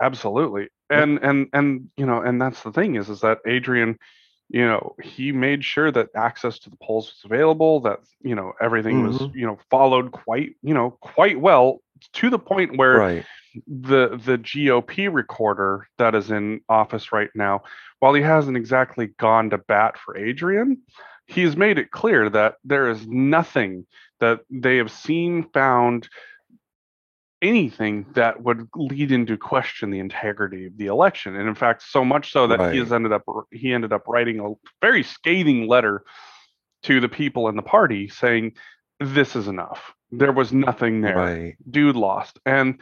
Absolutely. 0.00 0.68
And 0.88 1.18
and 1.18 1.48
and 1.52 1.90
you 1.96 2.06
know 2.06 2.20
and 2.20 2.40
that's 2.40 2.62
the 2.62 2.72
thing 2.72 2.94
is 2.94 3.08
is 3.08 3.20
that 3.22 3.38
adrian 3.44 3.98
you 4.48 4.64
know 4.66 4.94
he 5.02 5.32
made 5.32 5.64
sure 5.64 5.90
that 5.90 6.10
access 6.14 6.58
to 6.58 6.70
the 6.70 6.76
polls 6.76 7.06
was 7.06 7.20
available 7.24 7.80
that 7.80 8.00
you 8.22 8.34
know 8.34 8.52
everything 8.60 9.02
mm-hmm. 9.02 9.24
was 9.24 9.34
you 9.34 9.46
know 9.46 9.58
followed 9.70 10.12
quite 10.12 10.54
you 10.62 10.74
know 10.74 10.90
quite 11.00 11.40
well 11.40 11.80
to 12.12 12.28
the 12.28 12.38
point 12.38 12.76
where 12.76 12.96
right. 12.96 13.26
the 13.66 14.20
the 14.24 14.38
GOP 14.38 15.12
recorder 15.12 15.88
that 15.98 16.14
is 16.14 16.30
in 16.30 16.60
office 16.68 17.12
right 17.12 17.30
now 17.34 17.62
while 18.00 18.14
he 18.14 18.22
hasn't 18.22 18.56
exactly 18.56 19.08
gone 19.18 19.50
to 19.50 19.58
bat 19.58 19.98
for 19.98 20.16
Adrian 20.16 20.82
he's 21.26 21.56
made 21.56 21.78
it 21.78 21.90
clear 21.90 22.28
that 22.28 22.56
there 22.64 22.90
is 22.90 23.06
nothing 23.06 23.86
that 24.20 24.40
they 24.50 24.76
have 24.76 24.90
seen 24.90 25.42
found 25.52 26.08
anything 27.44 28.06
that 28.14 28.42
would 28.42 28.68
lead 28.74 29.12
into 29.12 29.36
question 29.36 29.90
the 29.90 29.98
integrity 29.98 30.66
of 30.66 30.76
the 30.78 30.86
election. 30.86 31.36
And 31.36 31.46
in 31.46 31.54
fact 31.54 31.82
so 31.82 32.04
much 32.04 32.32
so 32.32 32.46
that 32.46 32.58
right. 32.58 32.72
he 32.72 32.78
has 32.80 32.92
ended 32.92 33.12
up 33.12 33.22
he 33.52 33.72
ended 33.72 33.92
up 33.92 34.08
writing 34.08 34.40
a 34.40 34.54
very 34.80 35.02
scathing 35.02 35.68
letter 35.68 36.04
to 36.84 37.00
the 37.00 37.08
people 37.08 37.48
in 37.48 37.56
the 37.56 37.62
party 37.62 38.08
saying 38.08 38.52
this 38.98 39.36
is 39.36 39.46
enough. 39.46 39.94
There 40.10 40.32
was 40.32 40.52
nothing 40.52 41.02
there. 41.02 41.16
Right. 41.16 41.56
dude 41.70 41.96
lost. 41.96 42.38
And 42.46 42.80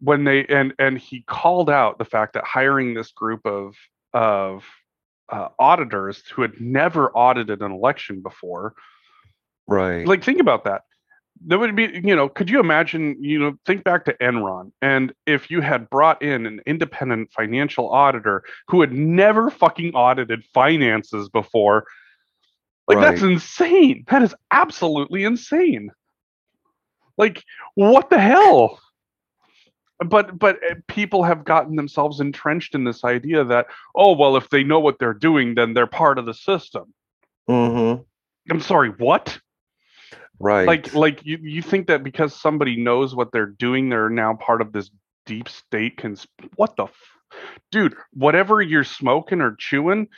when 0.00 0.24
they 0.24 0.44
and 0.46 0.74
and 0.78 0.98
he 0.98 1.22
called 1.22 1.70
out 1.70 1.98
the 1.98 2.04
fact 2.04 2.32
that 2.34 2.44
hiring 2.44 2.94
this 2.94 3.12
group 3.12 3.46
of 3.46 3.76
of 4.12 4.64
uh, 5.30 5.48
auditors 5.58 6.22
who 6.34 6.42
had 6.42 6.60
never 6.60 7.10
audited 7.12 7.62
an 7.62 7.70
election 7.70 8.20
before 8.20 8.74
right. 9.68 10.06
Like 10.06 10.24
think 10.24 10.40
about 10.40 10.64
that 10.64 10.82
there 11.40 11.58
would 11.58 11.74
be 11.74 12.00
you 12.04 12.14
know 12.14 12.28
could 12.28 12.50
you 12.50 12.60
imagine 12.60 13.16
you 13.20 13.38
know 13.38 13.54
think 13.66 13.84
back 13.84 14.04
to 14.04 14.14
enron 14.14 14.70
and 14.80 15.12
if 15.26 15.50
you 15.50 15.60
had 15.60 15.88
brought 15.90 16.22
in 16.22 16.46
an 16.46 16.60
independent 16.66 17.30
financial 17.32 17.90
auditor 17.90 18.44
who 18.68 18.80
had 18.80 18.92
never 18.92 19.50
fucking 19.50 19.94
audited 19.94 20.44
finances 20.52 21.28
before? 21.28 21.86
Like 22.88 22.98
right. 22.98 23.10
that's 23.10 23.22
insane. 23.22 24.04
That 24.08 24.22
is 24.22 24.34
absolutely 24.50 25.24
insane. 25.24 25.90
Like 27.16 27.42
what 27.74 28.10
the 28.10 28.18
hell? 28.18 28.80
But 30.04 30.38
but 30.38 30.58
eh, 30.68 30.74
people 30.88 31.22
have 31.22 31.44
gotten 31.44 31.76
themselves 31.76 32.20
entrenched 32.20 32.74
in 32.74 32.84
this 32.84 33.04
idea 33.04 33.44
that 33.44 33.66
oh 33.94 34.16
well 34.16 34.36
if 34.36 34.50
they 34.50 34.64
know 34.64 34.80
what 34.80 34.98
they're 34.98 35.14
doing 35.14 35.54
then 35.54 35.74
they're 35.74 35.86
part 35.86 36.18
of 36.18 36.26
the 36.26 36.34
system. 36.34 36.92
Mm-hmm. 37.48 38.00
i'm 38.52 38.60
sorry 38.60 38.90
what 38.90 39.40
Right. 40.38 40.66
Like 40.66 40.94
like 40.94 41.24
you, 41.24 41.38
you 41.42 41.62
think 41.62 41.86
that 41.86 42.02
because 42.02 42.34
somebody 42.34 42.76
knows 42.76 43.14
what 43.14 43.32
they're 43.32 43.46
doing, 43.46 43.88
they're 43.88 44.10
now 44.10 44.34
part 44.34 44.60
of 44.60 44.72
this 44.72 44.90
deep 45.26 45.48
state 45.48 45.96
cons 45.96 46.26
what 46.56 46.76
the 46.76 46.84
f- 46.84 46.92
dude, 47.70 47.94
whatever 48.12 48.60
you're 48.60 48.84
smoking 48.84 49.40
or 49.40 49.54
chewing, 49.58 50.08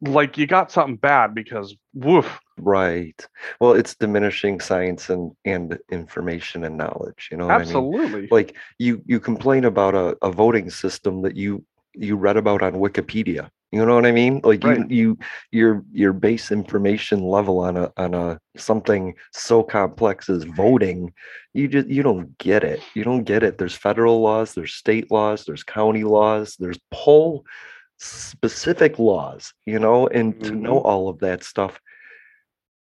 like 0.00 0.38
you 0.38 0.46
got 0.46 0.70
something 0.70 0.96
bad 0.96 1.34
because 1.34 1.74
woof. 1.94 2.40
Right. 2.58 3.26
Well, 3.60 3.72
it's 3.72 3.94
diminishing 3.94 4.60
science 4.60 5.10
and 5.10 5.32
and 5.44 5.78
information 5.90 6.64
and 6.64 6.76
knowledge, 6.76 7.28
you 7.30 7.36
know. 7.36 7.50
Absolutely. 7.50 8.06
I 8.06 8.20
mean? 8.22 8.28
Like 8.30 8.56
you 8.78 9.02
you 9.06 9.20
complain 9.20 9.64
about 9.64 9.94
a, 9.94 10.16
a 10.22 10.30
voting 10.30 10.70
system 10.70 11.22
that 11.22 11.36
you 11.36 11.64
you 11.94 12.16
read 12.16 12.36
about 12.36 12.62
on 12.62 12.74
Wikipedia. 12.74 13.50
You 13.72 13.84
know 13.84 13.94
what 13.96 14.06
I 14.06 14.12
mean? 14.12 14.40
Like 14.44 14.62
right. 14.62 14.78
you, 14.90 14.96
you, 14.96 15.18
your 15.50 15.84
your 15.92 16.12
base 16.12 16.52
information 16.52 17.24
level 17.24 17.58
on 17.58 17.76
a 17.76 17.92
on 17.96 18.14
a 18.14 18.40
something 18.56 19.14
so 19.32 19.62
complex 19.62 20.28
as 20.28 20.44
voting, 20.44 21.12
you 21.52 21.66
just 21.66 21.88
you 21.88 22.02
don't 22.02 22.36
get 22.38 22.62
it. 22.62 22.80
You 22.94 23.02
don't 23.02 23.24
get 23.24 23.42
it. 23.42 23.58
There's 23.58 23.74
federal 23.74 24.20
laws, 24.20 24.54
there's 24.54 24.74
state 24.74 25.10
laws, 25.10 25.44
there's 25.44 25.64
county 25.64 26.04
laws, 26.04 26.56
there's 26.60 26.78
poll 26.92 27.44
specific 27.98 28.98
laws. 29.00 29.52
You 29.66 29.80
know, 29.80 30.06
and 30.06 30.34
mm-hmm. 30.34 30.44
to 30.44 30.54
know 30.54 30.76
mm-hmm. 30.76 30.86
all 30.86 31.08
of 31.08 31.18
that 31.18 31.42
stuff, 31.42 31.80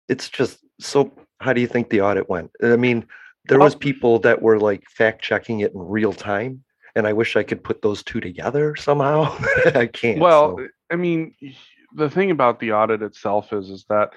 it's 0.09 0.29
just 0.29 0.57
so. 0.79 1.13
How 1.39 1.53
do 1.53 1.61
you 1.61 1.67
think 1.67 1.89
the 1.89 2.01
audit 2.01 2.29
went? 2.29 2.51
I 2.63 2.77
mean, 2.77 3.05
there 3.45 3.59
was 3.59 3.75
people 3.75 4.19
that 4.19 4.41
were 4.41 4.59
like 4.59 4.83
fact 4.89 5.21
checking 5.21 5.59
it 5.59 5.73
in 5.73 5.79
real 5.79 6.13
time 6.13 6.63
and 6.95 7.07
I 7.07 7.13
wish 7.13 7.35
I 7.35 7.43
could 7.43 7.63
put 7.63 7.81
those 7.81 8.03
two 8.03 8.19
together 8.19 8.75
somehow. 8.75 9.35
I 9.75 9.87
can't. 9.87 10.19
Well, 10.19 10.57
so. 10.57 10.67
I 10.91 10.95
mean, 10.95 11.35
the 11.95 12.09
thing 12.09 12.31
about 12.31 12.59
the 12.59 12.73
audit 12.73 13.01
itself 13.01 13.53
is 13.53 13.69
is 13.69 13.85
that 13.89 14.13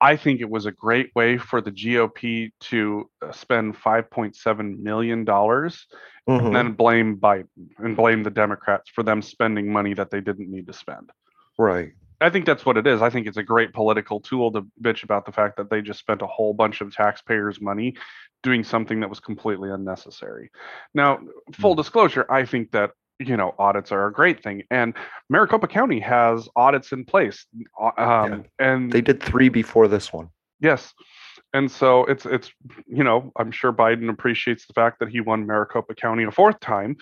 I 0.00 0.16
think 0.16 0.40
it 0.40 0.48
was 0.48 0.66
a 0.66 0.72
great 0.72 1.10
way 1.14 1.36
for 1.36 1.60
the 1.60 1.70
GOP 1.70 2.52
to 2.60 3.10
uh, 3.22 3.32
spend 3.32 3.76
5.7 3.76 4.78
million 4.78 5.24
dollars 5.24 5.86
mm-hmm. 6.28 6.46
and 6.46 6.56
then 6.56 6.72
blame 6.72 7.16
Biden 7.18 7.48
and 7.78 7.96
blame 7.96 8.22
the 8.22 8.30
Democrats 8.30 8.90
for 8.90 9.02
them 9.02 9.20
spending 9.20 9.70
money 9.70 9.94
that 9.94 10.10
they 10.10 10.20
didn't 10.20 10.50
need 10.50 10.66
to 10.68 10.72
spend. 10.72 11.10
Right. 11.58 11.92
I 12.20 12.30
think 12.30 12.44
that's 12.44 12.66
what 12.66 12.76
it 12.76 12.86
is. 12.86 13.00
I 13.02 13.10
think 13.10 13.26
it's 13.26 13.36
a 13.36 13.42
great 13.42 13.72
political 13.72 14.20
tool 14.20 14.52
to 14.52 14.66
bitch 14.82 15.02
about 15.04 15.24
the 15.24 15.32
fact 15.32 15.56
that 15.56 15.70
they 15.70 15.80
just 15.80 15.98
spent 15.98 16.22
a 16.22 16.26
whole 16.26 16.52
bunch 16.52 16.80
of 16.80 16.94
taxpayers' 16.94 17.60
money 17.60 17.96
doing 18.42 18.64
something 18.64 19.00
that 19.00 19.08
was 19.08 19.20
completely 19.20 19.70
unnecessary. 19.70 20.50
Now, 20.94 21.20
full 21.54 21.74
hmm. 21.74 21.80
disclosure, 21.80 22.26
I 22.30 22.44
think 22.44 22.72
that 22.72 22.92
you 23.18 23.36
know 23.36 23.54
audits 23.58 23.92
are 23.92 24.06
a 24.06 24.12
great 24.12 24.42
thing, 24.42 24.64
and 24.70 24.94
Maricopa 25.28 25.68
County 25.68 26.00
has 26.00 26.48
audits 26.56 26.92
in 26.92 27.04
place, 27.04 27.46
um, 27.80 27.92
yeah. 27.98 28.38
and 28.58 28.92
they 28.92 29.00
did 29.00 29.22
three 29.22 29.48
before 29.48 29.88
this 29.88 30.12
one. 30.12 30.30
Yes, 30.60 30.92
and 31.52 31.70
so 31.70 32.04
it's 32.04 32.26
it's 32.26 32.50
you 32.86 33.04
know 33.04 33.32
I'm 33.36 33.50
sure 33.50 33.72
Biden 33.72 34.10
appreciates 34.10 34.66
the 34.66 34.72
fact 34.72 35.00
that 35.00 35.08
he 35.08 35.20
won 35.20 35.46
Maricopa 35.46 35.94
County 35.94 36.24
a 36.24 36.30
fourth 36.30 36.60
time, 36.60 36.96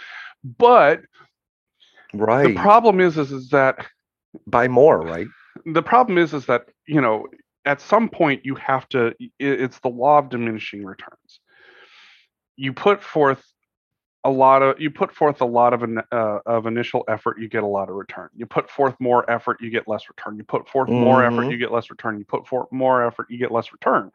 but 0.45 1.01
right 2.15 2.49
the 2.49 2.55
problem 2.55 3.01
is 3.01 3.19
is 3.19 3.33
is 3.33 3.51
that 3.51 3.87
by 4.47 4.69
more, 4.69 5.01
right? 5.01 5.27
The 5.67 5.83
problem 5.83 6.19
is, 6.19 6.35
is 6.35 6.47
that 6.47 6.67
you 6.87 7.01
know, 7.01 7.27
at 7.65 7.81
some 7.81 8.09
point 8.09 8.45
you 8.45 8.55
have 8.57 8.89
to. 8.91 9.15
It's 9.39 9.79
the 9.81 9.89
law 9.89 10.19
of 10.19 10.31
diminishing 10.31 10.85
returns. 10.85 11.41
You 12.57 12.73
put 12.73 13.03
forth 13.03 13.45
a 14.25 14.31
lot 14.31 14.63
of 14.63 14.81
you 14.81 14.91
put 14.91 15.15
forth 15.15 15.41
a 15.41 15.47
lot 15.47 15.73
of 15.73 15.83
an, 15.83 16.03
uh, 16.11 16.39
of 16.45 16.67
initial 16.67 17.05
effort 17.09 17.39
you 17.39 17.49
get 17.49 17.63
a 17.63 17.67
lot 17.67 17.89
of 17.89 17.95
return 17.95 18.29
you 18.37 18.47
put 18.47 18.69
forth 18.69 18.95
more 18.99 19.29
effort 19.31 19.59
you 19.61 19.71
get 19.71 19.87
less 19.87 20.09
return 20.09 20.37
you 20.37 20.45
put 20.45 20.69
forth 20.69 20.89
mm-hmm. 20.89 21.05
more 21.05 21.25
effort 21.25 21.43
mm-hmm. 21.43 21.51
you 21.53 21.57
get 21.57 21.73
less 21.73 21.89
return 21.91 22.19
you 22.19 22.25
put 22.25 22.47
forth 22.47 22.71
more 22.73 23.05
effort 23.05 23.27
you 23.31 23.39
get 23.39 23.53
less 23.53 23.73
return 23.73 24.11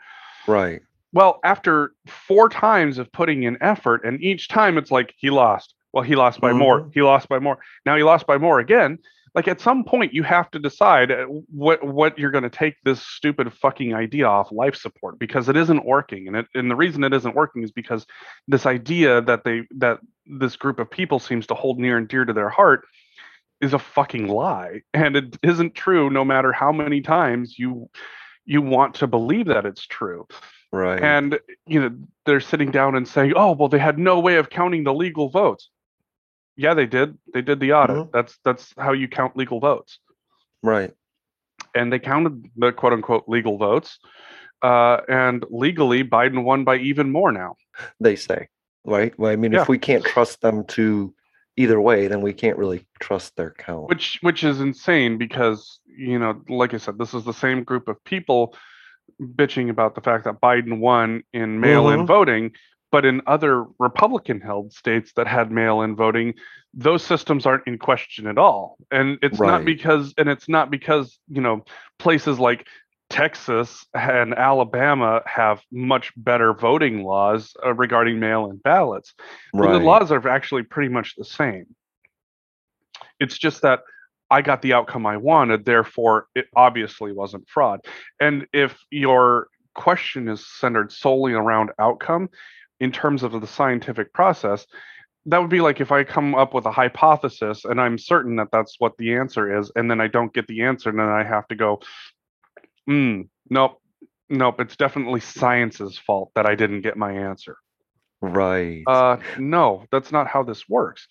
right 0.46 0.82
well 1.14 1.40
after 1.44 1.94
four 2.06 2.50
times 2.50 2.98
of 2.98 3.12
putting 3.12 3.44
in 3.44 3.58
effort 3.62 4.04
and 4.04 4.22
each 4.22 4.50
time 4.50 4.78
it's 4.78 4.92
like 4.92 5.14
he 5.18 5.30
lost 5.30 5.74
well 5.94 6.04
he 6.04 6.16
lost 6.16 6.42
by 6.42 6.50
mm-hmm. 6.50 6.60
more 6.60 6.90
he 6.94 7.02
lost 7.02 7.30
by 7.30 7.40
more 7.40 7.58
now 7.86 7.96
he 7.96 8.04
lost 8.04 8.28
by 8.28 8.38
more 8.38 8.60
again 8.60 9.00
like 9.36 9.48
at 9.48 9.62
some 9.62 9.84
point 9.84 10.14
you 10.14 10.24
have 10.24 10.52
to 10.52 10.60
decide 10.60 11.12
uh, 11.12 11.26
what 11.26 11.84
what 11.84 12.18
you're 12.18 12.32
going 12.32 12.44
to 12.44 12.50
take 12.50 12.76
this 12.84 13.02
stupid 13.02 13.52
fucking 13.54 13.94
idea 13.94 14.26
off 14.26 14.52
life 14.52 14.76
support 14.76 15.18
because 15.18 15.50
it 15.50 15.58
isn't 15.58 15.86
working. 15.86 16.28
And 16.28 16.36
it 16.38 16.46
and 16.54 16.70
the 16.70 16.76
reason 16.76 17.04
it 17.04 17.14
isn't 17.14 17.36
working 17.36 17.64
is 17.64 17.72
because 17.72 18.06
this 18.48 18.66
idea 18.66 19.22
that 19.22 19.44
they 19.44 19.64
that 19.78 20.00
this 20.26 20.56
group 20.56 20.80
of 20.80 20.90
people 20.90 21.20
seems 21.20 21.48
to 21.48 21.56
hold 21.56 21.80
near 21.80 21.98
and 21.98 22.08
dear 22.08 22.26
to 22.26 22.34
their 22.34 22.50
heart 22.50 22.86
is 23.60 23.74
a 23.74 23.80
fucking 23.80 24.28
lie. 24.28 24.82
And 24.94 25.16
it 25.16 25.38
isn't 25.42 25.74
true 25.74 26.10
no 26.10 26.24
matter 26.24 26.52
how 26.52 26.72
many 26.72 27.02
times 27.02 27.58
you 27.58 27.90
you 28.46 28.62
want 28.62 28.96
to 28.96 29.08
believe 29.08 29.48
that 29.48 29.66
it's 29.66 29.88
true. 29.88 30.28
Right. 30.72 31.02
And 31.02 31.40
you 31.66 31.82
know 31.82 31.96
they're 32.26 32.40
sitting 32.40 32.70
down 32.70 32.96
and 32.96 33.08
saying 33.08 33.34
oh 33.36 33.54
well 33.54 33.70
they 33.70 33.80
had 33.80 33.98
no 33.98 34.20
way 34.20 34.36
of 34.36 34.52
counting 34.52 34.84
the 34.84 34.94
legal 34.94 35.30
votes 35.30 35.70
yeah, 36.56 36.74
they 36.74 36.86
did. 36.86 37.18
They 37.34 37.42
did 37.42 37.60
the 37.60 37.74
audit. 37.74 37.96
Mm-hmm. 37.98 38.10
That's 38.14 38.38
that's 38.44 38.74
how 38.78 38.94
you 38.94 39.08
count 39.08 39.36
legal 39.38 39.60
votes. 39.60 40.00
Right. 40.62 40.92
And 41.76 41.92
they 41.92 42.00
counted 42.00 42.46
the 42.56 42.72
quote 42.72 42.94
unquote 42.94 43.26
legal 43.28 43.58
votes. 43.58 44.00
Uh, 44.62 45.02
and 45.10 45.44
legally, 45.50 46.04
Biden 46.04 46.44
won 46.44 46.64
by 46.64 46.78
even 46.78 47.12
more 47.12 47.32
now. 47.32 47.56
They 48.00 48.16
say, 48.16 48.48
right? 48.86 49.18
Well, 49.20 49.32
I 49.32 49.36
mean, 49.36 49.52
yeah. 49.52 49.62
if 49.64 49.68
we 49.68 49.78
can't 49.78 50.06
trust 50.06 50.42
them 50.42 50.64
to 50.68 51.14
either 51.58 51.82
way, 51.82 52.08
then 52.08 52.22
we 52.22 52.34
can't 52.34 52.58
really 52.58 52.86
trust 53.00 53.36
their 53.36 53.52
count. 53.52 53.90
which 53.90 54.20
which 54.22 54.44
is 54.44 54.62
insane 54.62 55.18
because 55.18 55.80
you 55.86 56.18
know 56.18 56.42
like 56.50 56.74
i 56.74 56.78
said 56.78 56.98
this 56.98 57.14
is 57.14 57.24
the 57.26 57.34
same 57.34 57.64
group 57.64 57.88
of 57.88 58.04
people 58.06 58.56
bitching 59.22 59.70
about 59.70 59.94
the 59.94 60.02
fact 60.02 60.24
that 60.24 60.42
biden 60.42 60.80
won 60.80 61.22
in 61.34 61.60
mail-in 61.60 62.00
Mhm. 62.00 62.08
voting 62.08 62.52
but 62.94 63.04
in 63.06 63.22
other 63.28 63.66
republican 63.80 64.40
held 64.40 64.72
states 64.72 65.12
that 65.16 65.28
had 65.28 65.52
mail-in 65.52 65.96
voting 65.96 66.34
those 66.74 67.04
systems 67.04 67.46
aren't 67.46 67.68
in 67.68 67.78
question 67.78 68.28
at 68.28 68.38
all 68.38 68.78
and 68.92 69.18
it's 69.22 69.40
not 69.40 69.66
because 69.66 70.14
and 70.18 70.30
it's 70.30 70.48
not 70.48 70.72
because 70.72 71.20
you 71.28 71.42
know 71.42 71.66
places 72.00 72.40
like 72.40 72.66
texas 73.10 73.86
and 73.94 74.34
alabama 74.34 75.22
have 75.26 75.62
much 75.72 76.14
better 76.16 76.54
voting 76.54 77.04
laws 77.04 77.54
uh, 77.66 77.74
regarding 77.74 78.20
mail-in 78.20 78.58
ballots 78.58 79.14
right. 79.54 79.74
the 79.74 79.80
laws 79.80 80.12
are 80.12 80.28
actually 80.28 80.64
pretty 80.64 80.90
much 80.90 81.16
the 81.16 81.26
same. 81.26 81.66
It's 83.20 83.38
just 83.38 83.62
that 83.62 83.82
I 84.30 84.42
got 84.42 84.62
the 84.62 84.74
outcome 84.74 85.06
I 85.06 85.18
wanted, 85.18 85.66
therefore 85.66 86.28
it 86.34 86.48
obviously 86.56 87.14
wasn't 87.14 87.48
fraud. 87.48 87.82
And 88.20 88.48
if 88.54 88.78
your 88.90 89.48
question 89.76 90.28
is 90.28 90.46
centered 90.46 90.92
solely 90.92 91.34
around 91.34 91.72
outcome 91.80 92.30
in 92.80 92.92
terms 92.92 93.24
of 93.24 93.32
the 93.40 93.48
scientific 93.48 94.14
process, 94.14 94.66
that 95.26 95.40
would 95.40 95.50
be 95.50 95.62
like 95.62 95.80
if 95.80 95.92
I 95.92 96.04
come 96.04 96.36
up 96.36 96.54
with 96.54 96.66
a 96.66 96.72
hypothesis 96.72 97.66
and 97.66 97.80
I'm 97.80 97.98
certain 97.98 98.36
that 98.38 98.50
that's 98.52 98.76
what 98.80 98.98
the 98.98 99.16
answer 99.16 99.58
is, 99.58 99.72
and 99.76 99.90
then 99.90 100.02
I 100.02 100.08
don't 100.08 100.34
get 100.34 100.48
the 100.48 100.64
answer, 100.64 100.90
and 100.90 101.00
then 101.00 101.08
I 101.08 101.24
have 101.24 101.48
to 101.48 101.56
go, 101.56 101.80
hmm, 102.88 103.22
nope, 103.50 103.82
nope, 104.30 104.60
it's 104.60 104.76
definitely 104.76 105.22
science's 105.22 105.98
fault 105.98 106.32
that 106.36 106.46
I 106.46 106.56
didn't 106.56 106.82
get 106.82 106.98
my 106.98 107.14
answer. 107.14 107.58
right. 108.22 108.84
Uh, 108.88 109.18
no, 109.38 109.86
that's 109.92 110.12
not 110.12 110.28
how 110.28 110.44
this 110.44 110.68
works. 110.68 111.08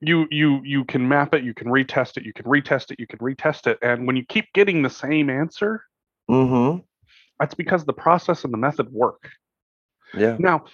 You 0.00 0.28
you 0.30 0.60
you 0.62 0.84
can 0.84 1.08
map 1.08 1.34
it, 1.34 1.42
you 1.42 1.54
can 1.54 1.66
retest 1.66 2.16
it, 2.16 2.24
you 2.24 2.32
can 2.32 2.46
retest 2.46 2.92
it, 2.92 3.00
you 3.00 3.06
can 3.06 3.18
retest 3.18 3.66
it, 3.66 3.78
and 3.82 4.06
when 4.06 4.16
you 4.16 4.24
keep 4.24 4.46
getting 4.54 4.82
the 4.82 4.90
same 4.90 5.28
answer, 5.28 5.82
mm-hmm. 6.30 6.78
that's 7.40 7.54
because 7.54 7.84
the 7.84 7.92
process 7.92 8.44
and 8.44 8.52
the 8.52 8.58
method 8.58 8.90
work. 8.92 9.28
Yeah. 10.14 10.36
Now, 10.38 10.64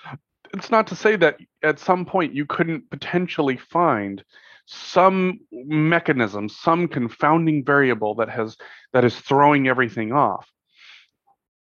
it's 0.53 0.71
not 0.71 0.87
to 0.89 0.97
say 0.97 1.17
that 1.17 1.39
at 1.63 1.79
some 1.79 2.05
point 2.05 2.35
you 2.35 2.47
couldn't 2.47 2.91
potentially 2.91 3.57
find 3.57 4.25
some 4.67 5.41
mechanism, 5.53 6.49
some 6.49 6.89
confounding 6.89 7.65
variable 7.65 8.15
that 8.17 8.31
has 8.31 8.57
that 8.93 9.05
is 9.05 9.17
throwing 9.17 9.69
everything 9.69 10.13
off. 10.13 10.49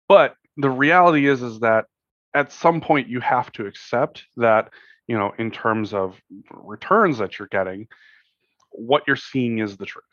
But 0.07 0.35
the 0.57 0.69
reality 0.69 1.27
is 1.27 1.41
is 1.41 1.61
that 1.61 1.85
at 2.35 2.51
some 2.51 2.81
point 2.81 3.07
you 3.07 3.19
have 3.19 3.51
to 3.53 3.65
accept 3.65 4.25
that, 4.37 4.69
you 5.07 5.17
know, 5.17 5.33
in 5.37 5.49
terms 5.49 5.93
of 5.93 6.19
returns 6.51 7.17
that 7.17 7.39
you're 7.39 7.47
getting, 7.47 7.87
what 8.71 9.03
you're 9.07 9.15
seeing 9.15 9.59
is 9.59 9.77
the 9.77 9.85
truth. 9.85 10.03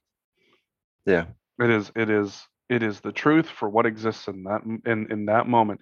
Yeah. 1.06 1.26
It 1.58 1.70
is 1.70 1.92
it 1.94 2.08
is 2.08 2.46
it 2.68 2.82
is 2.82 3.00
the 3.00 3.12
truth 3.12 3.48
for 3.48 3.68
what 3.68 3.84
exists 3.84 4.28
in 4.28 4.44
that 4.44 4.62
in 4.86 5.10
in 5.10 5.26
that 5.26 5.48
moment. 5.48 5.80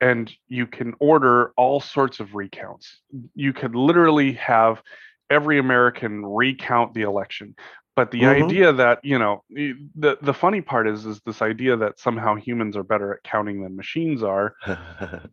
And 0.00 0.32
you 0.48 0.66
can 0.66 0.94
order 0.98 1.52
all 1.56 1.80
sorts 1.80 2.20
of 2.20 2.34
recounts. 2.34 3.00
You 3.34 3.52
could 3.52 3.74
literally 3.74 4.32
have 4.34 4.82
every 5.28 5.58
American 5.58 6.24
recount 6.24 6.94
the 6.94 7.02
election. 7.02 7.54
But 7.96 8.10
the 8.10 8.22
Mhm. 8.22 8.44
idea 8.44 8.72
that, 8.72 9.04
you 9.04 9.18
know, 9.18 9.44
the 9.50 10.16
the 10.22 10.32
funny 10.32 10.60
part 10.62 10.88
is 10.88 11.04
is 11.04 11.20
this 11.26 11.42
idea 11.42 11.76
that 11.76 11.98
somehow 12.00 12.34
humans 12.36 12.76
are 12.76 12.82
better 12.82 13.12
at 13.14 13.22
counting 13.24 13.62
than 13.62 13.76
machines 13.76 14.22
are 14.22 14.54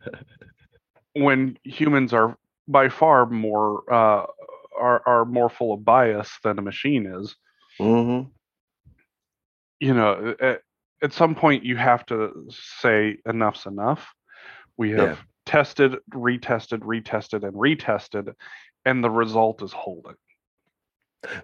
when 1.14 1.58
humans 1.64 2.14
are 2.14 2.38
by 2.68 2.90
far 2.90 3.26
more 3.26 3.84
uh 3.94 4.26
are 4.78 5.02
are 5.08 5.26
more 5.26 5.50
full 5.50 5.74
of 5.74 5.86
bias 5.86 6.30
than 6.44 6.60
a 6.60 6.62
machine 6.62 7.06
is. 7.06 7.36
mm-hmm. 7.80 8.28
you 9.80 9.94
know, 9.94 10.36
at, 10.40 10.62
at 11.02 11.14
some 11.14 11.36
point 11.36 11.64
you 11.64 11.78
have 11.78 12.06
to 12.08 12.48
say 12.50 13.18
enough's 13.26 13.66
enough. 13.66 14.14
We 14.78 14.92
have 14.92 15.00
Yeah. 15.00 15.18
tested, 15.46 15.96
retested, 16.12 16.80
retested, 16.80 17.44
and 17.44 17.54
retested, 17.56 18.34
and 18.86 19.04
the 19.04 19.10
result 19.10 19.62
is 19.62 19.74
holding. 19.74 20.16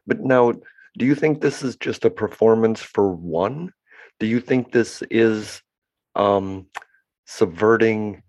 But 0.05 0.19
now, 0.19 0.53
do 0.97 1.05
you 1.05 1.15
think 1.15 1.41
this 1.41 1.63
is 1.63 1.75
just 1.77 2.05
a 2.05 2.09
performance 2.09 2.81
for 2.81 3.09
one? 3.09 3.73
Do 4.19 4.27
you 4.27 4.39
think 4.39 4.71
this 4.71 5.01
is 5.09 5.61
um, 6.15 6.67
subverting 7.25 8.21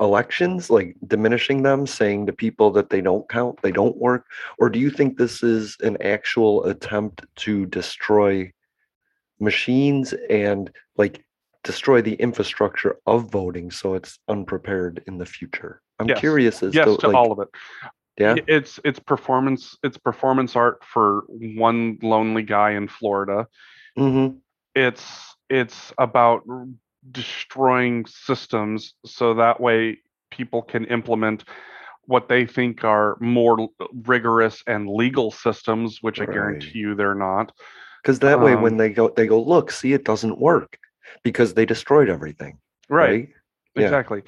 elections, 0.00 0.70
like 0.70 0.96
diminishing 1.06 1.62
them, 1.62 1.86
saying 1.86 2.26
to 2.26 2.32
people 2.32 2.70
that 2.72 2.90
they 2.90 3.00
don't 3.00 3.28
count, 3.28 3.60
they 3.62 3.72
don't 3.72 3.96
work? 3.96 4.26
Or 4.58 4.68
do 4.68 4.78
you 4.78 4.90
think 4.90 5.16
this 5.16 5.42
is 5.42 5.76
an 5.80 6.00
actual 6.00 6.64
attempt 6.64 7.24
to 7.36 7.66
destroy 7.66 8.52
machines 9.40 10.14
and 10.30 10.70
like 10.96 11.24
destroy 11.64 12.02
the 12.02 12.14
infrastructure 12.14 12.96
of 13.06 13.30
voting 13.30 13.70
so 13.70 13.94
it's 13.94 14.18
unprepared 14.28 15.02
in 15.06 15.18
the 15.18 15.26
future? 15.26 15.80
I'm 15.98 16.06
Yes. 16.08 16.20
curious 16.20 16.62
as 16.62 16.74
yes, 16.74 16.86
to, 16.86 16.96
to 16.98 17.06
like, 17.08 17.16
all 17.16 17.32
of 17.32 17.38
it. 17.40 17.48
yeah, 18.18 18.36
It's 18.46 18.78
it's 18.84 19.00
performance. 19.00 19.76
It's 19.82 19.98
performance 19.98 20.54
art 20.56 20.84
for 20.84 21.24
one 21.28 21.98
lonely 22.02 22.42
guy 22.42 22.72
in 22.72 22.88
Florida. 22.88 23.48
mm-hmm, 23.98 24.36
It's 24.74 25.36
it's 25.50 25.92
about 25.98 26.42
destroying 27.10 28.06
systems 28.06 28.94
so 29.04 29.34
that 29.34 29.60
way 29.60 29.98
people 30.30 30.62
can 30.62 30.84
implement 30.86 31.44
what 32.06 32.28
they 32.28 32.44
think 32.46 32.84
are 32.84 33.16
more 33.20 33.68
rigorous 34.04 34.62
and 34.66 34.88
legal 34.88 35.30
systems, 35.30 35.98
which 36.02 36.20
I 36.20 36.26
guarantee 36.26 36.78
you 36.80 36.94
they're 36.94 37.14
not. 37.14 37.52
because 38.02 38.18
that 38.20 38.40
way 38.40 38.54
when 38.54 38.72
Um, 38.72 38.78
they 38.78 38.90
go, 38.90 39.08
they 39.08 39.26
go, 39.26 39.40
look, 39.42 39.70
see, 39.70 39.92
it 39.94 40.04
doesn't 40.04 40.38
work 40.38 40.78
because 41.22 41.54
they 41.54 41.66
destroyed 41.66 42.08
everything. 42.08 42.58
Right. 42.88 43.28
Yeah. 43.76 43.82
Exactly. 43.84 44.22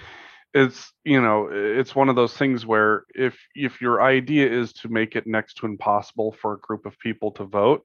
It's 0.54 0.92
you 1.04 1.20
know 1.20 1.48
it's 1.52 1.94
one 1.94 2.08
of 2.08 2.16
those 2.16 2.34
things 2.34 2.64
where 2.64 3.04
if 3.14 3.38
if 3.54 3.80
your 3.80 4.02
idea 4.02 4.50
is 4.50 4.72
to 4.74 4.88
make 4.88 5.14
it 5.14 5.26
next 5.26 5.54
to 5.58 5.66
impossible 5.66 6.32
for 6.40 6.54
a 6.54 6.58
group 6.58 6.86
of 6.86 6.98
people 6.98 7.30
to 7.32 7.44
vote, 7.44 7.82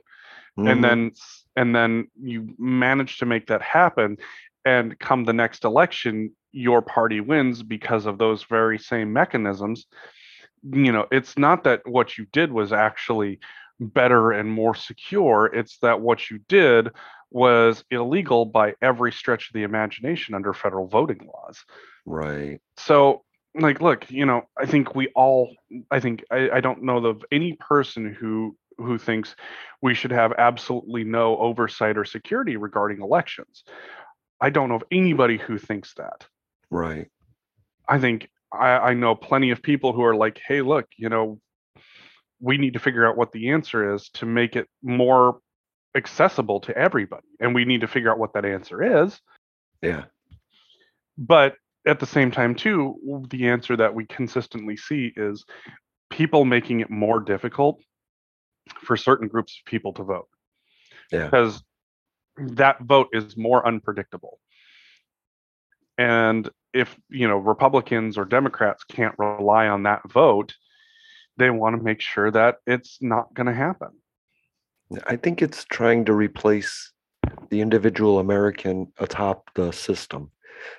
Mhm. 0.57 0.71
and 0.71 0.83
then 0.83 1.11
and 1.55 1.75
then 1.75 2.07
you 2.21 2.53
manage 2.57 3.17
to 3.17 3.25
make 3.25 3.47
that 3.47 3.61
happen 3.61 4.17
and 4.63 4.97
come 4.99 5.25
the 5.25 5.33
next 5.33 5.65
election 5.65 6.31
your 6.53 6.81
party 6.81 7.19
wins 7.19 7.63
because 7.63 8.05
of 8.05 8.17
those 8.17 8.43
very 8.43 8.77
same 8.77 9.11
mechanisms 9.13 9.87
you 10.73 10.91
know 10.91 11.07
it's 11.11 11.37
not 11.37 11.63
that 11.63 11.81
what 11.87 12.17
you 12.17 12.25
did 12.31 12.51
was 12.51 12.71
actually 12.73 13.39
better 13.79 14.31
and 14.31 14.49
more 14.51 14.75
secure 14.75 15.45
it's 15.53 15.77
that 15.79 15.99
what 16.01 16.29
you 16.29 16.39
did 16.47 16.91
was 17.31 17.83
illegal 17.89 18.45
by 18.45 18.73
every 18.81 19.11
stretch 19.11 19.47
of 19.47 19.53
the 19.53 19.63
imagination 19.63 20.35
under 20.35 20.53
federal 20.53 20.87
voting 20.87 21.29
laws 21.33 21.63
right. 22.05 22.59
so 22.77 23.23
like 23.55 23.81
look 23.81 24.09
you 24.09 24.25
know 24.25 24.43
i 24.59 24.65
think 24.65 24.95
we 24.95 25.07
all 25.15 25.49
i 25.89 25.99
think 25.99 26.23
i, 26.31 26.49
I 26.49 26.59
don't 26.61 26.83
know 26.83 26.97
of 27.05 27.23
any 27.31 27.53
person 27.53 28.13
who 28.13 28.55
who 28.77 28.97
thinks 28.97 29.35
we 29.81 29.93
should 29.93 30.11
have 30.11 30.33
absolutely 30.37 31.03
no 31.03 31.37
oversight 31.37 31.97
or 31.97 32.05
security 32.05 32.57
regarding 32.57 33.01
elections 33.01 33.63
i 34.39 34.49
don't 34.49 34.69
know 34.69 34.75
of 34.75 34.83
anybody 34.91 35.37
who 35.37 35.57
thinks 35.57 35.93
that 35.95 36.25
Right. 36.69 37.07
i 37.87 37.99
think 37.99 38.29
i 38.53 38.69
i 38.69 38.93
know 38.93 39.15
plenty 39.15 39.51
of 39.51 39.61
people 39.61 39.93
who 39.93 40.03
are 40.03 40.15
like 40.15 40.39
hey 40.47 40.61
look 40.61 40.85
you 40.97 41.09
know 41.09 41.39
we 42.39 42.57
need 42.57 42.73
to 42.73 42.79
figure 42.79 43.07
out 43.07 43.17
what 43.17 43.31
the 43.31 43.51
answer 43.51 43.93
is 43.93 44.09
to 44.09 44.25
make 44.25 44.55
it 44.55 44.67
more 44.81 45.39
accessible 45.95 46.59
to 46.61 46.77
everybody 46.77 47.27
and 47.39 47.53
we 47.53 47.65
need 47.65 47.81
to 47.81 47.87
figure 47.87 48.11
out 48.11 48.19
what 48.19 48.33
that 48.33 48.45
answer 48.45 49.03
is 49.03 49.19
Yeah. 49.81 50.05
but 51.17 51.55
at 51.85 51.99
the 51.99 52.05
same 52.05 52.31
time 52.31 52.55
too 52.55 53.25
the 53.29 53.47
answer 53.47 53.75
that 53.75 53.93
we 53.93 54.05
consistently 54.05 54.77
see 54.77 55.11
is 55.15 55.43
people 56.09 56.45
making 56.45 56.79
it 56.79 56.89
more 56.89 57.19
difficult 57.19 57.81
for 58.79 58.95
certain 58.95 59.27
groups 59.27 59.59
of 59.59 59.69
people 59.69 59.91
to 59.93 60.03
vote 60.03 60.29
Yeah. 61.11 61.25
because 61.25 61.61
that 62.37 62.79
vote 62.81 63.09
is 63.11 63.35
more 63.35 63.65
unpredictable 63.67 64.39
and 65.97 66.49
if 66.73 66.95
you 67.09 67.27
know 67.27 67.37
republicans 67.37 68.17
or 68.17 68.23
democrats 68.23 68.85
can't 68.85 69.15
rely 69.17 69.67
on 69.67 69.83
that 69.83 70.09
vote 70.09 70.55
they 71.37 71.49
want 71.49 71.75
to 71.75 71.83
make 71.83 71.99
sure 72.01 72.31
that 72.31 72.57
it's 72.65 72.99
not 73.01 73.33
going 73.33 73.47
to 73.47 73.53
happen 73.53 73.89
I 75.05 75.15
think 75.15 75.41
it's 75.41 75.63
trying 75.65 76.05
to 76.05 76.13
replace 76.13 76.91
the 77.49 77.61
individual 77.61 78.19
American 78.19 78.91
atop 78.99 79.49
the 79.55 79.71
system. 79.71 80.31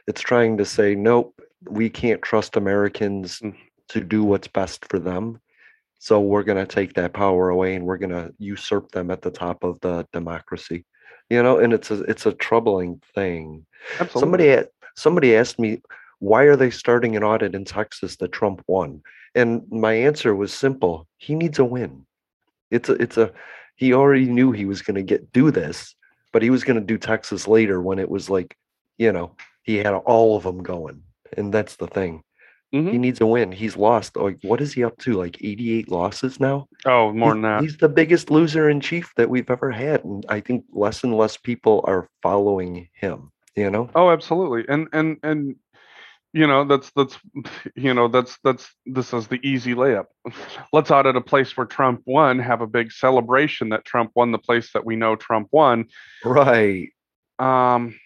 It's 0.07 0.21
trying 0.21 0.59
to 0.59 0.65
say, 0.65 0.95
nope, 0.95 1.41
we 1.69 1.89
can't 1.91 2.23
trust 2.23 2.57
Americans 2.57 3.41
Mm. 3.41 3.55
to 3.89 4.01
do 4.01 4.25
what's 4.25 4.49
best 4.49 4.85
for 4.89 4.99
them. 4.99 5.41
So 5.99 6.21
we're 6.21 6.43
going 6.43 6.65
to 6.65 6.75
take 6.75 6.95
that 6.95 7.13
power 7.13 7.51
away 7.51 7.75
and 7.75 7.85
we're 7.85 7.99
going 7.99 8.11
to 8.11 8.35
usurp 8.39 8.91
them 8.93 9.11
at 9.11 9.23
the 9.23 9.31
top 9.31 9.63
of 9.65 9.79
the 9.81 10.07
democracy. 10.13 10.85
You 11.31 11.43
know, 11.43 11.59
and 11.59 11.73
it's 11.73 11.91
a 11.91 12.03
it's 12.03 12.27
a 12.27 12.33
troubling 12.33 13.01
thing. 13.15 13.65
absolutely 14.01 14.21
Somebody 14.21 14.69
somebody 14.97 15.37
asked 15.37 15.59
me, 15.59 15.81
why 16.19 16.43
are 16.45 16.57
they 16.57 16.71
starting 16.71 17.17
an 17.17 17.25
audit 17.25 17.55
in 17.55 17.65
Texas 17.65 18.17
that 18.17 18.33
Trump 18.33 18.63
won? 18.67 19.03
And 19.35 19.63
my 19.71 19.93
answer 19.93 20.35
was 20.35 20.53
simple. 20.53 21.07
He 21.19 21.35
needs 21.35 21.59
a 21.59 21.65
win. 21.65 22.05
It's 22.71 22.89
a 22.89 22.95
it's 22.95 23.17
a 23.17 23.33
he 23.83 23.93
already 23.93 24.27
knew 24.27 24.53
he 24.53 24.65
was 24.65 24.81
going 24.81 24.95
to 24.95 25.03
get 25.03 25.33
do 25.33 25.51
this, 25.51 25.97
but 26.33 26.41
he 26.43 26.51
was 26.51 26.63
going 26.63 26.79
to 26.79 26.87
do 26.87 26.97
Texas 26.99 27.49
later 27.49 27.83
when 27.83 27.99
it 27.99 28.09
was 28.09 28.31
like, 28.31 28.57
you 28.97 29.13
know, 29.13 29.35
he 29.65 29.77
had 29.79 29.93
all 29.93 30.37
of 30.37 30.45
them 30.45 30.63
going. 30.63 31.03
And 31.37 31.53
that's 31.53 31.75
the 31.77 31.89
thing. 31.89 32.23
Mhm. 32.73 32.93
He 32.93 32.99
needs 32.99 33.21
a 33.21 33.27
win. 33.27 33.51
He's 33.51 33.77
lost. 33.77 34.17
Like, 34.17 34.39
what 34.43 34.61
is 34.61 34.73
he 34.73 34.85
up 34.85 34.97
to? 34.99 35.15
Like 35.15 35.37
88 35.43 35.91
losses 35.91 36.39
now? 36.39 36.69
Oh, 36.87 37.13
more 37.13 37.31
He's- 37.31 37.35
than 37.35 37.43
that. 37.43 37.63
He's 37.63 37.77
the 37.77 37.89
biggest 37.89 38.31
loser 38.31 38.71
in 38.71 38.81
chief 38.81 39.13
that 39.17 39.29
we've 39.29 39.51
ever 39.51 39.71
had. 39.73 40.05
And 40.05 40.25
I 40.29 40.39
think 40.41 40.65
less 40.73 41.03
and 41.03 41.15
less 41.17 41.37
people 41.37 41.85
are 41.89 42.09
following 42.23 42.89
him, 42.95 43.33
you 43.57 43.69
know? 43.69 43.91
Oh, 43.97 44.11
absolutely. 44.11 44.65
And 44.69 44.87
and 44.93 45.17
and 45.25 45.57
you 46.33 46.47
know, 46.47 46.65
that's 46.65 46.91
that's 46.97 47.19
you 47.75 47.93
know, 47.95 48.09
that's 48.09 48.39
that's 48.43 48.71
this 48.87 49.13
is 49.13 49.27
the 49.29 49.41
easy 49.47 49.75
layup. 49.75 50.07
Let's 50.73 50.91
audit 50.91 51.17
a 51.17 51.21
place 51.21 51.57
where 51.57 51.67
Trump 51.67 52.03
won, 52.07 52.39
have 52.39 52.61
a 52.61 52.67
big 52.67 52.91
celebration 52.93 53.69
that 53.71 53.85
Trump 53.85 54.13
won 54.15 54.33
the 54.33 54.39
place 54.39 54.73
that 54.73 54.85
we 54.85 54.97
know 54.97 55.17
Trump 55.17 55.49
won. 55.53 55.87
Right. 56.25 56.89
Um, 57.39 57.99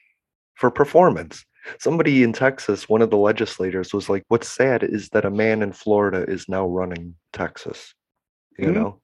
For 0.55 0.71
performance. 0.71 1.45
Somebody 1.81 2.23
in 2.23 2.33
Texas, 2.33 2.89
one 2.89 3.03
of 3.03 3.11
the 3.11 3.17
legislators 3.17 3.93
was 3.93 4.09
like, 4.09 4.23
what's 4.29 4.49
sad 4.49 4.85
is 4.85 5.09
that 5.09 5.25
a 5.25 5.31
man 5.31 5.63
in 5.63 5.73
Florida 5.73 6.25
is 6.29 6.49
now 6.49 6.65
running 6.67 7.17
Texas. 7.33 7.93
You 8.59 8.69
Mhm. 8.69 8.75
know? 8.75 9.01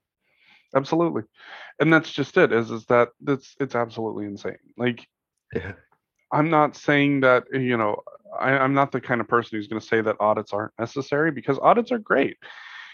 absolutely. 0.75 1.23
And 1.81 1.93
that's 1.93 2.11
just 2.11 2.37
it, 2.39 2.51
is 2.53 2.71
is 2.71 2.87
that 2.87 3.11
that's 3.21 3.55
it's 3.61 3.75
absolutely 3.75 4.25
insane. 4.27 4.57
Like 4.77 5.07
Yeah. 5.55 5.73
I'm 6.33 6.49
not 6.51 6.77
saying 6.77 7.21
that, 7.21 7.45
you 7.53 7.77
know, 7.77 8.03
I, 8.39 8.53
I'm 8.59 8.75
not 8.75 8.93
the 8.93 9.01
kind 9.01 9.21
of 9.21 9.29
person 9.29 9.57
who's 9.59 9.69
going 9.69 9.81
to 9.81 9.87
say 9.87 10.01
that 10.01 10.17
audits 10.21 10.53
aren't 10.53 10.73
necessary 10.79 11.31
because 11.31 11.59
audits 11.61 11.93
are 11.93 11.99
great. 11.99 12.37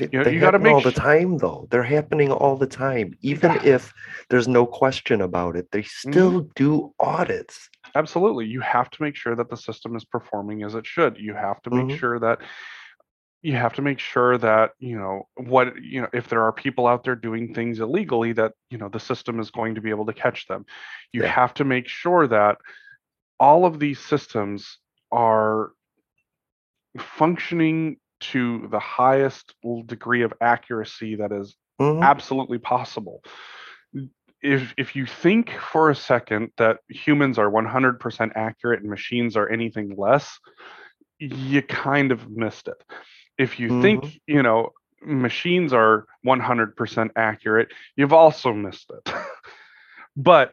It- 0.00 0.12
You 0.12 0.22
know, 0.22 0.30
you 0.30 0.40
gotta 0.40 0.58
happen 0.58 0.72
all 0.72 0.80
the 0.80 0.92
time 0.92 1.38
though. 1.38 1.66
They're 1.70 1.82
happening 1.82 2.30
all 2.30 2.56
the 2.56 2.66
time. 2.68 3.14
Even 3.20 3.52
Yeah. 3.52 3.64
if 3.64 3.92
there's 4.30 4.46
no 4.48 4.64
question 4.66 5.20
about 5.20 5.56
it, 5.56 5.70
they 5.72 5.82
Mm-hmm. 5.82 6.10
still 6.10 6.40
do 6.54 6.94
audits. 7.00 7.68
Absolutely. 7.94 8.46
You 8.46 8.60
have 8.60 8.90
to 8.90 9.02
make 9.02 9.16
sure 9.16 9.34
that 9.34 9.50
the 9.50 9.56
system 9.56 9.96
is 9.96 10.04
performing 10.04 10.62
as 10.62 10.74
it 10.74 10.86
should. 10.86 11.18
You 11.18 11.34
have 11.34 11.60
to 11.62 11.70
make 11.70 11.86
Mhm. 11.86 11.98
sure 11.98 12.18
that 12.20 12.40
you 13.42 13.54
have 13.54 13.72
to 13.72 13.82
make 13.82 14.00
sure 14.00 14.36
that, 14.36 14.72
you 14.80 14.98
know, 14.98 15.28
what, 15.36 15.80
you 15.80 16.00
know, 16.00 16.08
if 16.12 16.28
there 16.28 16.42
are 16.42 16.52
people 16.52 16.88
out 16.88 17.04
there 17.04 17.14
doing 17.14 17.54
things 17.54 17.78
illegally 17.78 18.32
that, 18.32 18.52
you 18.68 18.76
know, 18.78 18.88
the 18.88 18.98
system 18.98 19.38
is 19.38 19.50
going 19.52 19.76
to 19.76 19.80
be 19.80 19.90
able 19.90 20.04
to 20.06 20.12
catch 20.12 20.48
them. 20.48 20.66
You 21.12 21.22
Yeah. 21.22 21.28
have 21.28 21.54
to 21.54 21.64
make 21.64 21.86
sure 21.86 22.26
that 22.26 22.58
all 23.38 23.64
of 23.64 23.78
these 23.78 24.00
systems 24.00 24.78
are 25.10 25.72
functioning 26.98 27.96
to 28.20 28.68
the 28.70 28.80
highest 28.80 29.54
degree 29.86 30.22
of 30.22 30.32
accuracy 30.40 31.16
that 31.16 31.32
is 31.32 31.56
Mhm. 31.80 32.02
absolutely 32.02 32.58
possible. 32.58 33.22
If 34.42 34.74
if 34.76 34.94
you 34.96 35.06
think 35.06 35.50
for 35.50 35.90
a 35.90 35.94
second 35.94 36.52
that 36.56 36.80
humans 36.88 37.38
are 37.38 37.50
100% 37.50 38.32
accurate 38.36 38.80
and 38.80 38.90
machines 38.90 39.36
are 39.36 39.48
anything 39.48 39.96
less, 39.96 40.38
you 41.18 41.62
kind 41.62 42.12
of 42.12 42.28
missed 42.30 42.68
it. 42.68 42.82
If 43.36 43.58
you 43.60 43.80
think, 43.82 44.20
you 44.26 44.42
know, 44.42 44.72
machines 45.02 45.72
are 45.72 46.06
100% 46.24 47.12
accurate, 47.16 47.72
you've 47.96 48.12
also 48.12 48.52
missed 48.52 48.90
it. 48.90 49.12
but 50.16 50.52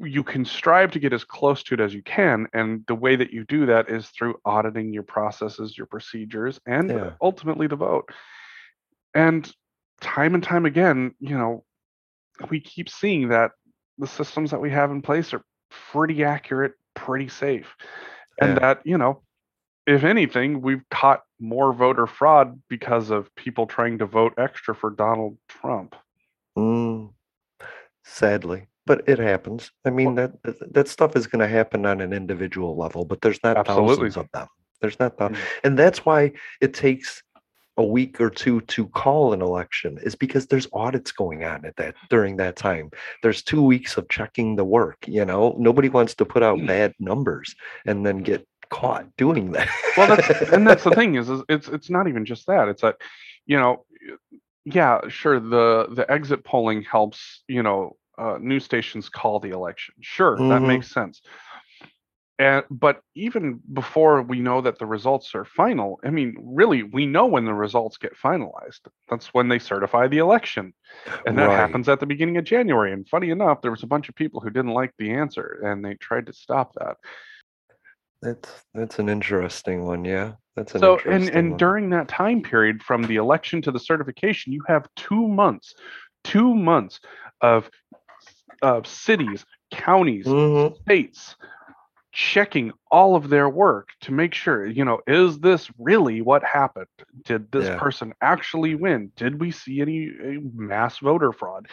you 0.00 0.22
can 0.24 0.44
strive 0.44 0.90
to 0.92 0.98
get 0.98 1.12
as 1.12 1.24
close 1.24 1.62
to 1.62 1.74
it 1.74 1.80
as 1.80 1.92
you 1.94 2.02
can 2.02 2.46
and 2.52 2.84
the 2.86 2.94
way 2.94 3.16
that 3.16 3.32
you 3.32 3.44
do 3.44 3.66
that 3.66 3.88
is 3.90 4.08
through 4.08 4.34
auditing 4.44 4.92
your 4.92 5.02
processes 5.02 5.76
your 5.76 5.86
procedures 5.86 6.60
and 6.66 6.90
Yeah. 6.90 7.10
ultimately 7.20 7.66
the 7.66 7.76
vote 7.76 8.10
and 9.14 9.50
time 10.00 10.34
and 10.34 10.42
time 10.42 10.66
again 10.66 11.14
you 11.20 11.36
know 11.36 11.64
we 12.48 12.60
keep 12.60 12.88
seeing 12.88 13.28
that 13.28 13.52
the 13.98 14.06
systems 14.06 14.50
that 14.50 14.60
we 14.60 14.70
have 14.70 14.90
in 14.90 15.02
place 15.02 15.34
are 15.34 15.42
pretty 15.70 16.24
accurate 16.24 16.72
pretty 16.94 17.28
safe 17.28 17.76
and 18.40 18.52
Yeah. 18.52 18.58
that 18.60 18.80
you 18.84 18.96
know 18.98 19.22
if 19.86 20.04
anything 20.04 20.60
we've 20.62 20.88
caught 20.90 21.22
more 21.38 21.72
voter 21.72 22.06
fraud 22.06 22.60
because 22.68 23.10
of 23.10 23.34
people 23.34 23.66
trying 23.66 23.98
to 23.98 24.06
vote 24.06 24.34
extra 24.38 24.74
for 24.74 24.90
donald 24.90 25.36
trump 25.48 25.94
Mm, 26.58 27.12
sadly, 28.04 28.66
but 28.86 29.08
it 29.08 29.18
happens. 29.18 29.70
I 29.84 29.90
mean 29.90 30.14
that 30.16 30.32
that, 30.44 30.74
that 30.74 30.88
stuff 30.88 31.16
is 31.16 31.26
going 31.26 31.40
to 31.40 31.48
happen 31.48 31.86
on 31.86 32.00
an 32.00 32.12
individual 32.12 32.76
level, 32.76 33.04
but 33.04 33.20
there's 33.20 33.42
not 33.44 33.56
Absolutely. 33.56 34.10
thousands 34.10 34.16
of 34.16 34.28
them. 34.32 34.46
There's 34.80 34.98
not 34.98 35.18
that, 35.18 35.32
Mm. 35.32 35.38
and 35.64 35.78
that's 35.78 36.04
why 36.06 36.32
it 36.60 36.72
takes 36.74 37.22
a 37.76 37.84
week 37.84 38.20
or 38.20 38.28
two 38.28 38.60
to 38.62 38.88
call 38.88 39.32
an 39.32 39.40
election 39.40 39.98
is 40.02 40.14
because 40.14 40.46
there's 40.46 40.66
audits 40.72 41.12
going 41.12 41.44
on 41.44 41.64
at 41.64 41.76
that 41.76 41.94
during 42.10 42.36
that 42.36 42.56
time. 42.56 42.90
There's 43.22 43.42
two 43.42 43.62
weeks 43.62 43.96
of 43.96 44.08
checking 44.08 44.56
the 44.56 44.64
work. 44.64 44.98
You 45.06 45.24
know, 45.24 45.54
nobody 45.58 45.88
wants 45.88 46.14
to 46.16 46.24
put 46.26 46.42
out 46.42 46.58
bad 46.66 46.92
numbers 46.98 47.54
and 47.86 48.04
then 48.04 48.18
get 48.18 48.46
caught 48.70 49.06
doing 49.16 49.52
that. 49.52 49.68
well 49.96 50.06
that's 50.08 50.28
and 50.52 50.66
that's 50.66 50.84
the 50.84 50.90
thing 50.94 51.14
is, 51.16 51.28
is 51.30 51.42
it's 51.48 51.68
it's 51.68 51.90
not 51.90 52.06
even 52.08 52.24
just 52.24 52.46
that 52.46 52.68
it's 52.68 52.82
that 52.82 52.96
you 53.46 53.56
know 53.58 53.84
yeah 54.64 55.00
sure 55.08 55.40
the 55.40 55.88
the 55.90 56.06
exit 56.10 56.44
polling 56.44 56.82
helps 56.82 57.42
you 57.48 57.62
know 57.62 57.96
uh, 58.20 58.38
news 58.40 58.64
stations 58.64 59.08
call 59.08 59.40
the 59.40 59.50
election 59.50 59.94
sure 60.00 60.36
that 60.36 60.60
Mhm. 60.62 60.66
makes 60.66 60.92
sense 60.92 61.22
and 62.38 62.64
but 62.70 63.02
even 63.14 63.60
before 63.72 64.22
we 64.22 64.40
know 64.40 64.60
that 64.62 64.78
the 64.78 64.86
results 64.86 65.34
are 65.34 65.44
final 65.44 65.98
i 66.04 66.10
mean 66.10 66.34
really 66.40 66.82
we 66.82 67.04
know 67.06 67.26
when 67.26 67.44
the 67.44 67.54
results 67.54 67.96
get 67.98 68.16
finalized 68.16 68.80
that's 69.08 69.28
when 69.34 69.48
they 69.48 69.58
certify 69.58 70.06
the 70.08 70.18
election 70.18 70.72
and 71.26 71.36
that 71.38 71.48
Right. 71.48 71.56
happens 71.56 71.88
at 71.88 72.00
the 72.00 72.06
beginning 72.06 72.36
of 72.38 72.44
january 72.44 72.92
and 72.92 73.08
funny 73.08 73.30
enough 73.30 73.60
there 73.62 73.70
was 73.70 73.82
a 73.82 73.86
bunch 73.94 74.08
of 74.08 74.14
people 74.14 74.40
who 74.40 74.50
didn't 74.50 74.72
like 74.80 74.92
the 74.98 75.10
answer 75.12 75.60
and 75.64 75.84
they 75.84 75.94
tried 75.94 76.26
to 76.26 76.32
stop 76.32 76.72
that 76.74 76.96
That's 78.22 78.64
that's 78.74 78.98
an 78.98 79.08
interesting 79.08 79.84
one. 79.84 80.04
Yeah, 80.04 80.32
that's 80.56 80.74
an 80.74 80.80
so 80.80 80.98
and 81.08 81.28
and 81.30 81.50
one. 81.52 81.58
during 81.58 81.90
that 81.90 82.08
time 82.08 82.42
period 82.42 82.82
from 82.82 83.02
the 83.04 83.16
election 83.16 83.62
to 83.62 83.70
the 83.72 83.78
certification 83.80 84.52
you 84.52 84.62
have 84.68 84.86
two 84.94 85.26
months 85.26 85.74
two 86.22 86.54
months 86.54 87.00
of 87.40 87.70
of 88.62 88.86
cities 88.86 89.44
counties 89.70 90.26
Mhm. 90.26 90.76
states 90.82 91.36
checking 92.12 92.72
all 92.90 93.14
of 93.14 93.28
their 93.28 93.48
work 93.48 93.90
to 94.00 94.12
make 94.12 94.34
sure 94.34 94.66
you 94.66 94.84
know 94.84 94.98
is 95.06 95.38
this 95.40 95.70
really 95.78 96.20
what 96.20 96.42
happened 96.42 96.86
did 97.24 97.50
this 97.52 97.68
Yeah. 97.68 97.76
person 97.76 98.12
actually 98.20 98.74
win 98.74 99.12
did 99.16 99.40
we 99.40 99.50
see 99.50 99.80
any 99.80 100.10
uh, 100.10 100.40
mass 100.54 100.98
voter 100.98 101.32
fraud 101.32 101.68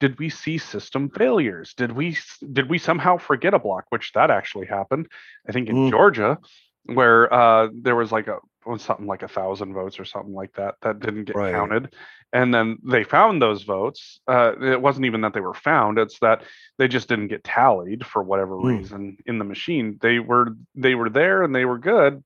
did 0.00 0.18
we 0.18 0.28
see 0.28 0.58
system 0.58 1.08
failures 1.10 1.72
did 1.76 1.92
we 1.92 2.16
did 2.52 2.68
we 2.68 2.78
somehow 2.78 3.16
forget 3.16 3.54
a 3.54 3.58
block 3.58 3.84
which 3.90 4.12
that 4.12 4.30
actually 4.30 4.66
happened 4.66 5.06
i 5.48 5.52
think 5.52 5.68
in 5.68 5.76
Mm. 5.76 5.90
georgia 5.90 6.38
where 6.86 7.32
uh 7.32 7.68
there 7.72 7.96
was 7.96 8.10
like 8.12 8.26
a 8.26 8.38
was 8.66 8.82
something 8.82 9.06
like 9.06 9.22
a 9.22 9.28
thousand 9.28 9.72
votes 9.74 9.98
or 10.00 10.04
something 10.04 10.34
like 10.34 10.52
that 10.54 10.74
that 10.82 11.00
didn't 11.00 11.24
get 11.24 11.36
Right. 11.36 11.52
counted 11.52 11.94
and 12.32 12.52
then 12.52 12.78
they 12.84 13.04
found 13.04 13.40
those 13.40 13.62
votes 13.62 14.20
uh 14.28 14.52
it 14.60 14.80
wasn't 14.80 15.04
even 15.06 15.20
that 15.22 15.32
they 15.34 15.40
were 15.40 15.54
found 15.54 15.98
it's 15.98 16.18
that 16.20 16.42
they 16.78 16.88
just 16.88 17.08
didn't 17.08 17.28
get 17.28 17.44
tallied 17.44 18.04
for 18.04 18.22
whatever 18.22 18.56
Hmm. 18.56 18.66
reason 18.78 19.16
in 19.26 19.38
the 19.38 19.44
machine 19.44 19.98
they 20.02 20.18
were 20.18 20.48
they 20.74 20.94
were 20.94 21.08
there 21.10 21.42
and 21.42 21.54
they 21.54 21.64
were 21.64 21.78
good 21.78 22.22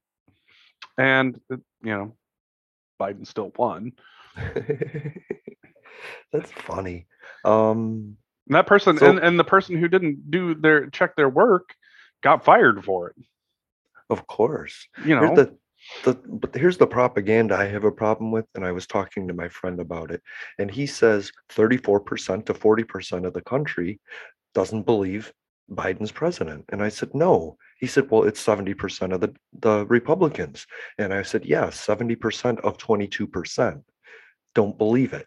and 0.98 1.40
uh, 1.52 1.56
you 1.82 1.92
know 1.92 2.14
biden 3.00 3.26
still 3.26 3.52
won 3.56 3.92
That's 6.32 6.50
funny. 6.52 7.06
Um, 7.44 8.16
and 8.46 8.54
that 8.56 8.66
person 8.66 8.96
So- 8.98 9.10
and, 9.10 9.18
and 9.18 9.38
the 9.38 9.44
person 9.44 9.76
who 9.76 9.88
didn't 9.88 10.30
do 10.30 10.54
their 10.54 10.88
check 10.90 11.16
their 11.16 11.28
work 11.28 11.74
got 12.22 12.44
fired 12.44 12.84
for 12.84 13.08
it 13.10 13.16
of 14.08 14.26
course. 14.26 14.88
you 15.04 15.14
know 15.14 15.58
the, 16.04 16.14
but 16.26 16.54
here's 16.54 16.78
the 16.78 16.86
propaganda 16.86 17.56
I 17.56 17.66
have 17.66 17.84
a 17.84 17.92
problem 17.92 18.30
with, 18.30 18.46
and 18.54 18.64
I 18.64 18.72
was 18.72 18.86
talking 18.86 19.28
to 19.28 19.34
my 19.34 19.48
friend 19.48 19.80
about 19.80 20.10
it, 20.10 20.22
and 20.58 20.70
he 20.70 20.86
says 20.86 21.32
34% 21.50 22.46
to 22.46 22.54
40% 22.54 23.26
of 23.26 23.32
the 23.32 23.42
country 23.42 24.00
doesn't 24.54 24.86
believe 24.86 25.32
Biden's 25.70 26.12
president. 26.12 26.64
And 26.70 26.82
I 26.82 26.88
said, 26.88 27.14
no. 27.14 27.56
He 27.78 27.86
said, 27.86 28.10
well, 28.10 28.24
it's 28.24 28.44
70% 28.44 29.14
of 29.14 29.20
the, 29.20 29.34
the 29.60 29.86
Republicans. 29.86 30.66
And 30.98 31.14
I 31.14 31.22
said, 31.22 31.44
yes, 31.44 31.86
70% 31.86 32.60
of 32.60 32.76
22% 32.76 33.82
don't 34.54 34.78
believe 34.78 35.12
it. 35.12 35.26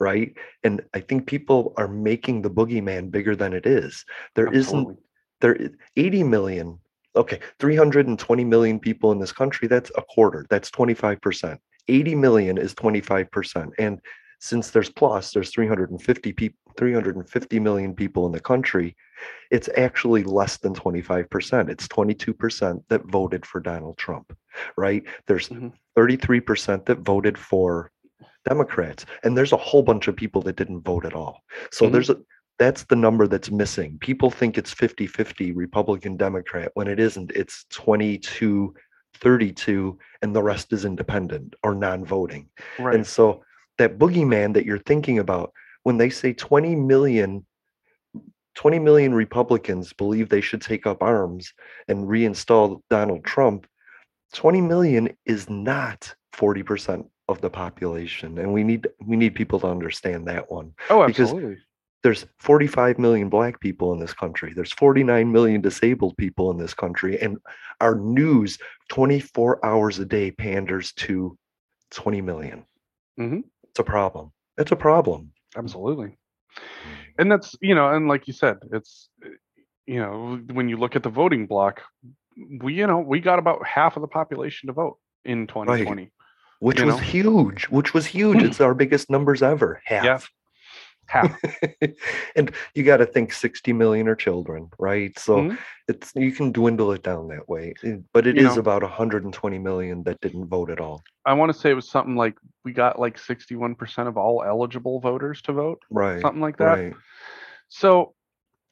Right. 0.00 0.36
And 0.64 0.82
I 0.94 1.00
think 1.00 1.26
people 1.26 1.74
are 1.76 1.86
making 1.86 2.42
the 2.42 2.50
boogeyman 2.50 3.12
bigger 3.12 3.36
than 3.36 3.52
it 3.52 3.66
is. 3.66 4.04
There 4.34 4.50
not 4.50 4.96
there 5.40 5.70
80 5.96 6.24
million 6.24 6.78
okay 7.16 7.40
320 7.58 8.44
million 8.44 8.78
people 8.78 9.12
in 9.12 9.18
this 9.18 9.32
country 9.32 9.68
that's 9.68 9.90
a 9.96 10.02
quarter 10.02 10.46
that's 10.50 10.70
25% 10.70 11.58
80 11.88 12.14
million 12.14 12.58
is 12.58 12.74
25% 12.74 13.70
and 13.78 14.00
since 14.40 14.70
there's 14.70 14.90
plus 14.90 15.32
there's 15.32 15.50
350 15.50 16.32
people 16.32 16.58
350 16.78 17.60
million 17.60 17.94
people 17.94 18.24
in 18.26 18.32
the 18.32 18.40
country 18.40 18.96
it's 19.50 19.68
actually 19.76 20.24
less 20.24 20.56
than 20.56 20.74
25% 20.74 21.68
it's 21.68 21.86
22% 21.88 22.82
that 22.88 23.04
voted 23.06 23.44
for 23.44 23.60
donald 23.60 23.96
trump 23.98 24.34
right 24.76 25.02
there's 25.26 25.48
Mhm. 25.48 25.72
33% 25.96 26.86
that 26.86 27.00
voted 27.00 27.36
for 27.36 27.90
democrats 28.48 29.04
and 29.22 29.36
there's 29.36 29.52
a 29.52 29.56
whole 29.56 29.82
bunch 29.82 30.08
of 30.08 30.16
people 30.16 30.40
that 30.42 30.56
didn't 30.56 30.80
vote 30.80 31.04
at 31.04 31.14
all 31.14 31.42
so 31.70 31.86
Mhm. 31.86 31.92
there's 31.92 32.10
a 32.10 32.16
that's 32.58 32.84
the 32.84 32.96
number 32.96 33.26
that's 33.26 33.50
missing 33.50 33.98
people 34.00 34.30
think 34.30 34.56
it's 34.58 34.74
50-50 34.74 35.52
republican 35.54 36.16
democrat 36.16 36.70
when 36.74 36.86
it 36.88 36.98
isn't 37.00 37.32
it's 37.34 37.64
22 37.70 38.74
32 39.14 39.98
and 40.22 40.34
the 40.34 40.42
rest 40.42 40.72
is 40.72 40.84
independent 40.84 41.54
or 41.62 41.74
non-voting 41.74 42.48
Right. 42.78 42.94
and 42.94 43.06
so 43.06 43.42
that 43.78 43.98
boogeyman 43.98 44.52
that 44.54 44.66
you're 44.66 44.78
thinking 44.78 45.18
about, 45.18 45.52
when 45.82 45.96
they 45.96 46.10
say 46.10 46.34
20 46.34 46.76
million, 46.76 47.44
20 48.54 48.78
million 48.78 49.14
Republicans 49.14 49.92
believe 49.94 50.28
they 50.28 50.42
should 50.42 50.60
take 50.60 50.86
up 50.86 51.02
arms 51.02 51.52
and 51.88 52.06
reinstall 52.06 52.82
Donald 52.90 53.24
Trump, 53.24 53.66
20 54.34 54.60
million 54.60 55.08
is 55.24 55.48
not 55.48 56.14
40% 56.34 57.06
of 57.28 57.40
the 57.40 57.48
population. 57.50 58.38
And 58.38 58.52
we 58.52 58.62
need 58.62 58.86
we 59.06 59.16
need 59.16 59.34
people 59.34 59.58
to 59.60 59.68
understand 59.68 60.26
that 60.28 60.50
one. 60.50 60.72
oh, 60.90 61.06
because- 61.06 61.30
absolutely. 61.32 61.56
There's 62.02 62.26
45 62.38 62.98
million 62.98 63.28
black 63.28 63.60
people 63.60 63.92
in 63.92 64.00
this 64.00 64.12
country. 64.12 64.52
There's 64.54 64.72
49 64.72 65.30
million 65.30 65.60
disabled 65.60 66.16
people 66.16 66.50
in 66.50 66.58
this 66.58 66.74
country. 66.74 67.20
And 67.20 67.38
our 67.80 67.94
news 67.94 68.58
24 68.88 69.64
hours 69.64 69.98
a 69.98 70.04
day 70.04 70.30
panders 70.32 70.92
to 70.94 71.38
20 71.92 72.20
million. 72.20 72.64
Mhm. 73.18 73.44
It's 73.70 73.78
a 73.78 73.84
problem. 73.84 74.32
It's 74.58 74.72
a 74.72 74.76
problem. 74.76 75.32
Absolutely. 75.56 76.16
And 77.18 77.30
that's, 77.30 77.54
you 77.60 77.74
know, 77.74 77.88
and 77.90 78.08
like 78.08 78.26
you 78.26 78.32
said, 78.32 78.58
it's, 78.72 79.08
you 79.86 80.00
know, 80.00 80.40
when 80.52 80.68
you 80.68 80.76
look 80.76 80.96
at 80.96 81.02
the 81.02 81.08
voting 81.08 81.46
bloc, 81.46 81.82
we, 82.60 82.74
you 82.74 82.86
know, 82.86 82.98
we 82.98 83.20
got 83.20 83.38
about 83.38 83.64
half 83.66 83.96
of 83.96 84.00
the 84.00 84.08
population 84.08 84.66
to 84.66 84.72
vote 84.72 84.98
in 85.24 85.46
2020. 85.46 86.10
Which 86.60 86.78
You 86.80 86.86
was 86.86 86.96
know? 86.96 87.00
huge, 87.00 87.64
which 87.66 87.92
was 87.94 88.06
huge. 88.06 88.42
It's 88.42 88.60
our 88.60 88.74
biggest 88.74 89.10
numbers 89.10 89.42
ever. 89.42 89.80
Half. 89.84 90.30
Half. 91.08 91.38
and 92.36 92.52
you 92.74 92.84
got 92.84 92.98
to 92.98 93.06
think 93.06 93.32
60 93.32 93.72
million 93.72 94.08
are 94.08 94.14
children, 94.14 94.70
right? 94.78 95.16
So 95.18 95.36
Mhm. 95.42 95.58
it's 95.88 96.12
you 96.14 96.32
can 96.32 96.52
dwindle 96.52 96.92
it 96.92 97.02
down 97.02 97.28
that 97.28 97.48
way. 97.48 97.74
eh, 97.84 97.96
But 98.12 98.26
it 98.26 98.36
You 98.36 98.46
is 98.48 98.54
know- 98.56 98.60
about 98.60 98.82
120 98.82 99.58
million 99.58 100.02
that 100.04 100.20
didn't 100.20 100.46
vote 100.46 100.70
at 100.70 100.80
all. 100.80 101.02
I 101.26 101.34
want 101.34 101.52
to 101.52 101.58
say 101.58 101.70
it 101.70 101.74
was 101.74 101.88
something 101.88 102.16
like 102.16 102.36
we 102.64 102.72
got 102.72 102.98
like 102.98 103.18
61% 103.18 104.08
of 104.08 104.16
all 104.16 104.42
eligible 104.42 105.00
voters 105.00 105.42
to 105.42 105.52
vote, 105.52 105.82
Right. 105.90 106.20
something 106.20 106.40
like 106.40 106.56
that. 106.58 106.64
Right. 106.78 106.94
So, 107.68 108.14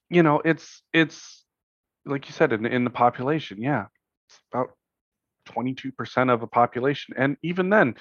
you 0.08 0.22
know, 0.22 0.40
it's 0.44 0.82
it's 0.92 1.44
like 2.06 2.26
you 2.26 2.32
said 2.32 2.52
in 2.52 2.64
in 2.64 2.84
the 2.84 2.90
population, 2.90 3.60
yeah, 3.60 3.86
it's 4.28 4.40
about 4.52 4.70
22% 5.46 6.30
of 6.30 6.42
a 6.42 6.46
population, 6.46 7.14
and 7.16 7.36
even 7.42 7.70
then, 7.70 7.96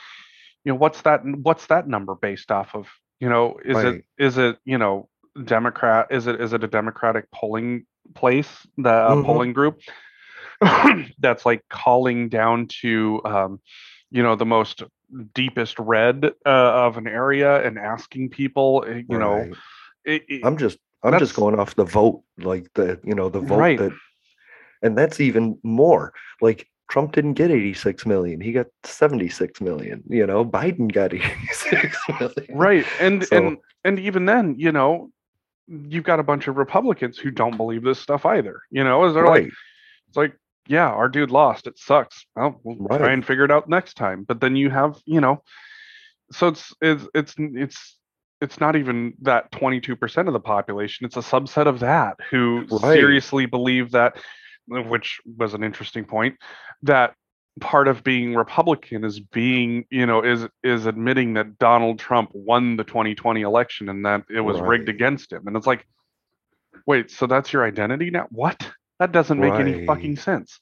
you 0.63 0.71
know, 0.71 0.75
what's 0.75 1.01
that 1.01 1.21
what's 1.25 1.65
that 1.67 1.87
number 1.87 2.15
based 2.15 2.51
off 2.51 2.73
of? 2.75 2.87
You 3.19 3.29
know, 3.29 3.57
is 3.63 3.75
Right. 3.77 3.85
it 3.87 4.05
is 4.17 4.37
it 4.37 4.57
you 4.65 4.77
know 4.77 5.09
Democrat? 5.45 6.07
Is 6.11 6.27
it 6.27 6.39
is 6.41 6.53
it 6.53 6.63
a 6.63 6.67
Democratic 6.67 7.29
polling 7.31 7.85
place, 8.15 8.65
the 8.77 8.89
uh, 8.91 9.15
Mhm. 9.15 9.25
polling 9.25 9.53
group 9.53 9.79
that's 11.19 11.45
like 11.45 11.63
calling 11.69 12.29
down 12.29 12.67
to 12.81 13.21
um, 13.25 13.59
you 14.11 14.23
know 14.23 14.35
the 14.35 14.45
most 14.45 14.83
deepest 15.33 15.77
red 15.79 16.25
uh, 16.45 16.49
of 16.85 16.97
an 16.97 17.07
area 17.07 17.65
and 17.65 17.77
asking 17.79 18.29
people, 18.29 18.85
uh, 18.87 18.91
you 18.93 19.17
know, 19.19 19.47
it, 20.05 20.23
it- 20.27 20.45
I'm 20.45 20.57
just 20.57 20.77
I'm 21.03 21.17
just 21.19 21.35
going 21.35 21.59
off 21.59 21.75
the 21.75 21.85
vote, 21.85 22.23
like 22.37 22.67
the 22.73 22.99
you 23.03 23.15
know 23.15 23.29
the 23.29 23.39
vote 23.39 23.57
Right. 23.57 23.79
that, 23.79 23.93
and 24.81 24.97
that's 24.97 25.19
even 25.19 25.57
more. 25.63 26.13
Like 26.41 26.67
Trump 26.89 27.11
didn't 27.11 27.33
get 27.33 27.51
86 27.51 28.05
million; 28.05 28.41
he 28.41 28.51
got 28.51 28.65
76 28.83 29.61
million. 29.61 30.03
You 30.09 30.25
know, 30.25 30.43
Biden 30.43 30.91
got 30.91 31.13
86 31.13 31.97
million. 32.19 32.33
right 32.49 32.85
and 32.99 33.23
So- 33.25 33.37
and 33.37 33.57
and 33.85 33.99
even 33.99 34.25
then 34.25 34.55
you 34.57 34.71
know 34.71 35.11
you've 35.67 36.03
got 36.03 36.19
a 36.19 36.23
bunch 36.23 36.47
of 36.47 36.57
republicans 36.57 37.17
who 37.17 37.29
don't 37.29 37.55
believe 37.55 37.83
this 37.83 37.99
stuff 37.99 38.25
either 38.25 38.59
you 38.71 38.83
know 38.83 39.05
is 39.05 39.13
they're 39.13 39.27
like 39.27 39.51
it's 40.07 40.17
like 40.17 40.33
yeah 40.67 40.87
our 40.89 41.07
dude 41.07 41.29
lost 41.29 41.67
it 41.67 41.77
sucks 41.77 42.25
well 42.35 42.59
we'll 42.63 42.97
try 42.97 43.11
and 43.11 43.23
figure 43.23 43.45
it 43.45 43.51
out 43.51 43.69
next 43.69 43.93
time 43.93 44.23
but 44.23 44.41
then 44.41 44.55
you 44.55 44.71
have 44.71 44.97
you 45.05 45.21
know 45.21 45.43
so 46.31 46.47
it's 46.47 46.73
it's 46.81 47.07
it's 47.13 47.35
it's 47.37 47.97
it's 48.41 48.59
not 48.59 48.75
even 48.75 49.13
that 49.21 49.51
22% 49.51 50.27
of 50.27 50.33
the 50.33 50.39
population 50.39 51.05
it's 51.05 51.17
a 51.17 51.19
subset 51.21 51.67
of 51.67 51.79
that 51.81 52.17
who 52.31 52.65
Right. 52.71 52.93
seriously 52.95 53.45
believe 53.45 53.91
that 53.91 54.17
which 54.69 55.19
was 55.37 55.53
an 55.53 55.63
interesting 55.63 56.05
point 56.05 56.35
that 56.83 57.15
part 57.59 57.87
of 57.87 58.03
being 58.03 58.35
republican 58.35 59.03
is 59.03 59.19
being 59.19 59.83
you 59.89 60.05
know 60.05 60.23
is 60.23 60.47
is 60.63 60.85
admitting 60.85 61.33
that 61.33 61.57
donald 61.57 61.99
trump 61.99 62.29
won 62.33 62.77
the 62.77 62.83
2020 62.83 63.41
election 63.41 63.89
and 63.89 64.05
that 64.05 64.23
it 64.33 64.39
was 64.39 64.61
rigged 64.61 64.87
against 64.87 65.33
him 65.33 65.45
and 65.45 65.57
it's 65.57 65.67
like 65.67 65.85
wait 66.85 67.11
so 67.11 67.27
that's 67.27 67.51
your 67.51 67.65
identity 67.65 68.09
now 68.09 68.25
what 68.29 68.71
that 68.99 69.11
doesn't 69.11 69.39
make 69.39 69.53
any 69.53 69.85
fucking 69.85 70.15
sense 70.15 70.59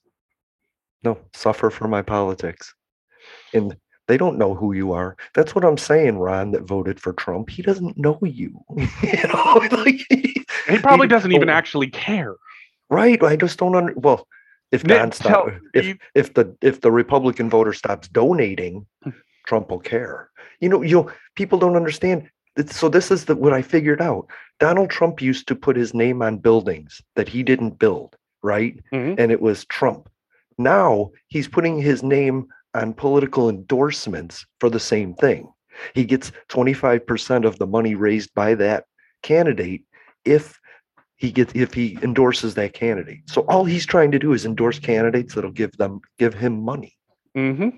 No, 1.03 1.18
suffer 1.34 1.70
for 1.70 1.88
my 1.88 2.01
politics. 2.01 2.74
And 3.53 3.76
they 4.08 4.18
don't 4.18 4.38
know 4.38 4.53
who 4.55 4.74
you 4.74 4.93
are. 4.93 5.18
That's 5.34 5.53
what 5.53 5.66
I'm 5.66 5.78
saying, 5.78 6.18
Ron, 6.18 6.51
that 6.51 6.64
voted 6.64 6.99
for 6.99 7.14
Trump. 7.14 7.49
He 7.49 7.62
doesn't 7.62 7.97
know 7.97 8.20
you. 8.22 8.60
you 9.03 9.28
know, 9.28 9.68
like 9.72 10.01
he 10.10 10.45
probably 10.80 11.05
he- 11.05 11.10
doesn't 11.10 11.32
even 11.32 11.49
oh, 11.49 11.53
actually 11.53 11.88
care 11.88 12.36
Right. 12.90 13.22
I 13.24 13.36
just 13.36 13.60
don't 13.60 13.76
under 13.76 13.94
well, 13.96 14.28
if 14.72 14.84
Don 14.84 15.12
stop 15.12 15.50
if 15.74 15.86
you- 15.86 15.98
if 16.16 16.34
the 16.34 16.56
if 16.62 16.82
the 16.82 16.92
Republican 16.92 17.50
voter 17.50 17.74
stops 17.74 18.08
donating, 18.08 18.86
Hmm. 19.04 19.12
Trump 19.46 19.70
will 19.70 19.80
care. 19.80 20.30
You 20.60 20.70
know, 20.70 20.82
you 20.82 20.96
know, 20.96 21.12
people 21.36 21.60
don't 21.60 21.76
understand. 21.76 22.30
So 22.68 22.90
this 22.90 23.12
is 23.12 23.26
the 23.26 23.36
what 23.36 23.54
I 23.54 23.62
figured 23.62 24.02
out. 24.02 24.28
Donald 24.60 24.90
Trump 24.90 25.22
used 25.22 25.48
to 25.48 25.56
put 25.56 25.76
his 25.78 25.94
name 25.94 26.22
on 26.22 26.38
buildings 26.38 27.02
that 27.16 27.30
he 27.30 27.44
didn't 27.44 27.78
build, 27.80 28.16
right? 28.42 28.80
Mhm. 28.92 29.16
And 29.20 29.32
it 29.32 29.42
was 29.42 29.66
Trump. 29.66 30.10
Now 30.58 31.12
he's 31.28 31.48
putting 31.48 31.80
his 31.80 32.02
name 32.04 32.48
on 32.74 32.94
political 32.94 33.50
endorsements 33.50 34.46
for 34.60 34.70
the 34.70 34.80
same 34.80 35.14
thing. 35.14 35.50
He 35.94 36.04
gets 36.06 36.32
25% 36.50 37.46
of 37.46 37.60
the 37.60 37.68
money 37.68 37.94
raised 37.96 38.34
by 38.34 38.56
that 38.56 38.86
candidate 39.22 39.84
if 40.26 40.60
he 41.18 41.32
gets 41.32 41.51
if 41.55 41.74
he 41.74 41.97
endorses 42.01 42.55
that 42.55 42.74
candidate. 42.74 43.22
So 43.28 43.41
all 43.41 43.65
he's 43.65 43.86
trying 43.86 44.11
to 44.11 44.20
do 44.20 44.34
is 44.34 44.45
endorse 44.45 44.80
candidates 44.80 45.34
that'll 45.34 45.51
give 45.51 45.76
them 45.78 45.99
give 46.18 46.34
him 46.34 46.61
money. 46.63 46.95
hmm 47.36 47.70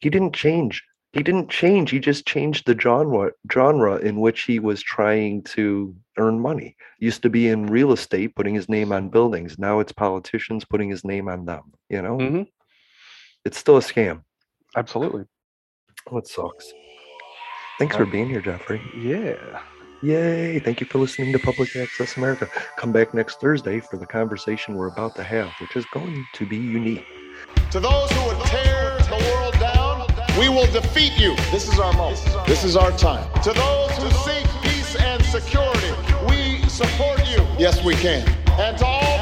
He 0.00 0.10
didn't 0.10 0.34
change. 0.34 0.84
He 1.12 1.22
didn't 1.22 1.48
change. 1.48 1.90
He 1.90 1.98
just 2.00 2.26
changed 2.26 2.66
the 2.66 2.78
genre 2.78 3.30
genre 3.50 3.96
in 3.96 4.20
which 4.20 4.42
he 4.42 4.58
was 4.58 4.82
trying 4.82 5.42
to 5.54 5.96
earn 6.18 6.38
money. 6.38 6.76
Used 6.98 7.22
to 7.22 7.30
be 7.30 7.48
in 7.48 7.66
real 7.66 7.92
estate, 7.92 8.34
putting 8.34 8.54
his 8.54 8.68
name 8.68 8.92
on 8.92 9.08
buildings. 9.08 9.58
Now 9.58 9.80
it's 9.80 9.92
politicians 9.92 10.64
putting 10.64 10.90
his 10.90 11.04
name 11.04 11.28
on 11.28 11.46
them. 11.46 11.72
You 11.88 12.02
know, 12.02 12.16
hmm 12.18 12.42
it's 13.44 13.56
still 13.56 13.76
a 13.78 13.80
scam. 13.80 14.22
absolutely 14.76 15.24
Oh, 16.10 16.18
it 16.18 16.26
sucks. 16.26 16.72
Thanks 17.78 17.96
for 17.96 18.06
being 18.06 18.28
here, 18.28 18.40
Jeffrey. 18.40 18.80
yeah 19.00 19.60
Yay! 20.00 20.60
Thank 20.60 20.80
you 20.80 20.86
for 20.86 20.98
listening 20.98 21.32
to 21.32 21.40
Public 21.40 21.74
Access 21.74 22.16
America. 22.16 22.48
Come 22.76 22.92
back 22.92 23.14
next 23.14 23.40
Thursday 23.40 23.80
for 23.80 23.96
the 23.96 24.06
conversation 24.06 24.76
we're 24.76 24.86
about 24.86 25.16
to 25.16 25.24
have, 25.24 25.50
which 25.60 25.74
is 25.74 25.84
going 25.86 26.24
to 26.34 26.46
be 26.46 26.56
unique. 26.56 27.04
To 27.72 27.80
those 27.80 28.08
who 28.12 28.28
would 28.28 28.38
tear 28.46 28.96
the 29.10 29.32
world 29.34 29.58
down, 29.58 30.06
we 30.38 30.48
will 30.48 30.70
defeat 30.70 31.18
you. 31.18 31.34
This 31.50 31.68
is 31.72 31.80
our 31.80 31.92
moment. 31.94 32.24
This 32.46 32.62
is 32.62 32.76
our 32.76 32.92
time. 32.92 33.28
To 33.42 33.52
those 33.52 33.90
who 33.96 34.08
seek 34.22 34.46
peace 34.62 34.94
and 34.94 35.20
security, 35.24 35.90
we 36.28 36.62
support 36.68 37.28
you. 37.28 37.44
Yes, 37.58 37.82
we 37.82 37.96
can. 37.96 38.24
And 38.50 38.78
to 38.78 38.86
all 38.86 39.17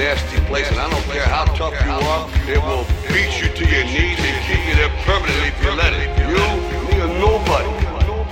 nasty 0.00 0.40
place, 0.46 0.66
and 0.70 0.80
I 0.80 0.88
don't 0.88 1.04
care 1.12 1.28
how 1.28 1.44
tough 1.44 1.76
you 1.84 1.92
are, 1.92 2.24
it 2.48 2.62
will 2.64 2.86
beat 3.12 3.36
you 3.36 3.52
to 3.52 3.64
your 3.68 3.84
knees 3.84 4.16
and 4.16 4.36
keep 4.48 4.64
you 4.66 4.74
there 4.74 4.88
permanently 5.04 5.48
if 5.52 5.62
you 5.62 5.72
let 5.76 5.92
it. 5.92 6.08
You, 6.24 6.40
me, 6.88 6.96
or 7.04 7.12
nobody 7.20 7.68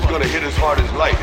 is 0.01 0.07
gonna 0.09 0.25
hit 0.25 0.43
as 0.45 0.57
hard 0.57 0.79
as 0.79 0.91
life. 0.95 1.21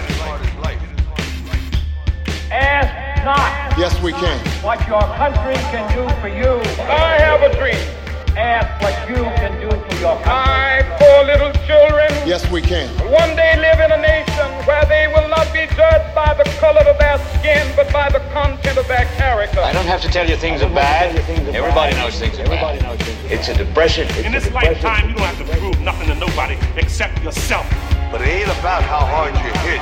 Ask 2.52 3.26
not. 3.26 3.76
Yes, 3.80 4.00
we 4.04 4.12
can. 4.12 4.38
What 4.62 4.88
your 4.88 5.02
country 5.18 5.56
can 5.74 5.90
do 5.98 6.06
for 6.22 6.28
you. 6.30 6.62
I 6.86 7.18
have 7.18 7.42
a 7.42 7.58
dream. 7.58 8.05
Ask 8.36 8.68
what 8.84 8.92
you 9.08 9.16
can 9.40 9.56
do 9.62 9.70
for 9.70 9.96
your 10.04 10.20
country. 10.20 10.28
My 10.28 10.84
poor 11.00 11.24
little 11.24 11.54
children. 11.64 12.12
Yes, 12.28 12.44
we 12.52 12.62
can. 12.62 12.92
One 13.10 13.34
day 13.36 13.56
live 13.56 13.80
in 13.80 13.92
a 13.96 14.02
nation 14.02 14.52
where 14.68 14.84
they 14.92 15.08
will 15.08 15.30
not 15.30 15.48
be 15.54 15.68
judged 15.72 16.14
by 16.14 16.34
the 16.36 16.44
color 16.60 16.84
of 16.84 17.00
their 17.00 17.18
skin, 17.40 17.64
but 17.78 17.92
by 17.94 18.10
the 18.10 18.20
content 18.36 18.78
of 18.78 18.88
their 18.90 19.06
character. 19.16 19.62
I 19.62 19.72
don't 19.72 19.86
have 19.86 20.02
to 20.02 20.10
tell 20.10 20.30
you 20.30 20.36
things 20.36 20.62
are 20.62 20.74
bad. 20.74 21.16
Everybody 21.56 21.96
knows 21.96 22.20
things 22.20 22.38
are 22.38 22.46
bad. 22.46 22.84
It's 23.32 23.48
a 23.48 23.56
depression. 23.56 24.08
In 24.26 24.34
this 24.34 24.52
lifetime, 24.52 25.08
you 25.08 25.16
don't 25.16 25.28
have 25.28 25.40
to 25.40 25.58
prove 25.58 25.80
nothing 25.80 26.08
to 26.08 26.16
nobody 26.16 26.58
except 26.76 27.24
yourself. 27.24 27.66
But 28.12 28.22
it 28.22 28.28
ain't 28.28 28.52
about 28.60 28.84
how 28.84 29.00
hard 29.00 29.34
you 29.34 29.52
hit. 29.64 29.80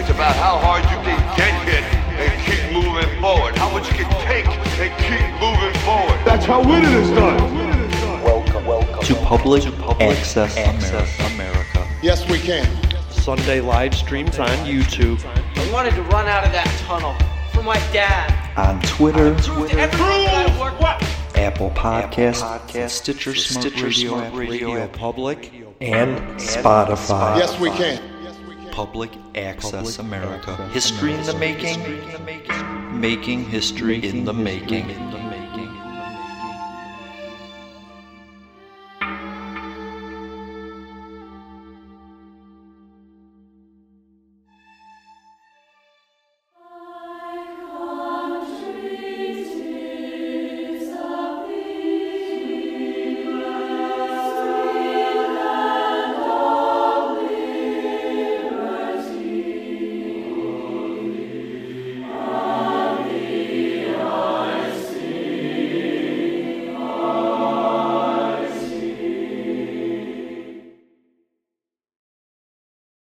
It's 0.00 0.08
about 0.08 0.36
how 0.36 0.56
hard 0.56 0.84
you 0.84 0.96
can 1.04 1.20
get 1.36 1.52
hit 1.68 1.84
and 2.16 2.32
keep 2.48 2.72
moving 2.72 3.20
forward. 3.20 3.56
How 3.58 3.70
much 3.70 3.88
you 3.88 4.04
can 4.04 4.10
take 4.24 4.46
and 4.80 4.92
keep 5.04 5.28
moving 5.40 5.74
forward. 5.82 6.18
That's 6.24 6.46
how 6.46 6.60
winning 6.60 6.92
is 6.92 7.10
done. 7.10 7.69
Welcome, 8.70 8.88
welcome 8.88 9.04
to 9.04 9.14
Public, 9.72 10.00
Access, 10.00 10.56
America. 10.56 11.34
America. 11.34 11.88
Yes, 12.04 12.24
we 12.30 12.38
can. 12.38 12.68
Sunday 13.10 13.60
live 13.60 13.92
streams 13.92 14.38
on 14.38 14.46
YouTube. 14.64 15.20
I 15.26 15.72
wanted 15.72 15.94
to 15.96 16.02
run 16.02 16.28
out 16.28 16.44
of 16.44 16.52
that 16.52 16.68
tunnel 16.86 17.16
for 17.52 17.64
my 17.64 17.78
dad. 17.92 18.30
On 18.56 18.80
Twitter. 18.82 19.34
Prove 19.34 20.78
what? 20.78 21.02
Apple 21.34 21.70
Podcasts, 21.70 22.42
Podcast, 22.42 22.90
Stitcher, 22.90 23.34
Smart 23.34 23.66
Stitcher, 23.66 23.86
Radio, 23.86 24.10
Smart 24.10 24.34
Radio, 24.34 24.72
Radio, 24.74 24.86
Public, 24.86 25.52
and 25.80 26.20
Spotify. 26.38 27.38
Yes, 27.38 27.58
we 27.58 27.70
can. 27.70 28.00
Public 28.70 29.10
Access 29.34 29.98
America. 29.98 30.54
History 30.68 31.12
in 31.14 31.24
the 31.24 31.34
making. 31.34 33.00
Making 33.00 33.44
history 33.46 34.06
in 34.08 34.24
the 34.24 34.32
making. 34.32 34.86